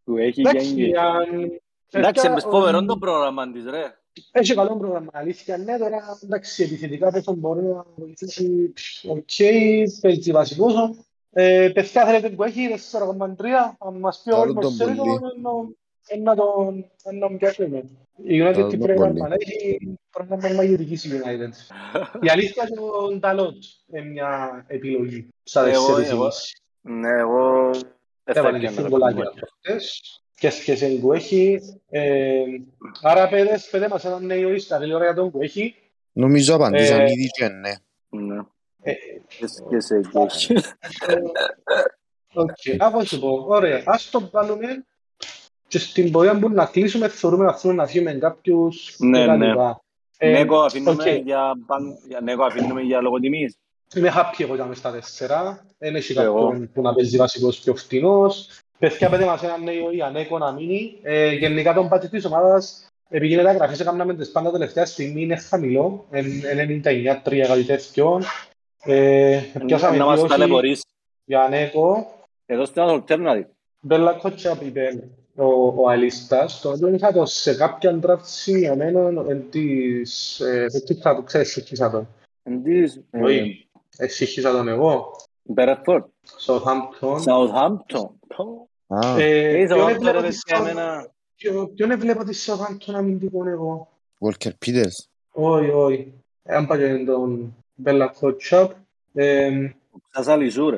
[0.05, 0.99] Κουέχη Εντάξει, γέγγες.
[0.99, 1.61] αν-
[1.91, 3.83] Εντάξει, Παιδιά, μες φοβερό ο- το πρόγραμμα της ρε.
[4.33, 5.59] Έχει καλό πρόγραμμα, αλήθεια.
[5.59, 8.73] Ναι, τώρα εντάξει, επιθετικά πόσο μπορεί να βοηθήσει.
[9.09, 9.29] Οκ,
[10.01, 10.75] παίζει βασικός.
[11.31, 13.77] Ε, παιδιά θέλετε που έχει 4,3.
[13.79, 15.77] Αν μας πει ο Καλό Όλμος τον Σέριτον, πολύ.
[16.17, 17.83] Να τον να τον πιάσουμε.
[18.23, 19.35] Η Καλό United τον τι πρόγραμμα πολύ.
[19.39, 21.53] έχει, πρόγραμμα μαγειρικής η United.
[22.21, 23.55] Η αλήθεια είναι ο Νταλότ
[23.87, 25.29] είναι μια επιλογή.
[25.43, 26.63] Στα Εγώ- τέσσερις εγώ- ημίσεις.
[26.81, 27.71] Ναι, εγώ...
[28.25, 29.41] δεν θα Έβαλε και έπιανα το φιγκολάκια κομμάτι.
[29.41, 30.01] προχτές.
[30.35, 31.59] Και σχέση που έχει.
[31.91, 32.43] Ε,
[33.03, 35.75] άρα παιδες, πέτε μας έναν νέο ίστα, λέει ωραία τον που έχει.
[36.13, 37.73] Νομίζω απαντήσαν Ε, ήδη και ναι.
[38.09, 38.39] Ναι.
[38.83, 38.93] Ε,
[39.29, 40.55] Και- Και σε Κουέχη.
[42.35, 44.87] Οκ, αφού σου πω, ωραία, ας το βάλουμε
[45.69, 49.37] και στην πορεία που να κλείσουμε θεωρούμε να θέλουμε να φύγουμε κάποιους Ναι, και τα
[49.37, 49.47] ναι.
[49.47, 49.81] λοιπά.
[50.19, 51.07] Ε, Νέκο, αφήνουμε οκ.
[51.25, 53.57] για παν- για- Νέκο, αφήνουμε για λόγω τιμής.
[53.95, 55.67] Είμαι happy εγώ ήταν μες στα τέσσερα.
[55.79, 56.49] Δεν έχει Και εγώ.
[56.49, 58.49] κάποιον που να παίζει βασικός πιο φτηνός.
[58.79, 60.99] Παιδιά πέτε μας έναν νέο ή ανέκο να μείνει.
[61.03, 65.37] Ε, γενικά τον πάτη της ομάδας επειδή γίνεται αγραφές έκαναμε τις πάντα τελευταία στιγμή είναι
[65.37, 66.07] χαμηλό.
[66.11, 68.21] εν- εν 99-3 κάτι τέτοιο.
[68.85, 70.85] Ε, πιάσαμε Να μας δύο όχι ταλαιπωρείς.
[71.25, 72.13] για ανέκο.
[72.47, 73.47] Εδώ στην alternative.
[73.81, 75.09] Μπέλα κότσα είπε
[75.39, 76.61] ο, ο Αλίστας.
[76.61, 80.41] Το οποίο είχα το σε κάποια draft σημειωμένο εν της...
[80.41, 82.09] Ε, δεν τι θα το ξέρεις, συγχύσα τον.
[82.43, 85.11] Εντείς, ε, Όχι, εσύχησα τον εγώ.
[85.55, 86.03] Beresford.
[86.47, 87.19] Southampton.
[87.25, 88.09] Southampton.
[88.37, 88.69] Πω.
[88.87, 91.09] Α, Ε, Είδα ποιον ο έβλεπα Άντορε τη παιδιά South- εμένα.
[91.37, 93.89] ποιο- Ποιον έβλεπα τη Southampton αμυντικό εγώ;
[94.21, 95.07] Walker Peters.
[95.31, 96.13] Όχι, όχι.
[96.45, 98.73] Αν πάει τον Μπέλα Κότσαπ.
[99.15, 99.51] Ε,
[100.13, 100.77] Σας αλυσού ρε.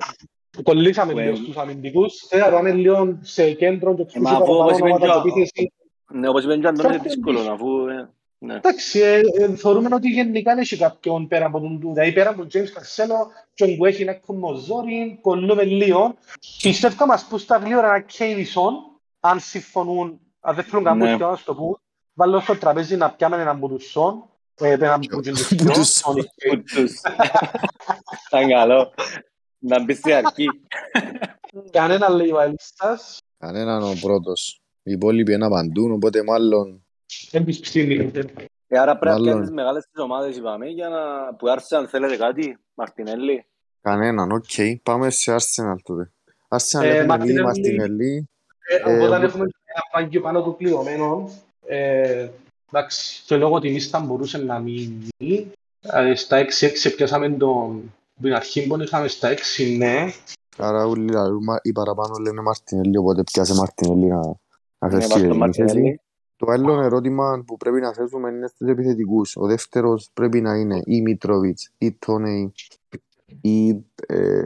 [0.63, 1.17] Κολλήσαμε Well.
[1.17, 2.27] λίγο στους αμυντικούς.
[2.29, 5.07] Θέλω να πάμε λίγο σε κέντρο και Ε, τους μα αφού παραπάνω όπως είπε ονόματα
[5.07, 5.73] και ο- και επίθεση.
[6.13, 7.87] Ναι, όπως είπε και ο Αντώνης, είναι Κάποιον δύσκολο δι- αφού...
[7.87, 8.55] ε, Ναι.
[8.55, 11.93] Εντάξει, ε, ε, θεωρούμε ότι γενικά δεν έχει κάποιον πέρα από τον του.
[11.93, 13.17] Δηλαδή πέρα από τον James Cancelo,
[13.55, 16.15] τον που έχει ένα κομμοζόρι, κολλούμε λίγο.
[16.63, 18.75] Πιστεύω μας που στα γλύωρα ένα Κέινισον,
[19.21, 20.89] αν συμφωνούν, αν δεν θέλουν Ναι.
[20.91, 21.81] καμπούς και να το πούν,
[22.15, 24.25] βάλω στο τραπέζι να πιάμε έναν από τους Σον,
[24.61, 26.53] ε, έναν από τους Που δυο, τους- τον Ικέι.
[26.53, 26.93] Ούτως.
[28.29, 28.93] Ήταν καλό.
[29.63, 30.47] Να μπεις στην αρχή.
[31.71, 34.61] Κανένα λέει ο Αελίστας, Κανέναν ο πρώτος.
[34.83, 36.85] Οι υπόλοιποι είναι απαντούν, οπότε μάλλον
[37.31, 38.11] δεν τους ψήνει.
[38.69, 39.33] Ε, άρα πρέπει να Μάλλον.
[39.33, 41.35] πιάνεις μεγάλες τις ομάδες, είπαμε, για να...
[41.35, 43.45] που άρχισε αν θέλετε κάτι, Μαρτινέλli.
[43.81, 44.31] κανέναν.
[44.33, 44.45] Οκ,
[44.83, 46.11] πάμε σε Arsenal τότε.
[46.49, 47.45] Arsenal Ε, έχουμε ήδη Martinelli.
[47.45, 48.23] Μαρτινελli.
[48.69, 51.31] Ε, Ε, Οπότε εγώ- έχουμε ένα πάγκιο πάνω του κλειωμένο.
[51.67, 52.29] Ε,
[52.73, 55.09] εντάξει, και λόγω τιμής θα μπορούσε να μείνει.
[55.81, 57.95] Ε, στα 6-6 πιάσαμε τον...
[58.23, 60.13] Την αρχή που είχαμε στα 6, ναι.
[60.57, 64.17] Άρα όλοι λαλούμε, οι παραπάνω λένε Μαρτινέλli, οπότε πιάσε Μαρτινέλli να,
[64.79, 65.81] να Ναι, φέρει βάζω τον την Μαρτινέλli.
[65.83, 66.01] θέση.
[66.37, 69.37] Το άλλο ερώτημα που πρέπει να θέσουμε είναι στους επιθετικούς.
[69.37, 72.53] Ο δεύτερος πρέπει να είναι ή Μίτροβιτς, ή Τόνεϊ,
[73.41, 73.69] ή
[74.07, 74.43] ε,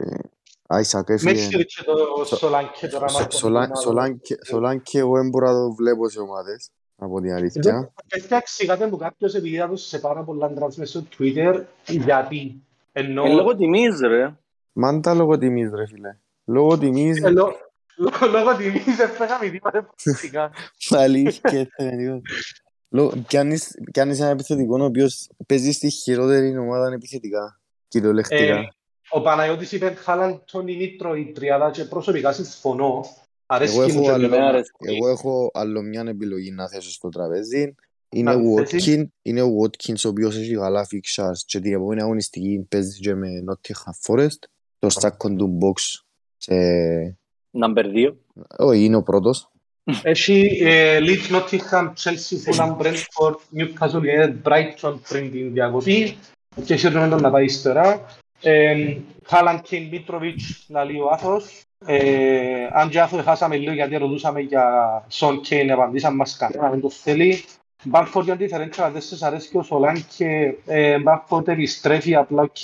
[0.67, 1.41] Άισακ Με έφυγε.
[1.41, 1.93] στήριξε το
[2.25, 3.07] Σο- Σολάνκε τώρα.
[3.07, 3.83] Σο- Μάρκο, Σολάν- μάλλον.
[3.83, 7.61] Σολάνκε- Σολάνκε εγώ δεν μπορώ να το βλέπω σε ομάδες, από την αλήθεια.
[7.61, 12.61] Δεν- Παιδιά, εξηγάτε μου κάποιος επειδή έδωσε σε πάρα πολλά γράφεις μέσα στο Twitter γιατί.
[12.97, 13.23] Ενώ...
[13.25, 14.35] Ε, λόγω τιμής, ρε.
[14.73, 16.17] Μάντα λόγω τιμής ρε φίλε.
[16.45, 17.55] Λόγω τιμής, Ε, λό-
[17.97, 20.51] λό- Λόγω τιμής έφεγαμε τίποτα φυσικά.
[20.89, 21.67] αλήθεια.
[21.77, 22.21] είναι.
[22.89, 28.43] Λό- Πιάνεις πιάνεις ένα επιθετικό ο οποίος παίζεις στη χειρότερη ομάδα επιθετικά, κυριολεκτικά.
[28.57, 28.67] Ε,
[29.09, 33.05] Ο Παναγιώτης είπε Χάλαν τον Ιμήτρο η τριάδα και προσωπικά συμφωνώ.
[33.45, 34.53] Αρέσκει Εγώ μου έχω, και άλλο, εμένα εμένα.
[34.57, 34.75] αρέσκει.
[34.95, 37.75] εγώ έχω άλλο μια επιλογή να θέσω στο τραπέζι.
[38.15, 38.95] Είναι Να ο θέσεις.
[38.95, 43.15] Watkins, είναι ο Watkins ο οποίος έχει καλά fixtures και την επόμενη αγωνιστική παίζει και
[43.15, 44.39] με Nottingham Forest.
[44.79, 45.81] Το στάκον του box
[46.37, 46.55] σε...
[47.51, 48.13] Number 2.
[48.57, 49.51] Όχι, είναι ο πρώτος.
[50.01, 56.17] Έχει ε, Leeds, Nottingham, Chelsea, Fulham, Brentford, Newcastle United, Brighton πριν την διακοπή
[56.65, 58.05] και σύρνουμε τον να πάει ύστερα.
[58.41, 61.63] Ε, Χάαλαντ και Μίτροβιτς να λέει ο Άθος.
[61.85, 64.65] Ε, αν και Άθος χάσαμε λίγο γιατί ρωτούσαμε για
[65.07, 67.43] Σον Κέιν, απαντήσαμε μας κανένα, δεν το θέλει.
[67.85, 72.57] Μπάμφορντ για differential δεν σας αρέσει και ο Σολάνκε, ε, Μπάμφορντ επιστρέφει απλά, οκ,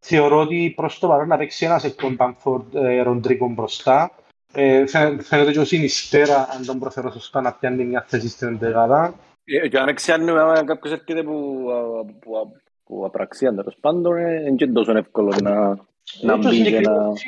[0.00, 4.10] θεωρώ ότι προς το παρόν να παίξει ένας εκ των Μπάμφορντ ε, Ροντρίκο μπροστά.
[4.54, 8.48] Ε, φαι- φαίνεται και ο Σινιστέρα, αν τον προφέρω σωστά, να πιάνει μια θέση στην
[8.48, 9.14] εντεκάδα.
[9.44, 12.40] Ε, Και αν εξιάνουμε, άμα κάποιος έρχεται που, α, που, α,
[12.84, 15.54] που απραξία, τέλος πάντων, ε, δεν είναι τόσο εύκολο να,
[16.20, 17.22] να Ε, το μπει και συγκεκριμένος,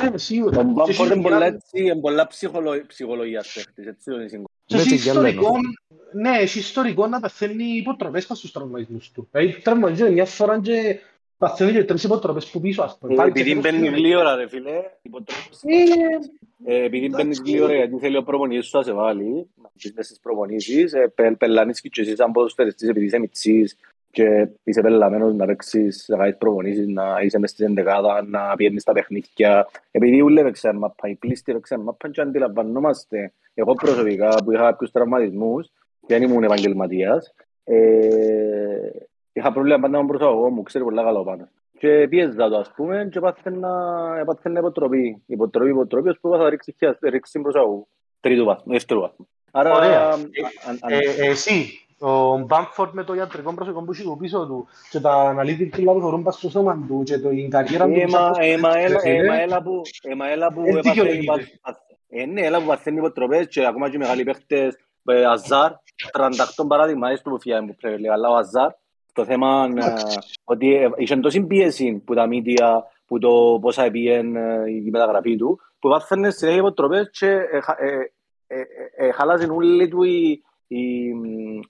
[0.00, 0.10] να...
[0.10, 0.56] Ναι, σίγουρα.
[0.56, 4.48] Τον Και Μπάμφορντ είναι πολλά σίγουρα- έτσι, είναι πολλά ψυχολο- ψυχολογίας παίχτης, έτσι είναι σίγουρα.
[4.66, 6.30] Και Ναι, έχει και για ιστορικό, λένε.
[6.30, 9.28] ναι, έχει ιστορικό να παθαίνει υποτροπές πας στους τραυματισμούς του.
[9.32, 10.98] Δηλαδή, τραυματίζεται μια φορά και
[11.38, 13.12] παθαίνει και τρεις υποτροπές που πίσω, ας πούμε.
[13.12, 15.62] Ε, Πάλι Επειδή και μπαίνεις φέτος- γλύωρα ρε φίλε, υποτρέψεις.
[15.62, 15.74] Ε,
[16.64, 17.52] Ε, επειδή μπαίνεις Εντάξει.
[17.52, 19.24] γλύωρα γιατί θέλει ο προπονητής σου να σε βάλει,
[19.62, 23.76] να μπεις μες στις προπονήσεις, ε, πε- πελάνεις και εσύ σαν ποδοσφαιριστής επειδή είσαι μητσής
[24.16, 28.84] και είσαι πελαμένος να παίξεις, να κάνεις προπονήσεις, να είσαι μες στην εντεκάδα, να πιένεις
[28.84, 29.66] τα παιχνίδια.
[29.90, 33.32] Επειδή ούλες παίξαν μαπά, οι πλήστοι παίξαν μαπά και αντιλαμβανόμαστε.
[33.54, 35.68] Εγώ προσωπικά που είχα κάποιους τραυματισμούς,
[36.06, 37.76] δεν ήμουν επαγγελματίας, ε,
[39.32, 41.48] είχα πρόβλημα πάντα με τον προσωπικό μου, ξέρει πολλά καλά ο Πάνος.
[41.78, 43.70] Και πίεζα το, ας πούμε, και πάθαινα,
[44.26, 45.22] πάθαινα υποτροπή.
[45.26, 47.88] Υποτροπή, υποτροπή, ως που θα ρίξει, χιά- ρίξει προσωπικού.
[48.20, 49.28] Τρίτου βάθμου, δεύτερου βάθμου.
[49.50, 50.08] Άρα, Ωραία.
[50.08, 50.30] αν-
[50.80, 55.00] αν- ε, εσύ, ο Μπάμφορντ με το ιατρικό προσωπικό που έχει από πίσω του και
[55.00, 58.10] τα αναλύτικα που φορούν πας στο σώμα του και το, η καριέρα του Ε, που
[58.10, 60.60] μα- σαν ε, μα έλα- ρε ε, φίλε, μα έλα που- ε, μα έλα που
[60.60, 61.58] Δεν έπαθε- δικαιολογείται.
[61.62, 65.72] πα- Ε, ναι, έλα που παθαίνει υποτροπές και ακόμα και οι μεγάλοι παίχτες, ε, Αζάρ,
[66.12, 68.70] 38 παράδειγμα, έστω που φιάει μου πρέπει, λέει, αλλά ο Αζάρ,
[69.12, 69.92] το θέμα ε,
[70.44, 75.36] ότι ε, είχε τόση πίεση που τα μίδια, που το πόσα επίεν ε, η μεταγραφή
[75.36, 78.12] του, που πάθαινε συνέχεια υποτροπές και ε, χα- ε,
[78.46, 80.78] ε, ε, ε, χάλαζε όλη του η- η-
[81.08, 81.66] η-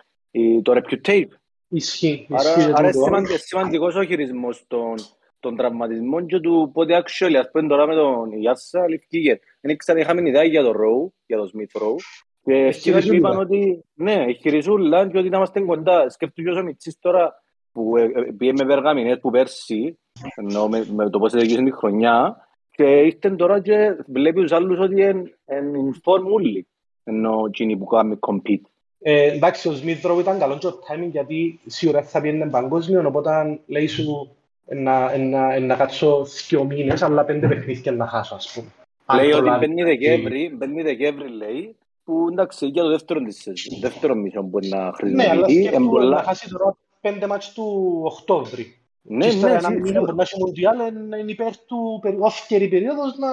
[0.62, 1.26] το reputation.
[1.68, 3.16] Ισχύει, Άρα, ισχύει άρα τούτο.
[3.16, 4.94] είναι σημαντικός ο χειρισμός των,
[5.40, 9.40] των τραυματισμών και του πότε actually, ας πούμε τώρα με τον Ιάσσα ληφθήκε.
[9.60, 11.96] Δεν ήξερα, είχαμε ιδέα για τον Ρόου, για τον Σμιθ Ρόου.
[12.42, 13.16] Και Έχει εκείνοι χειριζούλα.
[13.30, 16.08] είπαν ότι ναι, χειριζούλα και ότι να είμαστε κοντά.
[16.10, 19.98] Σκέφτομαι ο Μιτσής τώρα που ε, ε, πήγε με Βεργαμινές που πέρσι,
[20.34, 22.36] ενώ με, με το πώς έγινε τη χρονιά,
[22.70, 26.66] και ήρθε τώρα και βλέπεις τους άλλους ότι είναι in form όλοι,
[27.04, 28.60] ενώ εκείνοι που κάνουν compete.
[29.08, 33.04] Ε, εντάξει, ο Σμιθ Ρόου ήταν καλό και ο timing γιατί σίγουρα θα πήγαινε παγκόσμιο,
[33.06, 34.36] οπότε λέει σου
[34.66, 38.52] ε, να, ε, να, ε, να κάτσω δύο μήνες, αλλά πέντε παιχνίδια να χάσω, ας
[38.54, 38.66] πούμε.
[39.06, 39.66] Αν Λέει το ότι λάβει.
[39.66, 44.68] μπαίνει Δεκέμβρη, μπαίνει Δεκέμβρη λέει, που εντάξει για το δεύτερο της σεζόν, δεύτερο μισό μπορεί
[44.68, 45.52] να Ναι, αλλά χρησιμοποιηθεί.
[45.60, 46.22] σκέφτομαι να εμπολά...
[46.22, 48.76] χάσει τώρα πέντε μάτς του Οκτώβρη.
[49.02, 50.10] Ναι, Και ύστερα ναι, ένα μήνα σίγουρα.
[50.10, 53.28] που να έχει Μουντιάλ είναι είναι υπέρ του περι- όφκερη περίοδος να,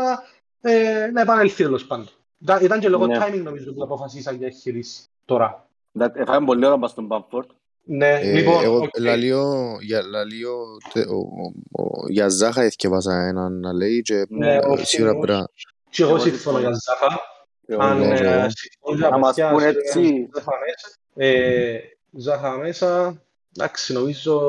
[0.71, 2.07] ε, να επανέλθει τέλος πάντων.
[2.41, 3.17] Ήταν, ήταν και λόγω Ναι.
[3.19, 5.67] timing νομίζω που αποφασίσαν για χειρίσει τώρα.
[5.95, 7.49] Εντάξει, Έφαγε πολύ ώρα πας στον Μπαμφόρτ.
[7.85, 8.99] Ναι, Ε, λοιπόν, εγώ οκ.
[8.99, 10.57] λαλείο, για, λαλείο,
[10.93, 14.85] τε- ο, ο, ο, για Ζάχα έθιεβασα έναν να λέει και Ναι, ε, ο σίγουρα
[15.11, 15.25] Σίμος.
[15.25, 15.47] πρέπει να-
[15.89, 16.59] Και εγώ Εγώ συμφωνώ συμφωνώ.
[16.59, 17.19] για Ζάχα.
[17.65, 18.47] Εγώ Αν ναι, ε, και εγώ.
[18.49, 20.29] συμφωνείς Να μας απευθείας, πούν ε, έτσι.
[20.35, 20.97] Ζάχα μέσα.
[21.15, 21.79] Ε,
[22.11, 23.21] Ζάχα μέσα.
[23.57, 24.41] Εντάξει, νομίζω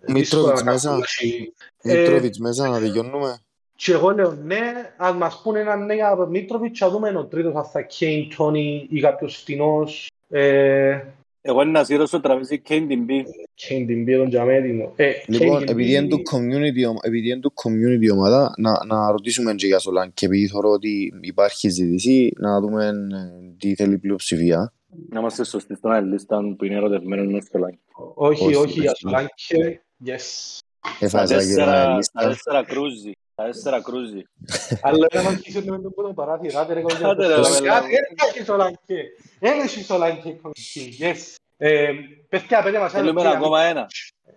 [0.00, 0.88] Μήτροβιτς δύσκολα να μέσα.
[0.88, 1.52] κάνουμε συ-
[1.82, 3.38] Ε, Μήτροβιτς μέσα να δικαιώνουμε.
[3.82, 4.60] Και εγώ λέω ναι,
[4.96, 8.86] αν μας πούνε ένα ναι από Μίτροβιτς, θα δούμε ο τρίτος αν θα Κέιν, Τόνι
[8.90, 10.10] ή κάποιος φτηνός.
[10.28, 11.00] Ε,
[11.42, 13.24] Εγώ είναι να σύρω στο τραπέζι Κέιν την πει.
[13.54, 14.92] Κέιν την πει τον Τζαμέτινο.
[14.96, 18.54] Ε, Λοιπόν, Kane επειδή είναι την του πει- community, ομα- επειδή είναι του community ομάδα,
[18.56, 22.92] να, να ρωτήσουμε και για Σολάν και επειδή θεωρώ ότι υπάρχει ζήτηση, να δούμε ε,
[23.58, 24.72] τι θέλει η πλειοψηφία.
[25.08, 27.78] Να είμαστε σωστοί στον άλλη λίστα που είναι ερωτευμένος μες στο λάκι.
[28.14, 29.00] Όχι, Όχι, όχι, για όχι.
[29.00, 30.58] Σολάνκε, yes.
[30.98, 32.28] Τα Έφαζα και τέσσερα, ένα τα λίστα.
[32.28, 33.12] τέσσερα κρούζι.
[33.40, 34.22] Τα τέσσερα κρούζι.
[34.82, 37.08] Αλλά να μας αρχίσουν με τον πρώτο παράθυρο, άντε ρε κόλλο.
[37.10, 37.98] Άντε, ρε, Κάτι, λαβέλα.
[38.34, 39.04] Έχει Σολάνκε,
[39.40, 41.34] έχει Σολάνκε, κολλητή, yes.
[41.56, 41.90] Ε,
[42.28, 43.86] Παιδιά, πέντε μας ένα Θέλουμε οκ, ακόμα ένα.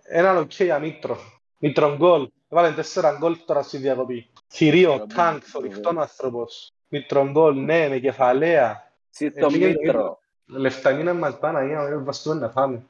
[0.02, 1.18] έναν οκ για Μήτρο.
[1.58, 2.28] Μήτρον γκολ.
[2.48, 4.30] Έβαλε τέσσερα γκολ τώρα στη διακοπή.
[4.48, 6.72] Θηρίο, τάγκ, θορυκτόν άνθρωπος.
[6.88, 8.90] Μήτρον γκολ, ναι, με κεφαλαία.
[9.10, 10.18] Σύστο Ε, πήγε- Μήτρο.
[10.46, 12.82] Λεφτά μήνα μας πάνε, για να βαστούμε να φάμε.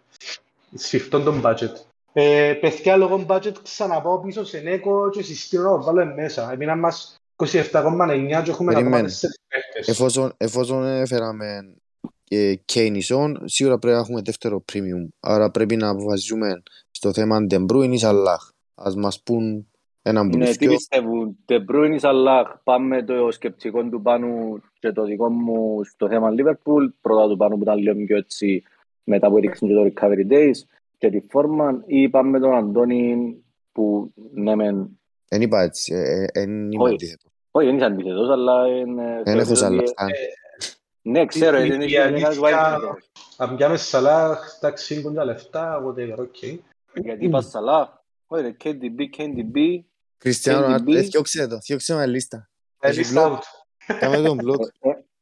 [0.74, 1.72] Σφιχτών τον budget.
[2.16, 6.52] Ε, παιδιά, λόγω budget ξαναπάω πίσω σε Νέκο και συστήνω να το βάλω μέσα.
[6.52, 8.74] Εμείνα μας 27,9 και έχουμε Περιμένε.
[8.74, 9.88] ακόμα τέσσερις παίχτες.
[9.88, 11.74] Εφόσον, εφόσον έφεραμε
[12.28, 15.08] ε, Kane Ison, σίγουρα πρέπει να έχουμε δεύτερο premium.
[15.20, 18.36] Άρα πρέπει να αποφασίσουμε στο θέμα De Bruyne ή Salah.
[18.74, 19.68] Ας μας πούν
[20.02, 20.76] έναν που Ναι, τους τι δυο.
[20.76, 22.44] πιστεύουν; De Bruyne ή Salah.
[22.64, 26.88] Πάμε το σκεπτικό του Πάνου και το δικό μου στο θέμα Liverpool.
[27.00, 28.62] Πρώτα του Πάνου που ήταν λίγο πιο έτσι
[29.04, 30.58] μετά που έδειξαν και το Recovery Days
[31.10, 33.36] και τη φόρμα ή πάμε τον Αντώνη
[33.72, 36.92] που ναι μεν Δεν είπα έτσι, ε, ε, εν είμαι Όχι.
[36.94, 37.30] αντίθετος.
[37.50, 40.08] όχι δεν είσαι αντίθετος αλλά είναι Δεν έχω θεωρείς ότι- Salah.
[41.02, 42.84] Ναι ξέρω Η- δεν η έχει δεν έχει αλήθεια- βάλει
[43.36, 46.42] Αν πιάμε Σαλάχ, εντάξει, είναι τα λεφτά, whatever, οκ.
[46.94, 47.86] γιατί είπα Salah
[48.26, 49.84] όχι ρε KDB KDB
[50.18, 50.94] Κριστιανό, KDB.
[50.94, 52.50] ε, θιώξε το, θιώξε με λίστα.
[52.80, 53.32] Ε, Έχει λίστα blog.
[53.34, 53.96] out.
[54.00, 54.58] Κάμε τον blog.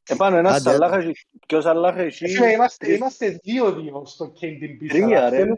[0.08, 1.12] Ε, Επάνω ένας Άντε, Σαλάχ έχει,
[1.46, 4.86] ποιος Σαλάχ έχει, Φίλε, είμαστε, είμαστε δύο-δύο στο KDB.
[4.88, 5.36] Τρία, ρε.
[5.36, 5.54] Θέλουμε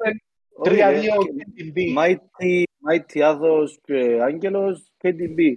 [0.52, 1.98] Όχι, τρία-δύο ρε, KDB.
[1.98, 5.52] Mighty, Mighty Άδος και Άγγελος KDB.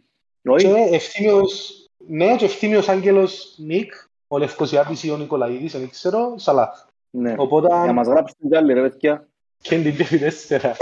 [0.46, 1.72] Όχι, Και ευθύμιος,
[2.08, 3.94] ναι, και ευθύμιος Άγγελος Νίκ,
[4.28, 6.86] ο Λευκοσιάτης ή ο Νικολαίδης, δεν ξέρω, Σαλάχ.
[7.10, 7.34] ναι.
[7.38, 9.28] Οπότε, Για να μας γράψουν κι άλλοι ρε παιδιά.
[9.64, 10.76] KDB επί τέσσερα.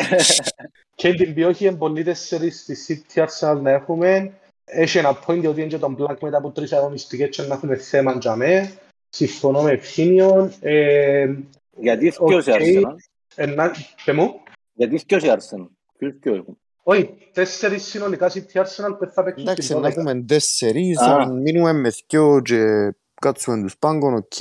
[1.01, 4.33] KDB όχι, είναι πολλοί τέσσερις στη City Arsenal να έχουμε.
[4.65, 7.75] Έχει ένα point ότι είναι και τον Black μετά από τρεις αγωνιστικές και να έχουμε
[7.75, 8.71] θέμα για μέ.
[9.09, 10.51] Συμφωνώ με ευθύμιον.
[10.59, 11.33] Ε,
[11.79, 12.13] Γιατί Οκ.
[12.13, 12.95] θκυο σε Arsenal.
[13.35, 13.71] ένα,
[14.05, 14.33] πε μου;
[14.73, 15.67] Γιατί θκυο σε Arsenal.
[15.97, 16.57] Ποιους θκυο έχουν.
[16.83, 19.91] Όχι, τέσσερις συνολικά City Arsenal που θα παίξουν Εντάξει, στην να 12.
[19.91, 21.15] έχουμε τέσσερις, Α.
[21.15, 24.33] αν μείνουμε με δυο και κάτσουμε τους πάγκων, οκ.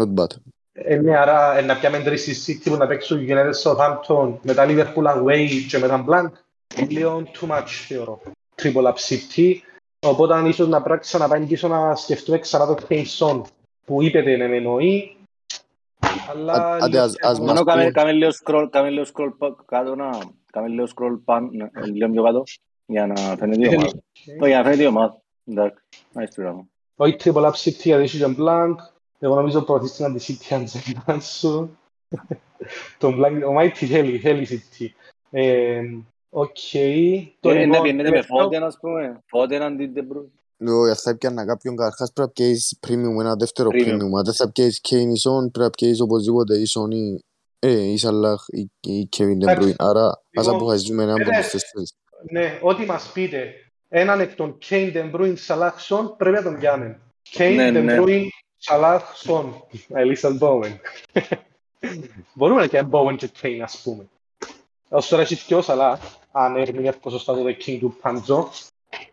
[0.00, 0.26] Not bad.
[0.72, 4.54] Ε, ναι, άρα ε, να πιάμε τρεις στη City που να παίξουν United Southampton με
[4.54, 6.30] τα Liverpool away και με τα Blank.
[6.78, 8.20] Είναι λίγο too much θεωρώ.
[8.62, 9.54] Triple up City.
[10.06, 13.42] Οπότε αν ίσως να πράξει να πάει πίσω να σκεφτούμε ξανά το Kane Son
[13.84, 15.16] που είπετε ναι με εννοεί.
[16.30, 17.90] Αλλά Α- άντε, λίγο ας- ας πιο- μας Μόνο κάμε, πει.
[17.92, 20.18] κάμε λίγο scroll, κάμε λίγο scroll πα- κάτω να...
[20.52, 22.42] Κάμε λίγο scroll πάνω, ναι, λίγο πιο κάτω.
[22.86, 23.86] Για να φαίνεται η ομάδα.
[24.40, 25.20] Όχι, για να φαίνεται η ομάδα.
[25.46, 25.82] Εντάξει,
[26.14, 26.66] nice πράγμα.
[26.96, 28.74] Όχι Triple up City γιατί έχει τον Blank.
[29.18, 30.66] Εγώ νομίζω προωθείς την City αν
[31.06, 31.78] δεν σου.
[32.98, 34.86] Τον Blank, ο Mighty θέλει, θέλει City.
[36.32, 36.56] Ε, Οκ.
[37.40, 39.22] Το Ε, Να λοιπόν, πιάνετε με τελευταίο- Φόντεν, ας πούμε.
[39.26, 40.28] Φόντεν αντί De Bruyne.
[40.68, 43.84] Εγώ θα έπιανα κάποιον καταρχάς πρέπει να πιάσεις premium, ένα δεύτερο Premium.
[43.94, 44.16] premium.
[44.18, 47.20] Αν δεν θα πιάσεις Kane ή Son, πρέπει να πιάσεις οπωσδήποτε ή Son ή
[47.58, 49.68] ε, ή Salah ή- ή Kevin De Εντάξει.
[49.68, 49.74] Bruyne.
[49.78, 51.94] Άρα ας Λοιπόν, αποφασίζουμε έναν από ε, τους τέσσερις.
[52.30, 53.52] Ναι, ό,τι μας πείτε.
[53.88, 57.00] Έναν εκ των Kane, De Bruyne, Salah, Son πρέπει να τον πιάμε.
[57.36, 57.96] Kane, Ναι, De ναι.
[58.00, 58.24] Bruyne,
[58.70, 59.44] Salah, Son.
[59.88, 60.72] Ελίσαν Bowen.
[62.34, 64.08] Μπορούμε να κάνουμε Bowen και Kane, ας πούμε.
[64.88, 65.96] Ως τώρα έχει και ο Salah,
[66.32, 68.48] αν ερμηνεύω σωστά το The King του Παντζό.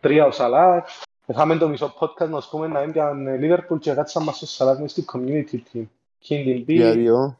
[0.00, 0.80] Τρία ο Salah.
[1.26, 4.90] Είχαμε το μισό podcast να πούμε να έμπιαν Liverpool και κάτσαν μας ο Salah μες
[4.90, 5.82] στη community team.
[6.28, 6.94] King Για DB.
[6.94, 7.38] δύο.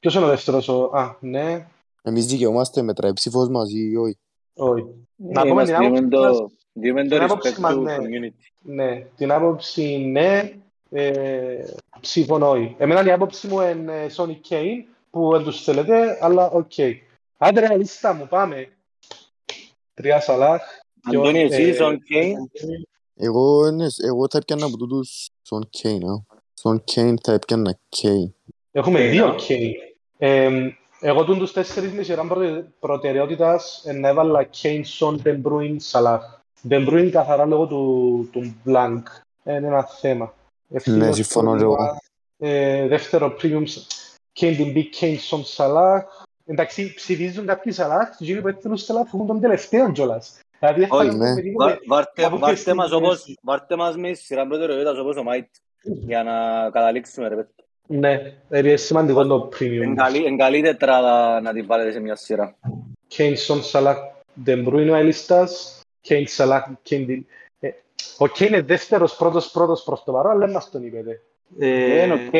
[0.00, 0.90] Ποιος είναι ο δεύτερος, ο...
[0.94, 1.66] Α, ναι.
[2.02, 4.18] Εμείς δικαιούμαστε με η ψήφος μας ή όχι.
[4.54, 4.86] Όχι.
[5.16, 6.36] Να Ε, πούμε είμαστε- την άποψη διούμε μας.
[6.36, 7.96] το- διούμε το την άποψη respect μας, του ναι.
[7.96, 8.50] community.
[8.60, 10.52] Ναι, την άποψη ναι,
[10.90, 11.64] ε,
[12.00, 12.48] συμφωνώ.
[12.50, 12.74] όχι.
[12.78, 16.72] Εμένα η άποψη μου είναι ε, Sonic Kane, που δεν τους θέλετε, αλλά οκ.
[17.38, 18.68] Άντε ρε, λίστα μου, πάμε.
[19.94, 20.62] Τρία Σαλάχ.
[21.10, 22.34] και ο- Αντώνη, εσύ, ε, Son Kane.
[23.14, 26.04] Εγώ, ναι, εγώ θα έπιανα από τούτους Son Kane.
[26.04, 26.36] α.
[26.62, 28.32] Son Kane θα έπιανα Kane.
[28.72, 29.34] Έχουμε Kane, δύο α.
[29.48, 29.72] Kane.
[30.18, 30.50] Ε,
[31.00, 35.76] εγώ τούν τους τέσσερις με σειρά προτε- προτεραιότητας ε, να έβαλα Kane, Son, De Bruyne,
[35.92, 36.18] Salah.
[36.68, 39.02] De Bruyne καθαρά λόγω του, του Blank.
[39.44, 40.34] Ε, Είναι ένα θέμα.
[40.70, 41.76] Ευθύμιος Ναι, συμφωνώ πρόβλημα.
[42.38, 42.54] και εγώ.
[42.54, 43.64] Ε, δεύτερο premium,
[44.40, 46.00] Kane, De Bruyne, Kane, Son, Salah.
[46.52, 50.40] Εντάξει, ψηφίζουν κάποιοι Salah, τους γίνουν που έθελουν Salah που έχουν τον τελευταίο κιόλας.
[50.58, 51.32] Δηλαδή, Όχι, θα- ναι.
[51.34, 53.08] με τίποτε- Βα- Βάρτε από βάρτε ποιες μας στιγμές.
[53.08, 55.48] όπως- βάρτε μας με σειρά προτεραιότητας όπως ο Μάιτ.
[55.82, 56.32] Για να
[56.70, 57.54] καταλήξουμε ρε παιδιά.
[57.86, 58.18] Ναι,
[58.58, 59.62] είναι σημαντικό το premium.
[59.82, 62.54] Είναι καλή- Είναι καλή τετράδα να την βάλετε σε μια σειρά.
[63.16, 63.94] Kane, Son, Salah,
[64.46, 67.22] De Bruyne ο Ελίστας, Kane, Salah, Kane, Di-
[67.60, 67.68] ε,
[68.18, 71.20] Ο Kane είναι δεύτερος, πρώτος, πρώτος προς το παρόν, αλλά δεν μας τον είπετε.
[71.58, 72.32] Ε, Είναι οκ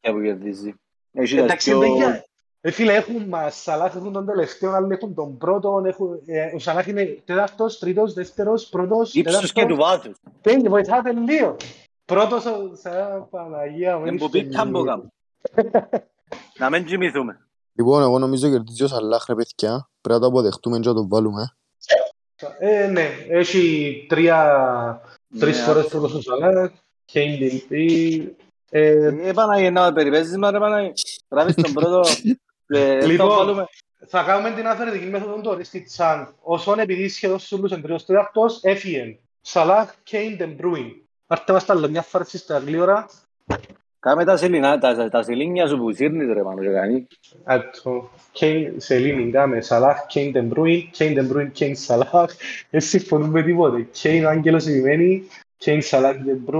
[0.00, 0.74] για που κερδίζει.
[1.12, 2.24] Έχει τα Εντάξει, πιο- δεν για-
[2.66, 6.58] Ε, φίλε, έχουν μας, Σαλάχ έχουν τον τελευταίο, άλλοι έχουν τον πρώτο, έχουν, ε, ο
[6.58, 10.16] Σαλάχ είναι τέταρτος, τρίτος, δεύτερος, πρώτος, ύψος και του βάθους.
[10.40, 11.56] Τέλει, βοηθάτε λίγο.
[12.04, 14.86] Πρώτος, ο Σα- Παναγία μου, Είναι που είστε πήκαν που λίγοι.
[14.88, 15.12] κάνουν.
[16.58, 17.40] Να μην κοιμηθούμε.
[17.74, 19.88] Λοιπόν, εγώ νομίζω κερδίζει ο Σαλάχ ρε παιδιά.
[20.00, 21.54] Πρέπει να το αποδεχτούμε και να το βάλουμε.
[22.58, 25.00] Ε, ναι, έχει τρία,
[25.38, 26.70] τρεις Ναι, φορές πρώτος ο Σαλάχ,
[27.12, 27.72] Kane, DP,
[28.70, 30.92] ε, Ε, Παναγία, να περιπέζεις μας ρε Παναγία.
[31.30, 32.00] Γράφεις τον πρώτο.
[32.66, 33.66] και θα Λοιπόν, το βάλουμε.
[34.06, 36.34] θα κάνουμε την αφαιρετική μέθοδο τώρα στη Τσάν.
[36.42, 39.18] Όσον επειδή σχεδόν στους όλους εμπειρός τέταρτος, έφυγε.
[39.40, 40.92] Σαλάχ, Κέιν, De Bruyne.
[41.26, 43.06] Άρτε μας τα άλλο μια φορά στα γλύωρα.
[44.00, 47.06] Κάμε τα σελινά, τα, τα σελίνια σου που σύρνεις ρε πάνω και κάνει.
[47.44, 48.10] Άτο.
[48.32, 49.60] Κέιν, σε Ελλήνη, κάμε.
[49.60, 52.34] Σαλάχ, Κέιν, De Bruyne, Κέιν, De Bruyne, Κέιν, Σαλάχ.
[52.70, 53.82] Δεν συμφωνούμε τίποτε.
[53.82, 55.22] Κέιν, ο Άγγελος επιμένει.
[55.56, 56.52] Κέιν, Σαλάχ, De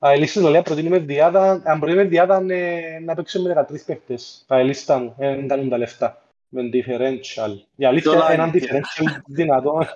[0.00, 0.08] Bruyne.
[0.08, 1.62] Α, η λίστα λέει, προτείνουμε διάδα.
[1.64, 4.44] Αν προτείνουμε διάδα, ναι, να παίξουμε με 13 παίκτες.
[4.48, 6.22] Α, η λίστα μου, ε, δεν κάνουν τα λεφτά.
[6.48, 7.54] Με differential.
[7.76, 8.58] Η αλήθεια, Τώρα έναν είναι.
[8.66, 9.86] differential δυνατό.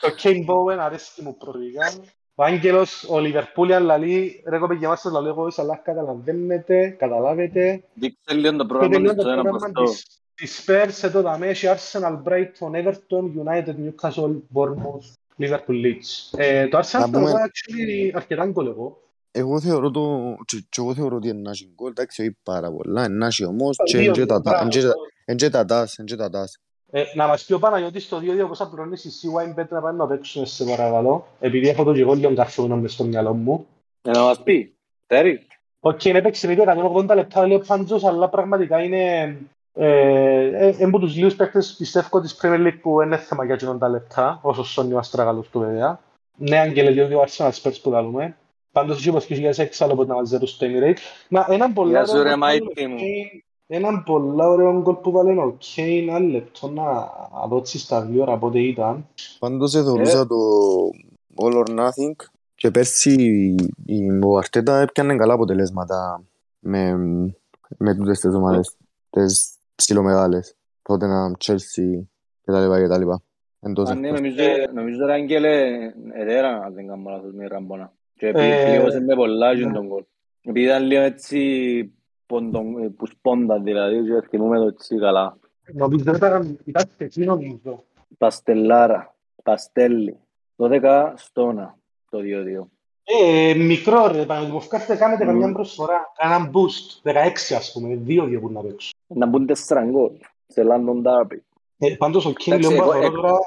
[0.00, 1.92] Το Kane Bowen αρέσει μου προηγικά.
[2.34, 7.82] Ο Άγγελος, ο Λιβερπούλιαν λαλεί, ρε κοπέγια μας σας λαλεί εγώ, αλλά καταλαβαίνετε, καταλάβετε.
[7.94, 9.92] Δείξε λίγο το Και πρόγραμμα τελειώνει της το το ένα πρόγραμμα προς το.
[9.92, 15.06] της- της Spurs, εδώ δαμε, έχει Arsenal, Brighton, Everton, United, Newcastle, Bournemouth,
[15.38, 16.38] Liverpool, Leeds.
[16.38, 18.98] Ε, το Arsenal Να πούμε- το actually αρκετά γκολ εγώ.
[19.30, 20.34] Εγώ θεωρώ το...
[20.44, 21.90] και- και εγώ θεωρώ ότι είναι να έχει γκολ.
[21.90, 23.04] Εντάξει, όχι πάρα πολλά.
[23.04, 24.62] Είναι να έχει όμως και Δύο, εν και τα- μπράβο.
[24.62, 24.94] εν και τα-
[25.24, 26.58] εν και τα τάς, εν και τα τάς.
[26.90, 30.06] Ε, να μας πει ο Παναγιώτης το 2-2 πόσα πληρώνεις στη CYBet να πάνε να
[30.06, 33.66] παίξουμε σε παρακαλώ, επειδή έχω το και εγώ λίγο καρφιόμενο μες στο μυαλό μου.
[34.02, 34.74] Ε, Να μας πει.
[35.06, 35.46] Τέρι.
[35.80, 39.36] Οκ, είναι παίξει με 180 λεπτά λέει ο Πάντζος, αλλά πραγματικά είναι
[39.74, 43.90] ε, ε, από τους λίγους παίκτες πιστεύω της Premier League που είναι θέμα για 90
[43.90, 46.00] λεπτά, όσο στον ο Αστραγαλούς του βέβαια.
[46.36, 48.36] Ναι, Αγγέλε, διότι ο Arsenal Spurs που λαλούμε.
[48.72, 50.96] Πάντως εσύ όπως και για έξω άλλο από να μαζέρω στο Emirates.
[51.28, 52.96] Μα έναν πολλά Γεια σου, ωραίο ρε, γκολ μάιτι που βάλε ο μου.
[52.98, 56.82] Kane- Έναν πολλά ωραίο γκολ που βάλε ο Κέιν, ένα λεπτό να
[57.48, 59.06] δώσει στα δύο ώρα πότε ήταν.
[59.38, 60.36] Πάντως εθωρούσα το
[61.42, 62.12] All or Nothing
[62.54, 63.12] και πέρσι
[63.86, 66.22] η- ο Αρτέτα έπιανε καλά αποτελέσματα
[66.58, 66.92] με,
[67.78, 68.76] με τούτες τις ομάδες,
[69.10, 70.54] τις ψιλομεγάλες.
[70.82, 72.02] Τότε να Chelsea
[72.44, 73.22] και τα λοιπά και τα λοιπά.
[73.60, 74.20] Εντός Α, ναι, εκτός.
[74.20, 74.42] νομίζω,
[74.72, 75.66] νομίζω ρε Άγγελε,
[76.12, 77.92] εδέρα αν δεν κάνω λάθος με ραμπονα.
[78.16, 79.72] Και Ε, πλήρωσε με πολλά και ναι.
[79.72, 80.04] τον γκολ.
[80.42, 81.92] Επειδή ήταν λίγο έτσι
[82.26, 85.36] ποντον, που σπόντα δηλαδή και θυμούμε το έτσι καλά.
[85.72, 87.84] Νομίζω ήταν, ήταν εκεί νομίζω.
[88.18, 90.16] Παστελάρα, Παστέλι,
[90.56, 91.78] 12 στόνα
[92.10, 92.66] το 2-2.
[93.04, 95.30] Ε, μικρό ρε, πανεπιστημοφκάστε κάνετε Μμμ.
[95.32, 98.93] καμιά προσφορά, κάναν boost, 16 ας πούμε, δύο δύο που να παίξουν.
[99.14, 100.10] Να μπουν τέσσερα γκολ
[100.46, 101.38] σε London Derby.
[101.78, 103.38] Ε, πάντως ο King Εντάξει, λέω εγώ- παραθωρώ εγώ- τώρα,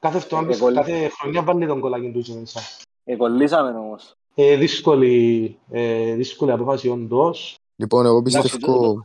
[0.00, 2.60] κάθε, εβδομάδα- εγώ- κάθε χρονιά βάλει τον κολλάκι τους και μέσα.
[3.04, 4.14] Εκολλήσαμε όμως.
[4.34, 7.58] Ε, δύσκολη, ε, δύσκολη απόφαση όντως.
[7.76, 9.00] Λοιπόν, εγώ Εντάξει, πιστεύω,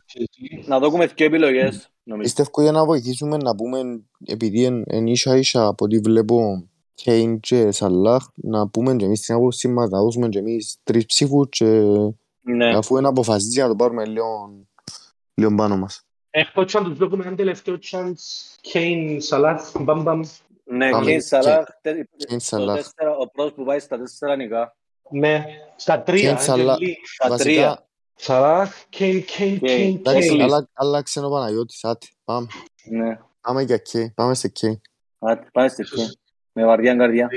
[0.66, 2.22] Να δούμε δύο επιλογές, νομίζω.
[2.34, 6.68] πιστεύω για να βοηθήσουμε να πούμε, επειδή εν, εν ίσα ίσα από ό,τι βλέπω
[7.04, 11.06] Kane και Σαλάχ, να πούμε και εμείς την άποψη μας, να δώσουμε και εμείς τρεις
[11.06, 11.64] ψήφους και
[12.40, 12.76] Ναι.
[12.76, 14.50] αφού είναι αποφασίζει να το πάρουμε λίγο,
[15.34, 16.02] λίγο πάνω μας.
[16.30, 18.14] Έχω και αν τους βλέπουμε ένα τελευταίο chance,
[18.72, 20.20] Kane, Salah, μπαμ μπαμ.
[20.64, 21.10] Ναι, Πάμε.
[21.12, 22.78] και Σαλάχ, Kane, Salah.
[23.20, 24.76] ο πρώτος που πάει στα τέσσερα νικά.
[25.10, 25.44] Ναι,
[25.76, 26.56] στα τρία, Kane, Salah.
[26.56, 26.94] Angel Lee.
[27.28, 27.66] Τα τρία.
[27.68, 27.86] Βασικά,
[28.20, 28.66] Salah,
[28.98, 29.60] Kane, Kane, Kane.
[29.60, 30.38] Kane, εντάξει, Kane.
[30.38, 30.42] Kane.
[30.42, 32.46] άλλα- άλλαξε ο Παναγιώτης, άτε, πάμε.
[32.84, 33.18] Ναι.
[33.40, 34.80] Πάμε για Kane, πάμε σε Kane.
[35.18, 36.18] Άτε, πάμε στη εκεί.
[36.52, 37.28] Με βαριά καρδιά.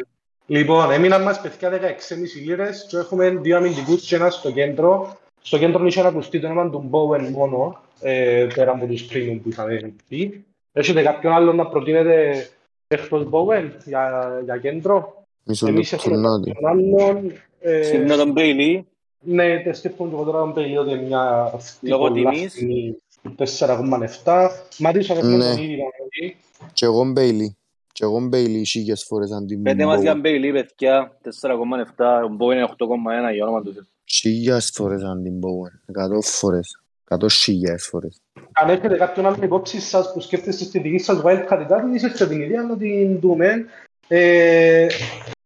[0.46, 5.18] Λοιπόν, έμειναν μας παιδιά 16,5 λίρες και έχουμε δύο αμυντικούς και ένας στο κέντρο.
[5.42, 9.50] Στο κέντρο είχε ακουστεί το όνομα του Bowen μόνο, ε, πέρα από τους premium που
[9.50, 10.46] είχαμε πει.
[10.72, 12.48] Έχετε κάποιον άλλο να προτείνετε
[12.88, 16.52] εκτός Bowen για, για κέντρο; Μισό Εμείς λεπτό έχουμε να δει.
[16.52, 17.32] κάποιον άλλον.
[17.60, 18.88] Ε, Συχνά τον Μπέιλι,
[19.20, 22.54] ναι, τες σκέφτομαι και εγώ τώρα τον Μπέιλι ότι είναι μια αυτή Λόγω πολλά τιμής.
[22.54, 22.96] φθηνή
[23.38, 24.50] 4,7.
[24.80, 25.44] Μάτισο έχουμε Ναι.
[25.44, 26.38] τον ήδη Παναγιώτη.
[26.74, 27.58] Και εγώ Μπέιλι.
[27.92, 30.20] Και εγώ Μπέιλι χίλιες φορές αντί πέτε μας για Bowen.
[30.20, 33.88] Μπέιλι, παιδιά, 4,7, ο Μπό είναι 8,1 για όνομα του.
[34.06, 35.80] Χίλιες φορές αντί Bowen.
[35.86, 36.83] Εκατό φορές.
[37.04, 38.22] Εκατό χίλιες φορές.
[38.54, 42.28] Αν έχετε κάποιον άλλο υπόψη σας που σκέφτεστε στη δική σας wildcard ή κάτι, είσαστε
[42.28, 43.66] την idea να την δούμε.
[44.08, 44.88] Ε,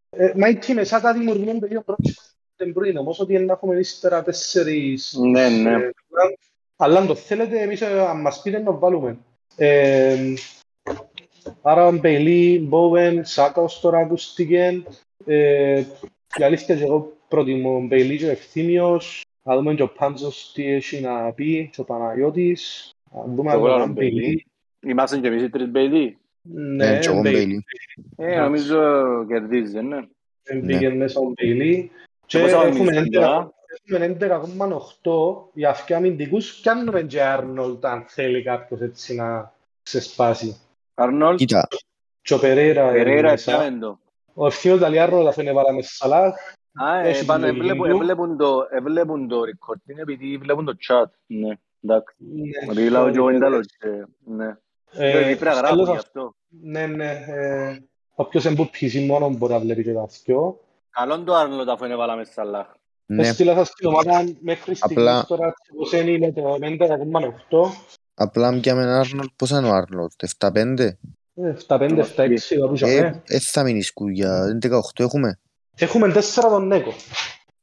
[0.10, 2.22] ε, Μα οι team εσάς τα δημιουργούν το ίδιο πρόβλημα
[2.58, 5.16] δεν πριν, όμως ότι να έχουμε ύστερα τέσσερις...
[5.32, 5.72] Ναι, ναι.
[5.72, 5.92] ε,
[6.76, 9.18] Αλλά αν το θέλετε, εμείς ε, αν μας πείτε να βάλουμε.
[9.56, 10.34] Ε,
[11.62, 14.84] άρα, Μπέιλι, Bowen, Σάκα ως τώρα ακούστηκε.
[15.26, 15.84] Ε,
[16.38, 19.27] η αλήθεια και εγώ προτιμώ Μπέιλι και ο Ευθύμιος.
[19.48, 22.92] Να δούμε και ο Πάντζος τι έχει να πει και ο Παναγιώτης.
[23.12, 24.12] Να δούμε Εγώ αν λέω είναι Μπέιλι.
[24.22, 24.46] Μπέιλι.
[24.80, 26.18] Είμαστε και εμείς οι τρεις Μπέιλι.
[26.42, 27.64] Ναι, Ναι, και εγώ Μπέιλι.
[28.16, 28.34] Μπέιλι.
[28.34, 28.80] Ε, νομίζω
[29.28, 30.00] κερδίζει, ναι.
[30.44, 31.92] Δεν πήγε μέσα ο Μπέιλι.
[32.26, 33.52] Και Και πόσα έχουμε μισή τώρα.
[33.90, 36.60] 11,8 για αυτοί αμυντικούς.
[36.62, 39.54] Πιάνουμε και Άρνολτ αν θέλει κάποιος έτσι να
[39.84, 40.58] ξεσπάσει.
[40.94, 41.68] Αρνόλτ, Κοίτα,
[42.22, 43.52] Και ο Περέιρα είναι Περέιρα, μέσα.
[43.54, 44.00] έπιαμε το.
[44.34, 46.36] Ο ευθύνος Ταλιάρνολ αφού είναι βάλαμε Σαλάχ.
[46.84, 48.02] Α, ε, Έχει πάνω, την λογική εβλέπουν- του.
[48.02, 51.06] εβλέπουν το- εβλέπουν το record, είναι επειδή βλέπουν το chat.
[51.28, 52.16] Ναι, εντάξει.
[52.20, 53.66] Ναι, Ότι μιλάω και εγώ είναι τέλος.
[53.80, 54.06] και-
[54.36, 54.58] Ναι.
[54.92, 56.36] Ε, Ε, Πρέπει να γράφω άλλος γι' ας- αυτό.
[56.62, 57.12] Ναι, ναι.
[57.28, 57.78] ε,
[58.20, 60.60] Όποιος είναι PC μόνο μπορεί να βλέπει και τα δυο.
[60.90, 62.68] Καλόν το Άρνολτ αφού είναι βάλαμε Σαλάχ.
[63.06, 63.28] ναι.
[63.28, 67.72] Έστειλα σας την ομάδα μέχρι Απλά- στιγμής τώρα πώς είναι το 11,8.
[68.14, 69.30] Απλά πιάμε έναν Άρνολτ.
[69.36, 70.98] Πόσα είναι ο Άρνολτ, 7-5.
[71.36, 73.22] Ε, 7-5, 7-6 κάπου Ε, είχαμε.
[73.26, 74.58] ε, θα μείνει σκούγια.
[74.62, 75.40] 18 έχουμε.
[75.80, 76.94] Έχουμε 4 τον Νέκο.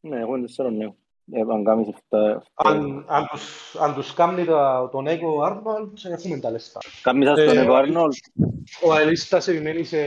[0.01, 0.97] Ναι, εγώ είναι τέσσερα νέο.
[1.33, 2.43] Ε, αν κάνεις αυτά...
[2.55, 6.81] Αν, αν, τους, αν τους κάνει το, τον Νέκο Άρνολτ, έχουμε τα λεφτά.
[7.03, 8.15] Κάνεις σας Ε, τον Εκο Άρνολτ.
[8.85, 9.99] Ο Αελίστας επιμένει σε,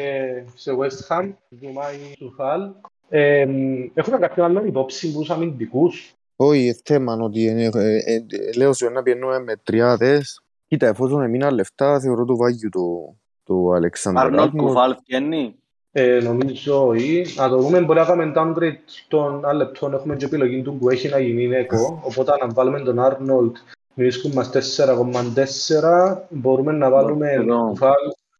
[0.55, 2.71] σε West Ham, Ζουμάει του Χαλ.
[3.09, 3.47] Ε,
[3.93, 8.23] έχουμε κάποιον άλλον υπόψη που τους αμυντικούς; Όχι, ε, θέμα ότι είναι, ε, ε,
[8.57, 10.41] λέω σου να πιένουμε με τριάδες.
[10.67, 14.67] Κοίτα, εφόσον έμειναν λεφτά, θεωρώ το βάγιο το, το Αλεξάνδρ Άρνολτ Άρνολτ.
[14.67, 15.55] Κουφάλ φτιάχνει.
[15.99, 17.25] Ε, νομίζω όχι.
[17.35, 19.93] Να το δούμε, μπορεί να κάνουμε downgrade των άλλων λεπτών.
[19.93, 22.01] Έχουμε και επιλογή του που έχει να γίνει Νέκο.
[22.03, 23.55] Οπότε αν βάλουμε τον Άρνολτ,
[23.93, 26.17] βρίσκουμε μας 4,4.
[26.29, 27.71] Μπορούμε να βάλουμε Εδώ.
[27.71, 27.93] Τσουφάλ.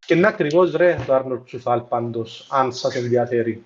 [0.05, 3.63] Και είναι ακριβώς ρε το Άρνολτ Τσουφάλ πάντως, αν σας ενδιαφέρει.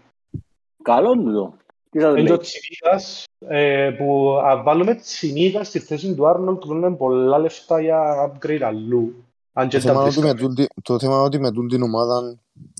[0.84, 1.54] Καλό του το.
[1.90, 2.30] Τι σας Είναι λέει.
[2.30, 8.32] το Τσιμίκας, ε, που αν βάλουμε Τσιμίκα στη θέση του Άρνολτ, βάλουμε πολλά λεφτά για
[8.32, 9.24] upgrade αλλού.
[9.54, 10.54] Αν και Το τα θέμα, είναι ότι με βρίσκαμε.
[10.56, 12.38] τούτη- το θέμα είναι ότι με τούτη την ομάδα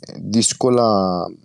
[0.08, 0.86] ε, δύσκολα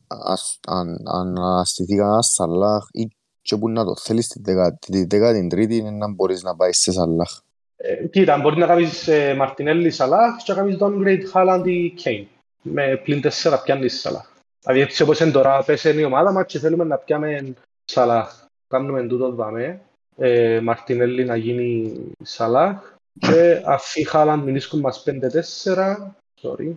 [0.08, 3.08] ας- αν, αν αναστηθεί κανένας Σαλάχ ή
[3.42, 6.78] και που να το θέλεις τη δεκάτη, τη δεκάτη τρίτη είναι να μπορείς να πάεις
[6.78, 7.38] σε Σαλάχ.
[7.76, 12.24] Ε, Κοίτα, μπορεί να κάνεις ε, Μαρτινέλli Σαλάχ και να κάνεις downgrade Haaland ή Kane.
[12.62, 14.26] Με πλην τέσσερα πιάνεις Σαλάχ.
[14.62, 17.54] Δηλαδή έτσι όπως είναι τώρα πέσε η ομάδα μας και θέλουμε να πιάμε
[17.84, 18.44] Σαλάχ.
[18.68, 19.80] Κάνουμε τούτο δάμε.
[20.16, 25.96] Ε, Μαρτινέλli να γίνει Σαλάχ και αφή Χάλαντ μηνίσκουν μας 5-4
[26.42, 26.72] sorry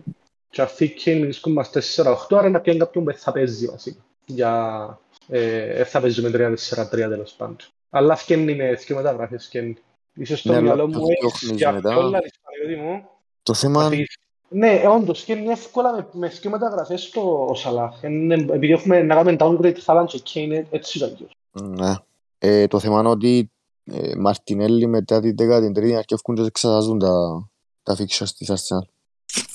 [0.50, 4.98] και αφή Κέιν μηνίσκουν μας 4-8 άρα να πιάνει κάποιον που θα παίζει βασικά για
[5.28, 7.56] ε, δεν θα παίζει με 3-4-3 τέλος πάντων
[7.90, 9.76] αλλά φκένει με δύο μεταγραφές φκένει
[10.14, 11.96] Ίσως στο Ναι, αλλά μυαλό το μου διώχνεις έχεις για μετά.
[11.96, 13.08] όλα της Παναγιώτη μου
[13.42, 14.08] Το θέμα Αφή-
[14.48, 18.02] ναι, ε, όντως, και είναι εύκολα με, με δύο μεταγραφές στο ο Σαλάχ.
[18.02, 21.24] Είναι, επειδή έχουμε να κάνουμε downgrade Haaland και Kane, έτσι ήταν και
[21.60, 21.94] Ναι.
[22.38, 23.50] Ε, το θέμα είναι ότι
[23.92, 27.48] ε, Μαρτινέλli μετά την 13η αρκεύκουν και εξετάζουν τα,
[27.82, 28.86] τα fixtures της Arsenal.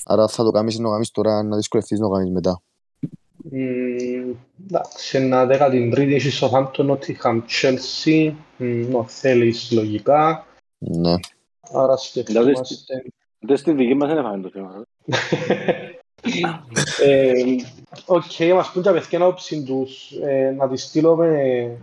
[0.05, 2.61] Άρα θα το κάνεις να το κάνεις τώρα, να δυσκολευτείς να το κάνεις μετά.
[3.51, 4.35] Μμμ,
[4.69, 8.33] Εντάξει, ένα δέκατη τρίτη έχει Southampton, Nottingham, Chelsea.
[8.57, 10.45] Μμμ, νο, θέλεις λογικά.
[10.77, 11.13] Ναι.
[11.71, 13.03] Άρα σκεφτόμαστε...
[13.39, 14.85] Δεν στη δική μας δεν έφαγε το θέμα.
[17.03, 17.33] Ε,
[18.05, 21.77] Οκ, μας πούν τα παιδιά να όψιν τους, ε, να τις στείλουμε...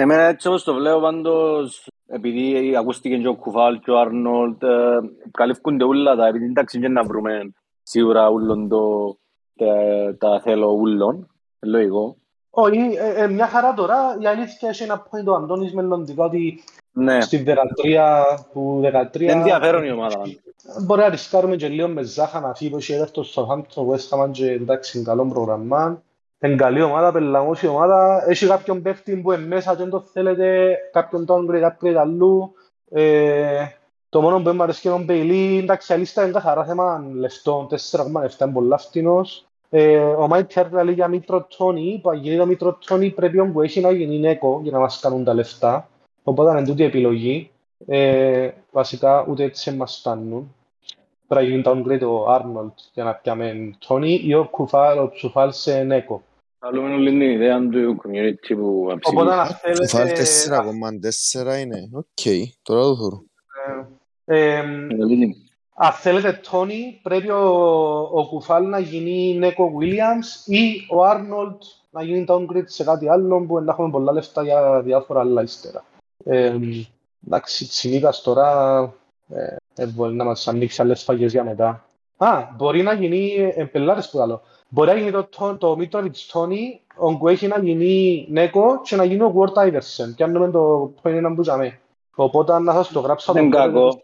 [0.00, 4.98] Εμένα έτσι όπως το βλέπω πάντως, επειδή ακούστηκε και ο Κουφάλ και ο Άρνολτ, ε,
[5.30, 7.52] καλύφκονται όλα τα, επειδή εντάξει και να βρούμε
[7.82, 9.16] σίγουρα ούλον το,
[9.56, 9.66] τα,
[10.18, 11.28] τα θέλω ούλον,
[11.60, 12.16] λογικό.
[12.50, 16.62] Όχι, ε, ε, μια χαρά τώρα, η αλήθεια έχει ένα point ο Αντώνης μελλοντικά ότι
[16.92, 18.22] Ναι, στην 13
[18.52, 20.16] του 13 είναι ενδιαφέρον η ομάδα.
[20.16, 20.40] πάντως.
[20.86, 24.24] μπορεί να ρισκάρουμε και λίγο με Ζάχα να φύγει που έχει έρθει στο Southampton, West
[24.24, 26.02] Ham και εντάξει είναι καλό πρόγραμμα.
[26.40, 28.24] Είναι καλή ομάδα, πελαγός η ομάδα.
[28.28, 32.52] Έχει κάποιον παίχτη που είναι μέσα και δεν το θέλετε, κάποιον downgrade, upgrade αλλού.
[32.90, 33.66] Ε,
[34.08, 37.68] το μόνο που μου αρέσει είναι ο Μπέιλι, εντάξει, η λίστα είναι καθαρά θέμα λεφτών,
[37.70, 39.46] 4,7 είναι πολλά φτηνός.
[39.70, 43.44] Ε, ο Μάιτ Πιάρ λέει για Μήτρο Τόνι, που αν γίνει το Μήτρο Τόνι πρέπει
[43.44, 45.88] που έχει να γίνει νέκο για να μας κάνουν τα λεφτά.
[46.22, 47.50] Οπότε είναι τούτη η επιλογή.
[47.86, 50.54] Ε, βασικά ούτε έτσι μας φτάνουν.
[51.28, 55.52] Πρέπει να γίνει downgrade ο Άρνολτ για να πιάμε Τόνι ή ο Κουφάλ, ο Τσουφάλ
[55.52, 56.22] σε Νέκο.
[56.58, 59.68] Θέλουμε όλη την ιδέα του community που Οπότε αψηφίζει.
[59.68, 61.56] αν Τσουφάλ θέλετε...
[61.56, 61.88] 4,4 είναι.
[61.92, 63.22] Οκ, τώρα το θεωρώ.
[64.24, 64.58] ε, ε,
[65.74, 67.48] Αν θέλετε Τόνι, πρέπει ο,
[68.12, 73.44] ο Κουφάλ να γίνει Νέκο Williams ή ο Άρνολτ να γίνει downgrade σε κάτι άλλο
[73.46, 75.84] που να έχουμε πολλά λεφτά για διάφορα άλλα ύστερα.
[76.24, 76.56] Ε,
[77.26, 78.78] εντάξει, Τσιμίκας τώρα
[79.28, 81.88] ε, ε, μπορεί να μας ανοίξει άλλες φαγές για μετά.
[82.16, 86.26] Α, μπορεί να γίνει, ε, πελάρες που άλλο, μπορεί να γίνει το, το, το Μίτροβιτς
[86.26, 90.14] Τόνι, όπου έχει να γίνει Νέκο και να γίνει ο Ward Iverson.
[90.16, 91.80] Και αν το που είναι να μπουζαμε.
[92.14, 94.02] Οπότε να σας το γράψω Δεν το κακό.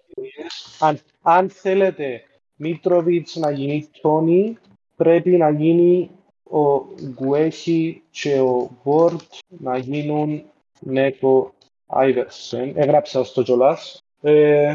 [0.78, 2.22] αν, αν θέλετε
[2.56, 4.58] Μίτροβιτς να γίνει Τόνι,
[4.96, 6.10] πρέπει να γίνει
[6.50, 10.42] ο Γκουέχη και ο Βόρτ να γίνουν
[10.80, 11.52] Νέκο
[11.86, 12.72] Άιβερσεν.
[12.76, 14.02] Έγραψα στο κιόλας.
[14.20, 14.74] Ε,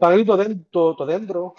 [0.00, 1.54] Παναγεί το, δέν- το, το δέντρο,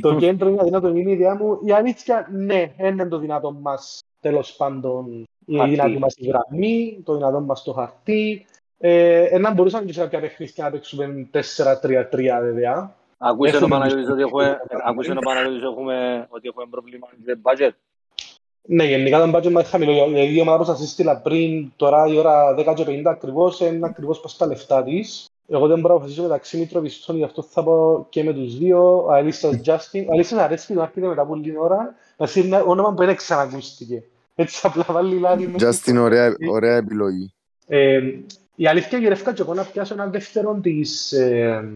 [0.00, 1.58] το κέντρο είναι αδυνατό είναι η ιδέα μου.
[1.64, 5.70] Η αλήθεια, ναι, είναι το δυνατό μας, τέλος πάντων, η Χαρτί.
[5.70, 8.46] δυνατή μας η γραμμή, το δυνατό μας στο χαρτί.
[8.78, 12.94] Ε, ένα μπορούσαμε και σε κάποια παιχνίδια να παίξουμε 4-3-3 βέβαια.
[13.18, 14.80] Ακούσε ο Έχουμε Παναγιώτης ότι έχουμε, diskutado.
[14.84, 17.70] ακούσε ο Παναγιώτης ότι έχουμε, ότι έχουμε πρόβλημα με budget.
[18.68, 20.06] Ναι, γενικά το budget μας είναι χαμηλό.
[20.08, 23.86] Δηλαδή η ομάδα που σας έστειλα πριν, τώρα η ώρα 10 και 50 ακριβώς, είναι
[23.86, 25.26] ακριβώς προς τα λεφτά της.
[25.48, 29.04] Εγώ δεν μπορώ να αποφασίσω μεταξύ Μητροβιστών, γι' αυτό θα πω και με τους δύο.
[29.04, 30.04] Ο Αλίστας Justin.
[30.08, 33.16] Ο Αλίστας αρέσει να έρχεται μετά από λίγη ώρα, να στείλει ένα όνομα που δεν
[33.16, 34.02] ξανακούστηκε.
[34.34, 35.72] Έτσι απλά βάλει λάδι μέσα.
[35.72, 37.32] Justin, ωραία, ωραία επιλογή.
[37.66, 38.00] Ε,
[38.54, 41.68] η αλήθεια γυρεύκα και εγώ να πιάσω ένα δεύτερο της, ε,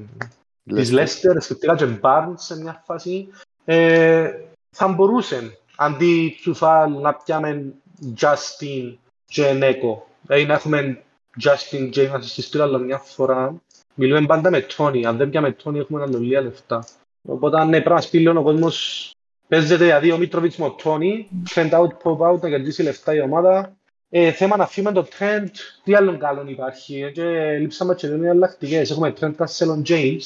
[0.64, 3.28] της Leicester, σχετικά και Barnes σε μια φάση.
[3.64, 4.30] Ε,
[4.70, 7.74] θα μπορούσε αντί Τσουφάλ να πιάμε
[8.20, 8.94] Justin
[9.26, 10.06] και Νέκο.
[10.26, 11.02] Δηλαδή να έχουμε
[11.42, 13.62] Justin και να σας στείλω άλλο μια φορά.
[13.94, 15.02] Μιλούμε πάντα με Tony.
[15.02, 16.86] Αν δεν πιάμε Tony έχουμε άλλο λίγα λεφτά.
[17.22, 19.10] Οπότε ναι, πρέπει να στείλει ο κόσμος
[19.48, 21.24] παίζεται για δύο Μίτροβιτς με ο Tony.
[21.54, 23.76] Trend out, pop out, να κερδίσει λεφτά η ομάδα.
[24.10, 25.50] Ε, θέμα να φύγουμε το Trent,
[25.84, 27.00] τι άλλον καλό υπάρχει.
[27.00, 28.90] Ε, Και λείψαμε και δύο εναλλακτικές.
[28.90, 30.20] Έχουμε Trent Castle James.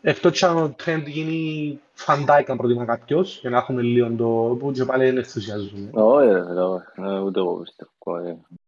[0.00, 4.10] Εκτός και αν ο Trent γίνει Van Dijk αν προτιμά κάποιος, για να έχουμε λίγο
[4.16, 5.90] το που και πάλι δεν ενθουσιάζουμε.
[5.92, 6.84] Όχι ρε φίλε, όχι.
[6.96, 7.90] Ε, ούτε εγώ πιστεύω.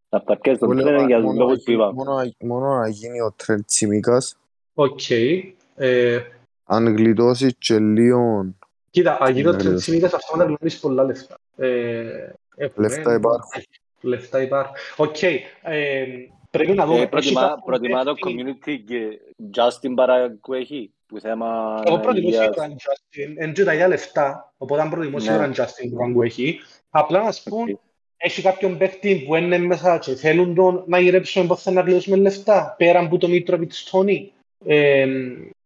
[0.08, 0.16] Ε.
[0.16, 1.92] Τα παρκές των Εγώ λέω, τρένων για τους μόνο λόγους να που γι- είπα.
[1.92, 4.36] μόνο να- Μόνο να γίνει ο Τρέντ Τσιμίκας,
[4.74, 5.10] Οκ.
[5.76, 6.18] Ε,
[6.64, 8.46] αν γλιτώσεις και λίγο
[8.90, 9.78] Κοίτα, αγίδω Ναι, Trent ναι.
[9.78, 11.34] συνήθως αυτά να πληρώνεις πολλά λεφτά.
[11.56, 12.04] Ε,
[12.56, 13.62] έχουμε- Λεφτά υπάρχουν.
[14.00, 14.74] Λεφτά υπάρχουν.
[14.96, 15.22] Οκ.
[15.22, 15.44] Ε,
[16.50, 16.98] πρέπει να δούμε.
[16.98, 19.20] Ε, Έχει προτιμά, κάποιον προτιμά το παίχτη- community και
[19.56, 20.90] Justin παρά που έχει.
[21.08, 22.44] που θέμα Εγώ προτιμώ υγείας.
[22.44, 23.32] σίγουρα Justin.
[23.36, 25.22] Εν και τα ίδια λεφτά, οπότε αν προτιμώ Ναι.
[25.22, 26.58] σίγουρα Justin που που έχει.
[26.90, 27.80] Απλά να σου πούν,
[28.16, 32.16] έχει κάποιον παίχτη που είναι μέσα και θέλουν τον να γυρέψουμε πώς θα να κλείσουμε
[32.16, 34.32] λεφτά, πέρα από το Μήτροβιτς Τόνι.
[34.66, 35.06] Ε,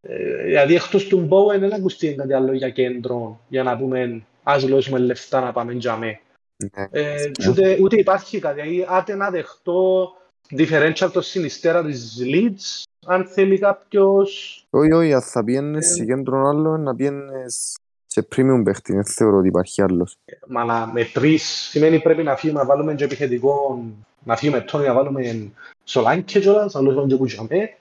[0.03, 4.69] ε, δηλαδή εκτός του Bowen δεν ακουστεί κάτι άλλο για κέντρο, για να πούμε ας
[4.69, 6.21] λώσουμε λεφτά να πάμε για με.
[6.57, 6.87] Ναι.
[6.91, 10.13] Ε, και ούτε, ούτε υπάρχει κάτι, δηλαδή άτε να δεχτώ
[10.59, 16.49] differential το συνιστέρα της Leeds, αν θέλει κάποιος Όχι, όχι, αν θα πήγαινες σε κέντρο
[16.49, 17.77] άλλο, να πήγαινες
[18.13, 18.93] σε premium παίχτη.
[18.93, 20.17] Δεν θεωρώ ότι υπάρχει άλλος.
[20.49, 23.85] Μα να με τρεις σημαίνει πρέπει να φύγουμε να βάλουμε και επιθετικό,
[24.25, 25.51] να φύγουμε τόνι να βάλουμε
[25.85, 27.77] Σολάνκε κιόλας, να λούσουμε και Κουτσαμέ.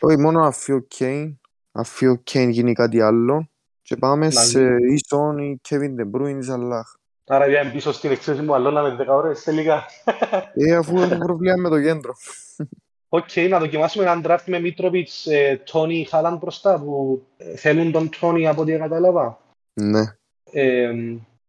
[0.00, 1.40] Όχι, μόνο αφή ο Κέιν,
[1.72, 3.48] αφή ο Κέιν γίνει κάτι άλλο
[3.82, 6.86] και πάμε Να σε Ίσον ή Kevin De Bruyne ή Σαλάχ.
[7.26, 9.84] Άρα για πίσω στην εξαίρεση μου αλλώνα με 10 ώρες τελικά.
[10.54, 12.14] Ε, αφού έχουμε προβλήμα με το κέντρο.
[13.08, 18.10] Οκ, να δοκιμάσουμε έναν draft με Μίτροβιτς, ε, Τόνι, Χάλαν μπροστά που ε, θέλουν τον
[18.20, 19.41] Τόνι από ό,τι κατάλαβα.
[19.72, 20.00] Ναι,
[20.52, 20.92] Ε,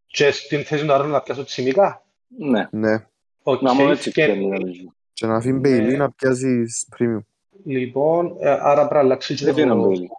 [0.06, 2.04] και στην θέση του Αρώνου να πιάσω Τσιμικά;
[2.38, 3.06] Ναι, ναι.
[3.42, 4.94] Οκ, να μόνο έτσι και- πιάνει νομίζω.
[5.12, 5.68] Και να αφήνει Ναι.
[5.68, 7.18] Μπέιλι να πιάσεις premium.
[7.64, 9.86] Λοιπόν, ε, άρα πρέπει να αλλάξει και Δεν είναι το...
[9.86, 10.10] Μπέιλι.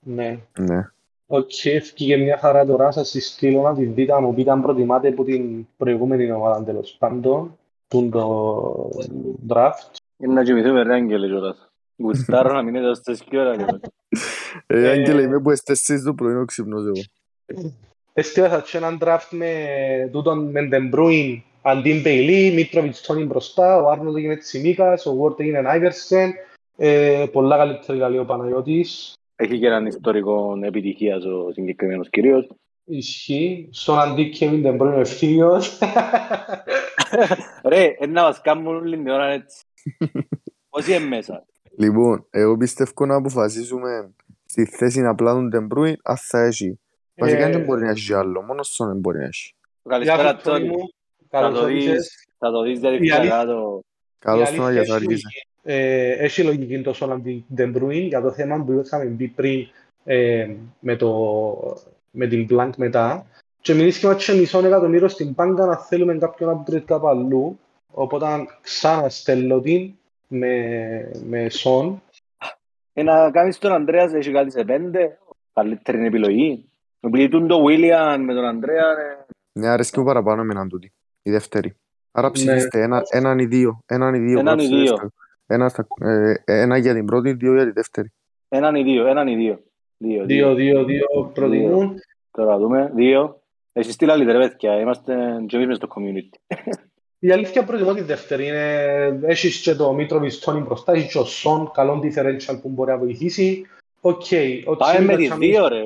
[0.00, 0.38] Ναι.
[0.58, 0.88] Ναι.
[1.26, 4.62] Οκ, έφυγε μια χαρά τώρα, σας τη στείλω να την δείτε, να μου πείτε αν
[4.62, 7.58] προτιμάτε από την προηγούμενη ομάδα τέλος πάντων,
[7.88, 8.90] του το
[9.48, 9.90] draft.
[10.16, 11.70] Είναι να κοιμηθούμε ρε Άγγελε κιόλας.
[11.96, 13.56] Γουστάρω να μην είναι στις και ώρα.
[13.56, 13.80] κιόλας.
[14.66, 17.02] Ε, Ε, Άγγελε, είμαι που στις 4 το πρωί ο ξυπνός εγώ.
[18.12, 19.54] Έστειλα σας και έναν draft με
[20.12, 25.40] τούτον με De Bruyne, αντί Μπέιλι, Μίτροβιτς Τόνι μπροστά, ο Άρνολντ έγινε Τσιμίκας, ο Γουόρντ
[25.40, 26.32] έγινε Άιβερσεν,
[26.76, 29.12] ε, πολλά καλύτερη καλή ο Παναγιώτης.
[29.36, 32.48] Έχει και έναν ιστορικό επιτυχίας ο συγκεκριμένος κυρίως.
[32.84, 33.68] Ισχύει.
[33.72, 35.78] Στον αντί Kevin Den Bruin ο ευθύγιος.
[37.64, 39.64] Ρε, είναι να μας κάνουν όλη την ώρα έτσι.
[40.76, 41.46] Όσοι είναι μέσα;
[41.76, 44.14] Λοιπόν, εγώ πιστεύω να αποφασίσουμε
[44.44, 46.78] στη θέση να πλάνουν Den Bruyne, αν θα έχει.
[47.18, 49.54] Βασικά Ε, δεν μπορεί να έχει άλλο, μόνος στον δεν μπορεί να έχει.
[49.88, 50.68] Καλησπέρα Γεια σου, Τόνι Τόνι.
[50.76, 50.88] μου.
[51.30, 51.92] Θα Καλώς το όρισες.
[51.92, 53.80] δεις, θα το δεις Η διαδικτυακά αλήθεια- το...
[54.18, 55.10] Καλώς Η τον αλήθεια Αγίας έχει Άργησε.
[55.10, 55.46] λογική.
[55.62, 57.22] Ε, Έχει λογική το Σόλαν
[57.56, 59.66] Den Bruin για το θέμα που είχαμε πει πριν
[60.04, 60.50] ε,
[60.80, 61.76] με, το,
[62.10, 63.26] με την Blank μετά.
[63.60, 67.58] Και μιλήσει και μισό εκατομμύριο στην μπάνκα να θέλουμε κάποιον upgrade κάπου αλλού.
[67.90, 68.26] Οπότε
[68.60, 69.92] ξανά στέλνω την
[70.28, 72.02] με, με Σον.
[72.92, 75.18] Ε, να κάνεις τον Ανδρέας, έχει κάτι σε πέντε.
[75.52, 76.67] Καλύτερη επιλογή.
[77.00, 80.92] Επειδή τούν το William με τον Ανδρέα, ε, Ναι, αρέσκει μου παραπάνω εμένα τούτη.
[81.22, 81.74] Η δεύτερη.
[82.12, 83.80] Άρα ψηφίστε ένα, έναν ή δύο.
[83.86, 84.38] Έναν ή δύο.
[84.38, 84.96] Έναν ή γράψτε δύο.
[84.96, 85.08] στο-
[85.46, 88.12] Ένα, στα- ε, ένα για την πρώτη, δύο για τη δεύτερη.
[88.48, 89.60] έναν ή δύο, έναν ή δύο.
[89.96, 91.94] Δύο, Δύο, δύο, δύο προτιμούν.
[92.30, 93.40] Τώρα δούμε, δύο.
[93.72, 95.14] Εσύ στείλα άλλη ρε παιδιά, είμαστε
[95.46, 96.56] και εμείς μες στο community.
[97.18, 98.46] Η αλήθεια προτιμώ τη δεύτερη.
[98.46, 102.90] Είναι, έχεις και το Μίτροβιτς Τόνι μπροστά, έχεις και ο Σον, καλό differential που μπορεί
[102.90, 103.66] να βοηθήσει.
[104.00, 104.22] Οκ.
[104.66, 105.82] ο Πάμε με Τσίμικας τις δύο ρε,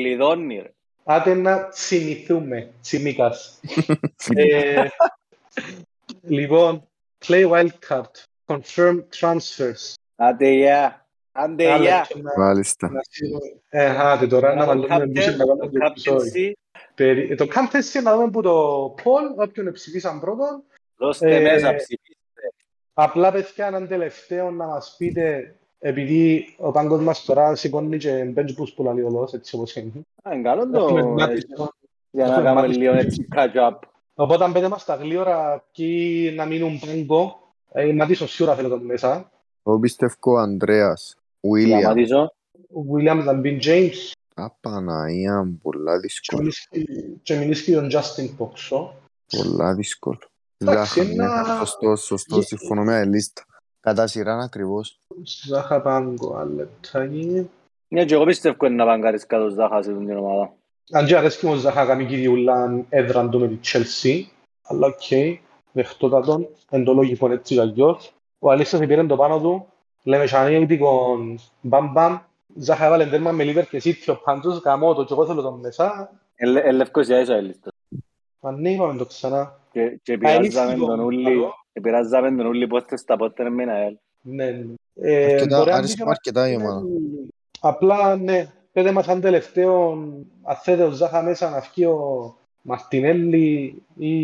[0.00, 0.70] κλειδώνει ρε.
[1.04, 3.60] Άντε να τσιμηθούμε, τσιμίκας.
[4.36, 4.84] ε,
[6.22, 6.88] λοιπόν,
[7.26, 8.10] play wildcard,
[8.46, 9.94] confirm transfers.
[10.16, 12.06] Άντε γεια, άντε Άλλο γεια.
[12.08, 12.90] και να- Μάλιστα.
[12.90, 16.32] να στείλω- Ε, άντε τώρα να βάλουμε music να κάνουμε το επεισόδιο.
[16.32, 16.52] Captaincy,
[16.94, 20.62] Περι- Το captaincy να δούμε που το poll, όποιον ψηφίσαν πρώτον.
[20.96, 22.52] δώστε Ε, μέσα ψηφίστε.
[22.94, 28.48] Απλά παιδιά έναν τελευταίο να μας πείτε, επειδή ο πάγκος μας τώρα σηκώνει και bench
[28.60, 29.92] boost που λέει ο Λος, έτσι όπως είναι.
[30.22, 31.66] Α, είναι καλό Έχουμε το, ε, Madison.
[32.10, 32.76] για να έχουμε κάνουμε Madison.
[32.78, 33.78] λίγο έτσι catch up.
[34.14, 37.38] Οπότε αν πέντε μας τα γλύωρα και να μείνουν πάγκο,
[37.72, 39.30] ε, η Μάτισον σίγουρα θέλει τον μέσα.
[39.64, 41.16] Εγώ πιστεύω ο Ανδρέας.
[41.40, 41.82] Για Βίλιαμ.
[41.82, 42.32] Μάτισο.
[42.72, 46.40] Ο Williams θα μπει James Απαναία μου, πολλά και δύσκολο.
[46.42, 48.88] μιλήσει- και μιλήσει τον Justin Poxo.
[49.36, 50.18] Πολλά δύσκολο.
[50.58, 51.24] Εντάξει, Ζάχα, ναι.
[51.24, 52.42] ένα- Σωστό, σωστό.
[52.42, 53.44] Συμφωνώ με τη λίστα.
[53.86, 54.98] Κατά σειρά ακριβώς.
[55.46, 57.50] Ζάχα πάγκο, άλλο λεπτάκι.
[57.88, 60.52] Ναι, και εγώ πιστεύω είναι να παγκάρεις κάτω Ζάχα σε την ομάδα.
[60.90, 64.22] Αν και αρέσκει μου ο Ζάχα κάνει κυριούλα έδραν του με τη Chelsea,
[64.62, 65.36] αλλά οκ,
[65.72, 68.12] δεχτώτα τον, εν το λογικό έτσι κι αλλιώς.
[68.38, 69.66] Ο Αλίσσας πήρε το πάνω του,
[70.02, 72.18] λέμε και ανήλυτικον μπαμ μπαμ,
[72.56, 75.60] Ζάχα έβαλε τέρμα με Λίβερ και City, ο Πάντζος, γαμώ το και εγώ θέλω τον
[75.60, 76.10] μέσα.
[76.34, 77.70] Ε, λευκός για ίσα η λίστα.
[78.40, 79.60] Αν ναι, είπαμε το ξανά.
[79.72, 81.54] Και, και Α, είναι επηρεάζαμε λίγο τον ούλι, καλό.
[81.80, 83.96] Επηρεάζαμε τον ούλι πότε στα πότε είναι με ένα ελ.
[84.20, 84.64] Ναι, ναι.
[84.94, 86.82] Ε, Αρκετά- μπορεί να αρέσκει μπει μου αρκετά η ομάδα.
[87.60, 89.90] Απλά, ναι, πέτε μας αν τελευταίο,
[90.42, 94.14] αν θέλετε ο Ζάχα μέσα να βγει ο Μαρτινέλli ή...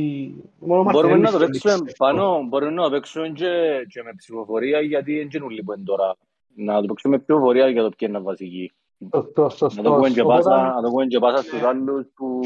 [0.59, 2.13] Μόνο ο Μπορούμε να το Μαρτινέλli παίξουμε πιστεύω.
[2.13, 3.51] πάνω, μπορούμε να το παίξουμε και,
[3.89, 6.17] και με ψηφοφορία γιατί δεν είναι ούλοι που είναι τώρα.
[6.57, 8.73] Να το παίξουμε με ψηφοφορία για το ποιο είναι βασική.
[9.15, 9.83] Σωστό, σωστό.
[9.83, 12.41] Να το πούμε και Οπότε, πάσα, να το πούμε και πάσα στους άλλους που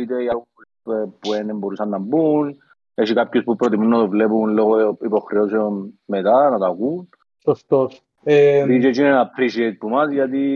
[0.00, 2.56] είτε για που- που δεν μπορούσαν να μπουν.
[3.00, 7.08] Έχει κάποιους που προτιμούν να το βλέπουν λόγω υποχρεώσεων μετά, να το ακούν.
[7.42, 8.00] Σωστός.
[8.24, 10.48] Ε, Και έτσι είναι appreciate που μας γιατί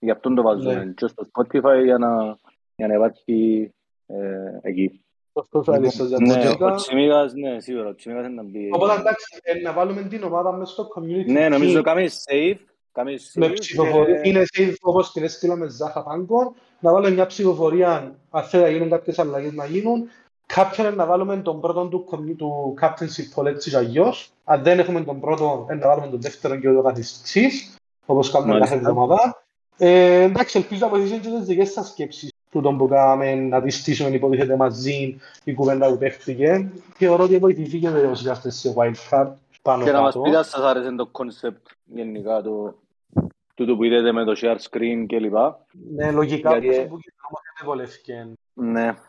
[0.00, 0.92] Γι' αυτόν το βάζουμε Ναι.
[0.92, 2.36] και στο Spotify για να,
[2.76, 3.70] για να υπάρχει
[4.06, 4.16] ε,
[4.62, 5.02] εκεί.
[5.32, 6.74] Σωστός ο Αλίστας για Ναι, το ο Τζέκα.
[6.74, 8.68] Τσιμίγας, ναι, σίγουρα, ο Τσιμίγας είναι να μπει.
[8.72, 11.26] Οπότε εντάξει, ε, να βάλουμε την ομάδα μέσα στο community.
[11.26, 12.56] Ναι, νομίζω team κάνεις save,
[12.92, 14.20] κάνεις με save ψηφοφορία.
[14.20, 16.54] και- Είναι safe όπως την έστειλα με Ζάχα Πάγκο.
[16.80, 20.08] Να βάλουμε μια ψηφοφορία, αν θέλει να γίνουν κάποιες αλλαγές να γίνουν.
[20.54, 24.30] Κάποιον να βάλουμε τον πρώτο του, commu- του captainship poll έτσι κι αλλιώς.
[24.44, 27.76] Αν δεν έχουμε τον πρώτο, ε, να βάλουμε τον δεύτερο και ούτω καθεξής.
[28.06, 28.74] Όπως κάνουμε Μάλιστα.
[28.74, 29.42] κάθε εβδομάδα.
[29.78, 33.62] Ε, εντάξει, ελπίζω να βοηθήσουν και τις δικές σας σκέψεις του τον που κάναμε, να
[33.62, 36.70] τις στήσουμε υποτίθεται μαζί η κουβέντα που παίχτηκε.
[36.94, 39.30] Θεωρώ ότι βοηθηθήκε όσοι είσαστε σε wildcard
[39.62, 40.24] πάνω Και να μας κάτω.
[40.24, 42.74] πείτε αν σας άρεσε το concept γενικά το
[43.54, 45.34] τούτο που είδατε με το share screen κλπ.
[45.94, 48.28] Ναι, λογικά Γιατί- όπως που όμως δεν βολεύκε.
[48.54, 49.02] Ναι, Αλήθεια,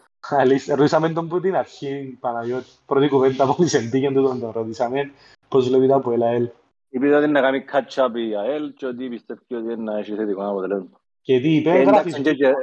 [0.75, 2.65] ρωτήσαμε τον που την αρχή, Παναγιώτη.
[2.85, 5.11] Πρώτη κουβέντα που εισεντήκε του τον το ρωτήσαμε.
[5.47, 6.49] Πώς βλέπεις τα από ΕΛΑΕΛ.
[6.89, 10.87] είπε ότι να κάνει catch-up η ΑΕΛ και ότι πιστεύει ότι να έχει θετικό αποτελέσμα.
[11.21, 12.13] Και τι είπε, Ε, γράφεις.
[12.13, 12.53] εντάξει, και- και-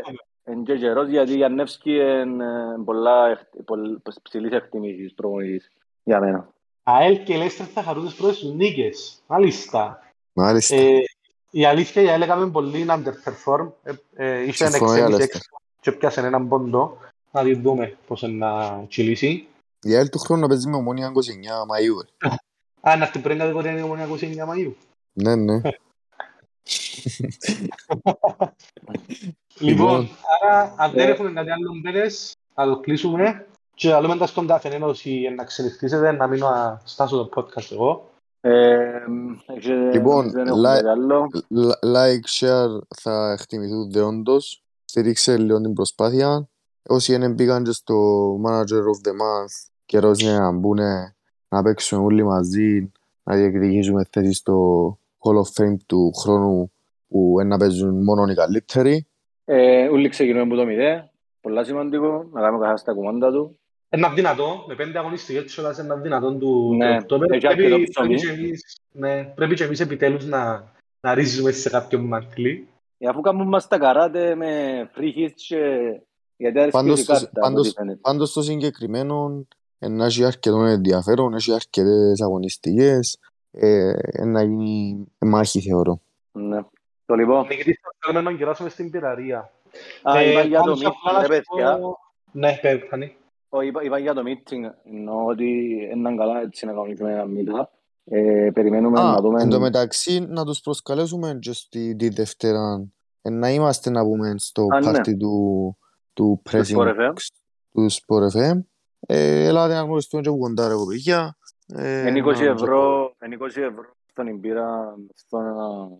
[0.48, 2.46] Εν και καιρός γιατί η Ανεύσκη είναι
[2.84, 5.70] πολλά εκ- πολλ- ψηλής εκτιμήσης προπονητής
[6.04, 6.48] για μένα.
[6.82, 9.22] ΑΕΛ και Λέστερ θα χαρούν τις πρώτες τους νίκες.
[9.26, 10.00] Μάλιστα.
[10.32, 10.74] Μάλιστα.
[10.76, 10.98] Ε,
[11.50, 13.68] η αλήθεια η ΑΕΛ έκαμε πολύ underperform.
[13.82, 15.40] Ε, ε, είχε Συμφωνώ για 6,5 Λέστερ.
[15.80, 16.98] και πιάσε έναν πόντο.
[17.32, 19.46] Να τη δούμε πώς είναι να κυλήσει.
[19.82, 22.28] Η ΑΕΛ του χρόνου παίζει με ομόνια 29 Μαΐου.
[22.82, 22.90] ε.
[22.90, 24.16] Α, να την πριν κατηγορία είναι η Ομονία 29
[24.48, 24.72] Μαΐου.
[25.12, 25.60] Ναι, ναι.
[29.58, 30.08] Λοιπόν,
[30.42, 34.26] άρα αν δεν ε, έχουμε κάτι άλλο μπέδες, θα το κλείσουμε και θα λέμε τα
[34.26, 38.10] στον καθένα όσοι να ξενυχτήσετε να μείνω να στάσω το podcast εγώ.
[38.40, 38.82] Ε,
[39.60, 41.26] και Λοιπόν, δεν έχουμε like- κάτι άλλο.
[41.48, 44.62] Λ- Like, share θα εκτιμηθούν δεόντως.
[44.84, 46.48] Στηρίξε λίγο την προσπάθεια.
[46.88, 47.94] Όσοι δεν πήγαν και στο
[48.46, 50.78] Manager of the Month, καιρός είναι να μπουν
[51.48, 52.92] να παίξουμε όλοι μαζί,
[53.22, 54.54] να διεκδικήσουμε θέση στο
[55.18, 56.72] Hall of Fame του χρόνου
[57.08, 59.06] που είναι να παίζουν μόνο οι καλύτεροι.
[59.44, 61.10] Ε, Όλοι ξεκινούμε από το μηδέ.
[61.40, 62.28] Πολλά σημαντικό.
[62.32, 63.58] Να κάνουμε καθένα στα κουμάντα του.
[63.96, 67.36] Είναι δυνατό, με πέντε αγωνιστικές κιόλας είναι δυνατό του Ναι, του Οκτώβρη.
[67.36, 68.14] έχει Πρέπει, αρκετό πρέπει, ψωμί.
[68.14, 72.68] και εμείς, ναι, πρέπει και εμείς επιτέλους να, να ρίζουμε σε κάποιον μακτλή.
[72.98, 74.50] Ε, Αφού κάνουμε μας τα καράτε με
[74.96, 75.56] free hits και...
[76.36, 77.98] Γιατί αρέσει Πάντως η το- κάρτα, από πάντως- ό,τι φαίνεται.
[78.02, 79.46] Πάντως το συγκεκριμένο
[79.78, 83.18] ε, να έχει αρκετό ενδιαφέρον, έχει αρκετές αγωνιστικές,
[83.50, 86.00] ε, ε, να γίνει μάχη θεωρώ.
[86.32, 86.60] Ναι.
[87.06, 87.46] Το λοιπόν.
[87.46, 89.50] Νικητής θα θέλουμε να γυράσουμε στην πυραρία.
[90.02, 91.78] Α, Ε, είπα για το πάνω σε απλά meeting, να ρε σου παιδιά.
[91.78, 91.98] πω-
[92.32, 93.16] Ναι, πέ- Φανή.
[93.48, 95.44] Ω, Είπα, είπα για το meeting, εννοώ ότι
[95.94, 97.64] είναι καλά έτσι να κάνουμε ένα meetup.
[98.04, 99.42] Ε, περιμένουμε Α, να δούμε...
[99.42, 102.86] εν τω μεταξύ να τους προσκαλέσουμε και στη τη Δευτέρα
[103.22, 104.84] ε, να είμαστε να πούμε στο Α, ναι.
[104.84, 105.76] πάρτι του,
[106.16, 107.12] του Του pressing Sport FM.
[107.72, 108.58] του Sport FM.
[109.00, 111.36] Ε, ελάτε να γνωριστούμε και από κοντά ρε παιδιά.
[111.66, 115.42] Ε, Είναι 20 να- ευρώ, είναι 20 ευρώ στον Ιμπήρα, στον,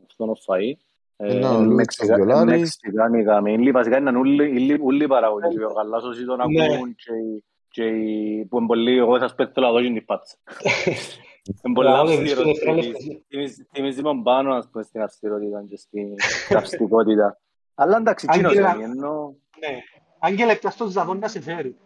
[0.07, 0.73] στον Οφαΐ.
[1.17, 2.59] Ε, Ένα εν Λούτσος Μεξικα- εν Βιολάρης.
[2.61, 3.71] Μεξικάνικα μείνλι.
[3.71, 5.63] Βασικά είναι όλοι- όλοι- όλοι παραγωγοί.
[5.63, 6.65] Ο Γαλάσος ή τον Ναι.
[6.75, 10.05] ακούν και οι- και οι- που είναι πολλοί, εγώ θα σπέτω να δω και την
[10.05, 10.37] πάτσα.
[11.65, 12.23] Είναι πολλά Μπράβο, αυστηρό.
[12.25, 13.21] δύσκολες Θυμίζει- φράσεις.
[13.29, 16.09] θυμίζει- Θυμίζει τον πάνω, ας πούμε, στην αυστηρότητα και στην
[16.49, 17.41] καυστικότητα.
[17.81, 19.37] Αλλά εντάξει, Αν εκείνος και να- είναι, ενώ...
[19.61, 19.77] Ναι.
[20.27, 21.77] Άγγελε, πια στον Ζαβόν να σε φέρει.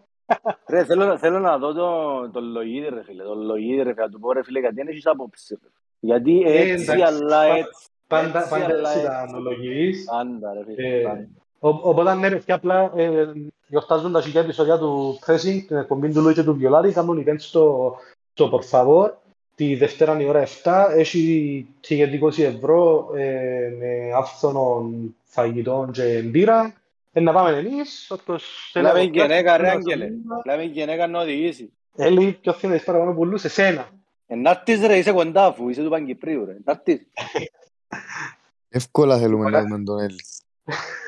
[0.69, 3.23] Ρε, θέλω, θέλω να δω τον το Λογίδη, ρε φίλε.
[3.23, 4.05] Τον Λογίδη, ρε φίλε.
[4.05, 5.59] Να του πω, ρε φίλε, γιατί δεν έχεις άποψη.
[5.63, 5.69] ρε.
[6.01, 7.87] Γιατί Ε, έτσι, εντάξει, αλλά πα- έτσι.
[8.07, 9.01] Πάντα, Έτσι, πάντα αλλά έτσι έτσι.
[9.01, 10.05] ήταν ο Λογιδής.
[10.05, 10.99] Πάντα, ρε φίλε.
[10.99, 11.27] Ε, πάντα.
[11.59, 13.33] Ο- Οπότε ναι, παιδιά, απλά ε,
[13.67, 17.39] γιορτάζουν τα χιλιά επεισόδια του Pressing, την εκπομπή του Λουί και του Βιολάρη, κάνουν event
[17.39, 17.95] στο,
[18.33, 19.11] στο Por Favor,
[19.55, 24.91] τη Δευτέρα η ώρα 7, έχει ticket 20 ευρώ ε, με άφθονο
[25.25, 26.75] φαγητών και μπύρα.
[27.13, 30.09] Ε, να πάμε εμείς, όποιος θέλει να Λέμε βοηθήσει, γυναίκα, ρε, να Άγγελε.
[30.25, 31.73] μας Λέμε γυναίκα να οδηγήσει.
[31.97, 33.89] Έλλη, ποιος θέλει να δεις παραπάνω πουλούς, εσένα.
[34.27, 36.57] Ε, να έρθεις, ρε, είσαι κοντά αφού, είσαι του Παγκυπρίου, ρε.
[36.65, 37.07] Να έρθεις.
[38.69, 39.61] Εύκολα θέλουμε Ωραία.
[39.61, 40.21] να δούμε τον Έλλη.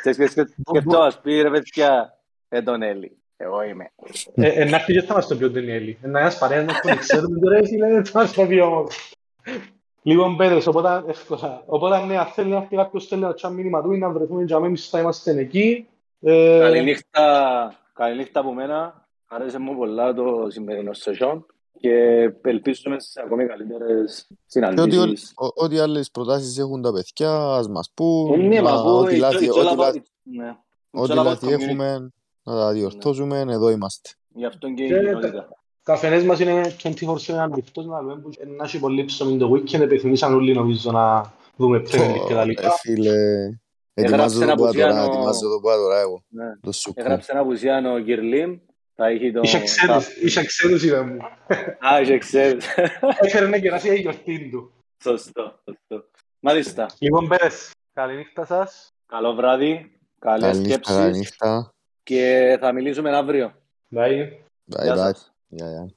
[0.03, 2.19] Και σκε- σκε- σκεφτώ, ας πει, ρε, παιδιά,
[2.49, 3.17] ε, τον Έλλη.
[3.37, 3.91] Εγώ είμαι.
[4.35, 5.99] Ε, ε, να έρθει και θα μας το πει ο Ντενιέλη.
[6.03, 9.13] Ε, Να ένας παρέας να τον ξέρουμε τώρα, εσύ λέτε, θα μας το πει όμως.
[10.03, 11.63] Λοιπόν, παιδες, οπότε εύκολα.
[11.67, 14.45] Οπότε, ναι, αν θέλει να έρθει κάποιος θέλει να τσάμε μήνυμα του ή να βρεθούμε
[14.45, 15.87] και εμείς θα είμαστε εκεί.
[16.25, 19.07] Ε, Καληνύχτα, καληνύχτα από μένα.
[19.27, 21.41] Άρεσε μου πολλά το σημερινό session
[21.81, 21.91] και
[22.43, 24.35] ελπίζουμε σε ακόμη καλύτερες Και
[24.65, 25.33] ό,τι, συναντήσεις.
[25.35, 28.33] ό- ό,τι άλλες προτάσεις έχουν τα παιδιά, ας μας πούν.
[28.33, 30.57] Ε, Ναι, να- μα αφού ό,τι it's λάθη- all ό,τι about- λάθη- ναι.
[30.91, 31.61] It's ό,τι all about λάθη community.
[31.61, 32.11] έχουμε
[32.43, 34.11] να τα διορθώσουμε, εδώ είμαστε.
[34.35, 35.49] Γι' αυτό και η Και- κοινότητα.
[35.83, 40.35] Καφενές μας είναι 24-7 ανοιχτός να λέμε που να έχει πολύ ψωμί το weekend, επιθυμήσαν
[40.35, 42.71] όλοι νομίζω να δούμε Premier League και τα Ε, λοιπά.
[42.71, 43.62] φίλε, Έγραψε
[43.95, 46.25] ετοιμάζω ένα το που τώρα, πουζιάνο- ετοιμάζω το που τώρα εγώ.
[46.29, 46.57] Ναι.
[46.61, 46.99] Το σουπ.
[46.99, 48.59] Έγραψε ένα πουζιάν ο Κυρλίμ,
[48.95, 49.41] θα έχει το...
[49.43, 51.17] Είχε ξένους, είχε ξένους είπε μου.
[51.87, 52.67] Α, είχε ξέρεις.
[53.21, 54.73] Έφερε να κεράσει η γιορτή του.
[55.03, 56.09] Σωστό, σωστό.
[56.41, 56.87] Μάλιστα.
[56.99, 58.89] Λοιπόν, παιδες, καλή νύχτα σας.
[59.07, 61.73] Καλό βράδυ, καλές Καλή νύχτα, καλή σκέψεις νύχτα.
[62.03, 63.53] και θα μιλήσουμε αύριο.
[63.95, 64.29] Bye.
[64.75, 64.97] Bye Γεια bye.
[64.97, 65.33] σας.
[65.49, 65.91] Γεια, γεια.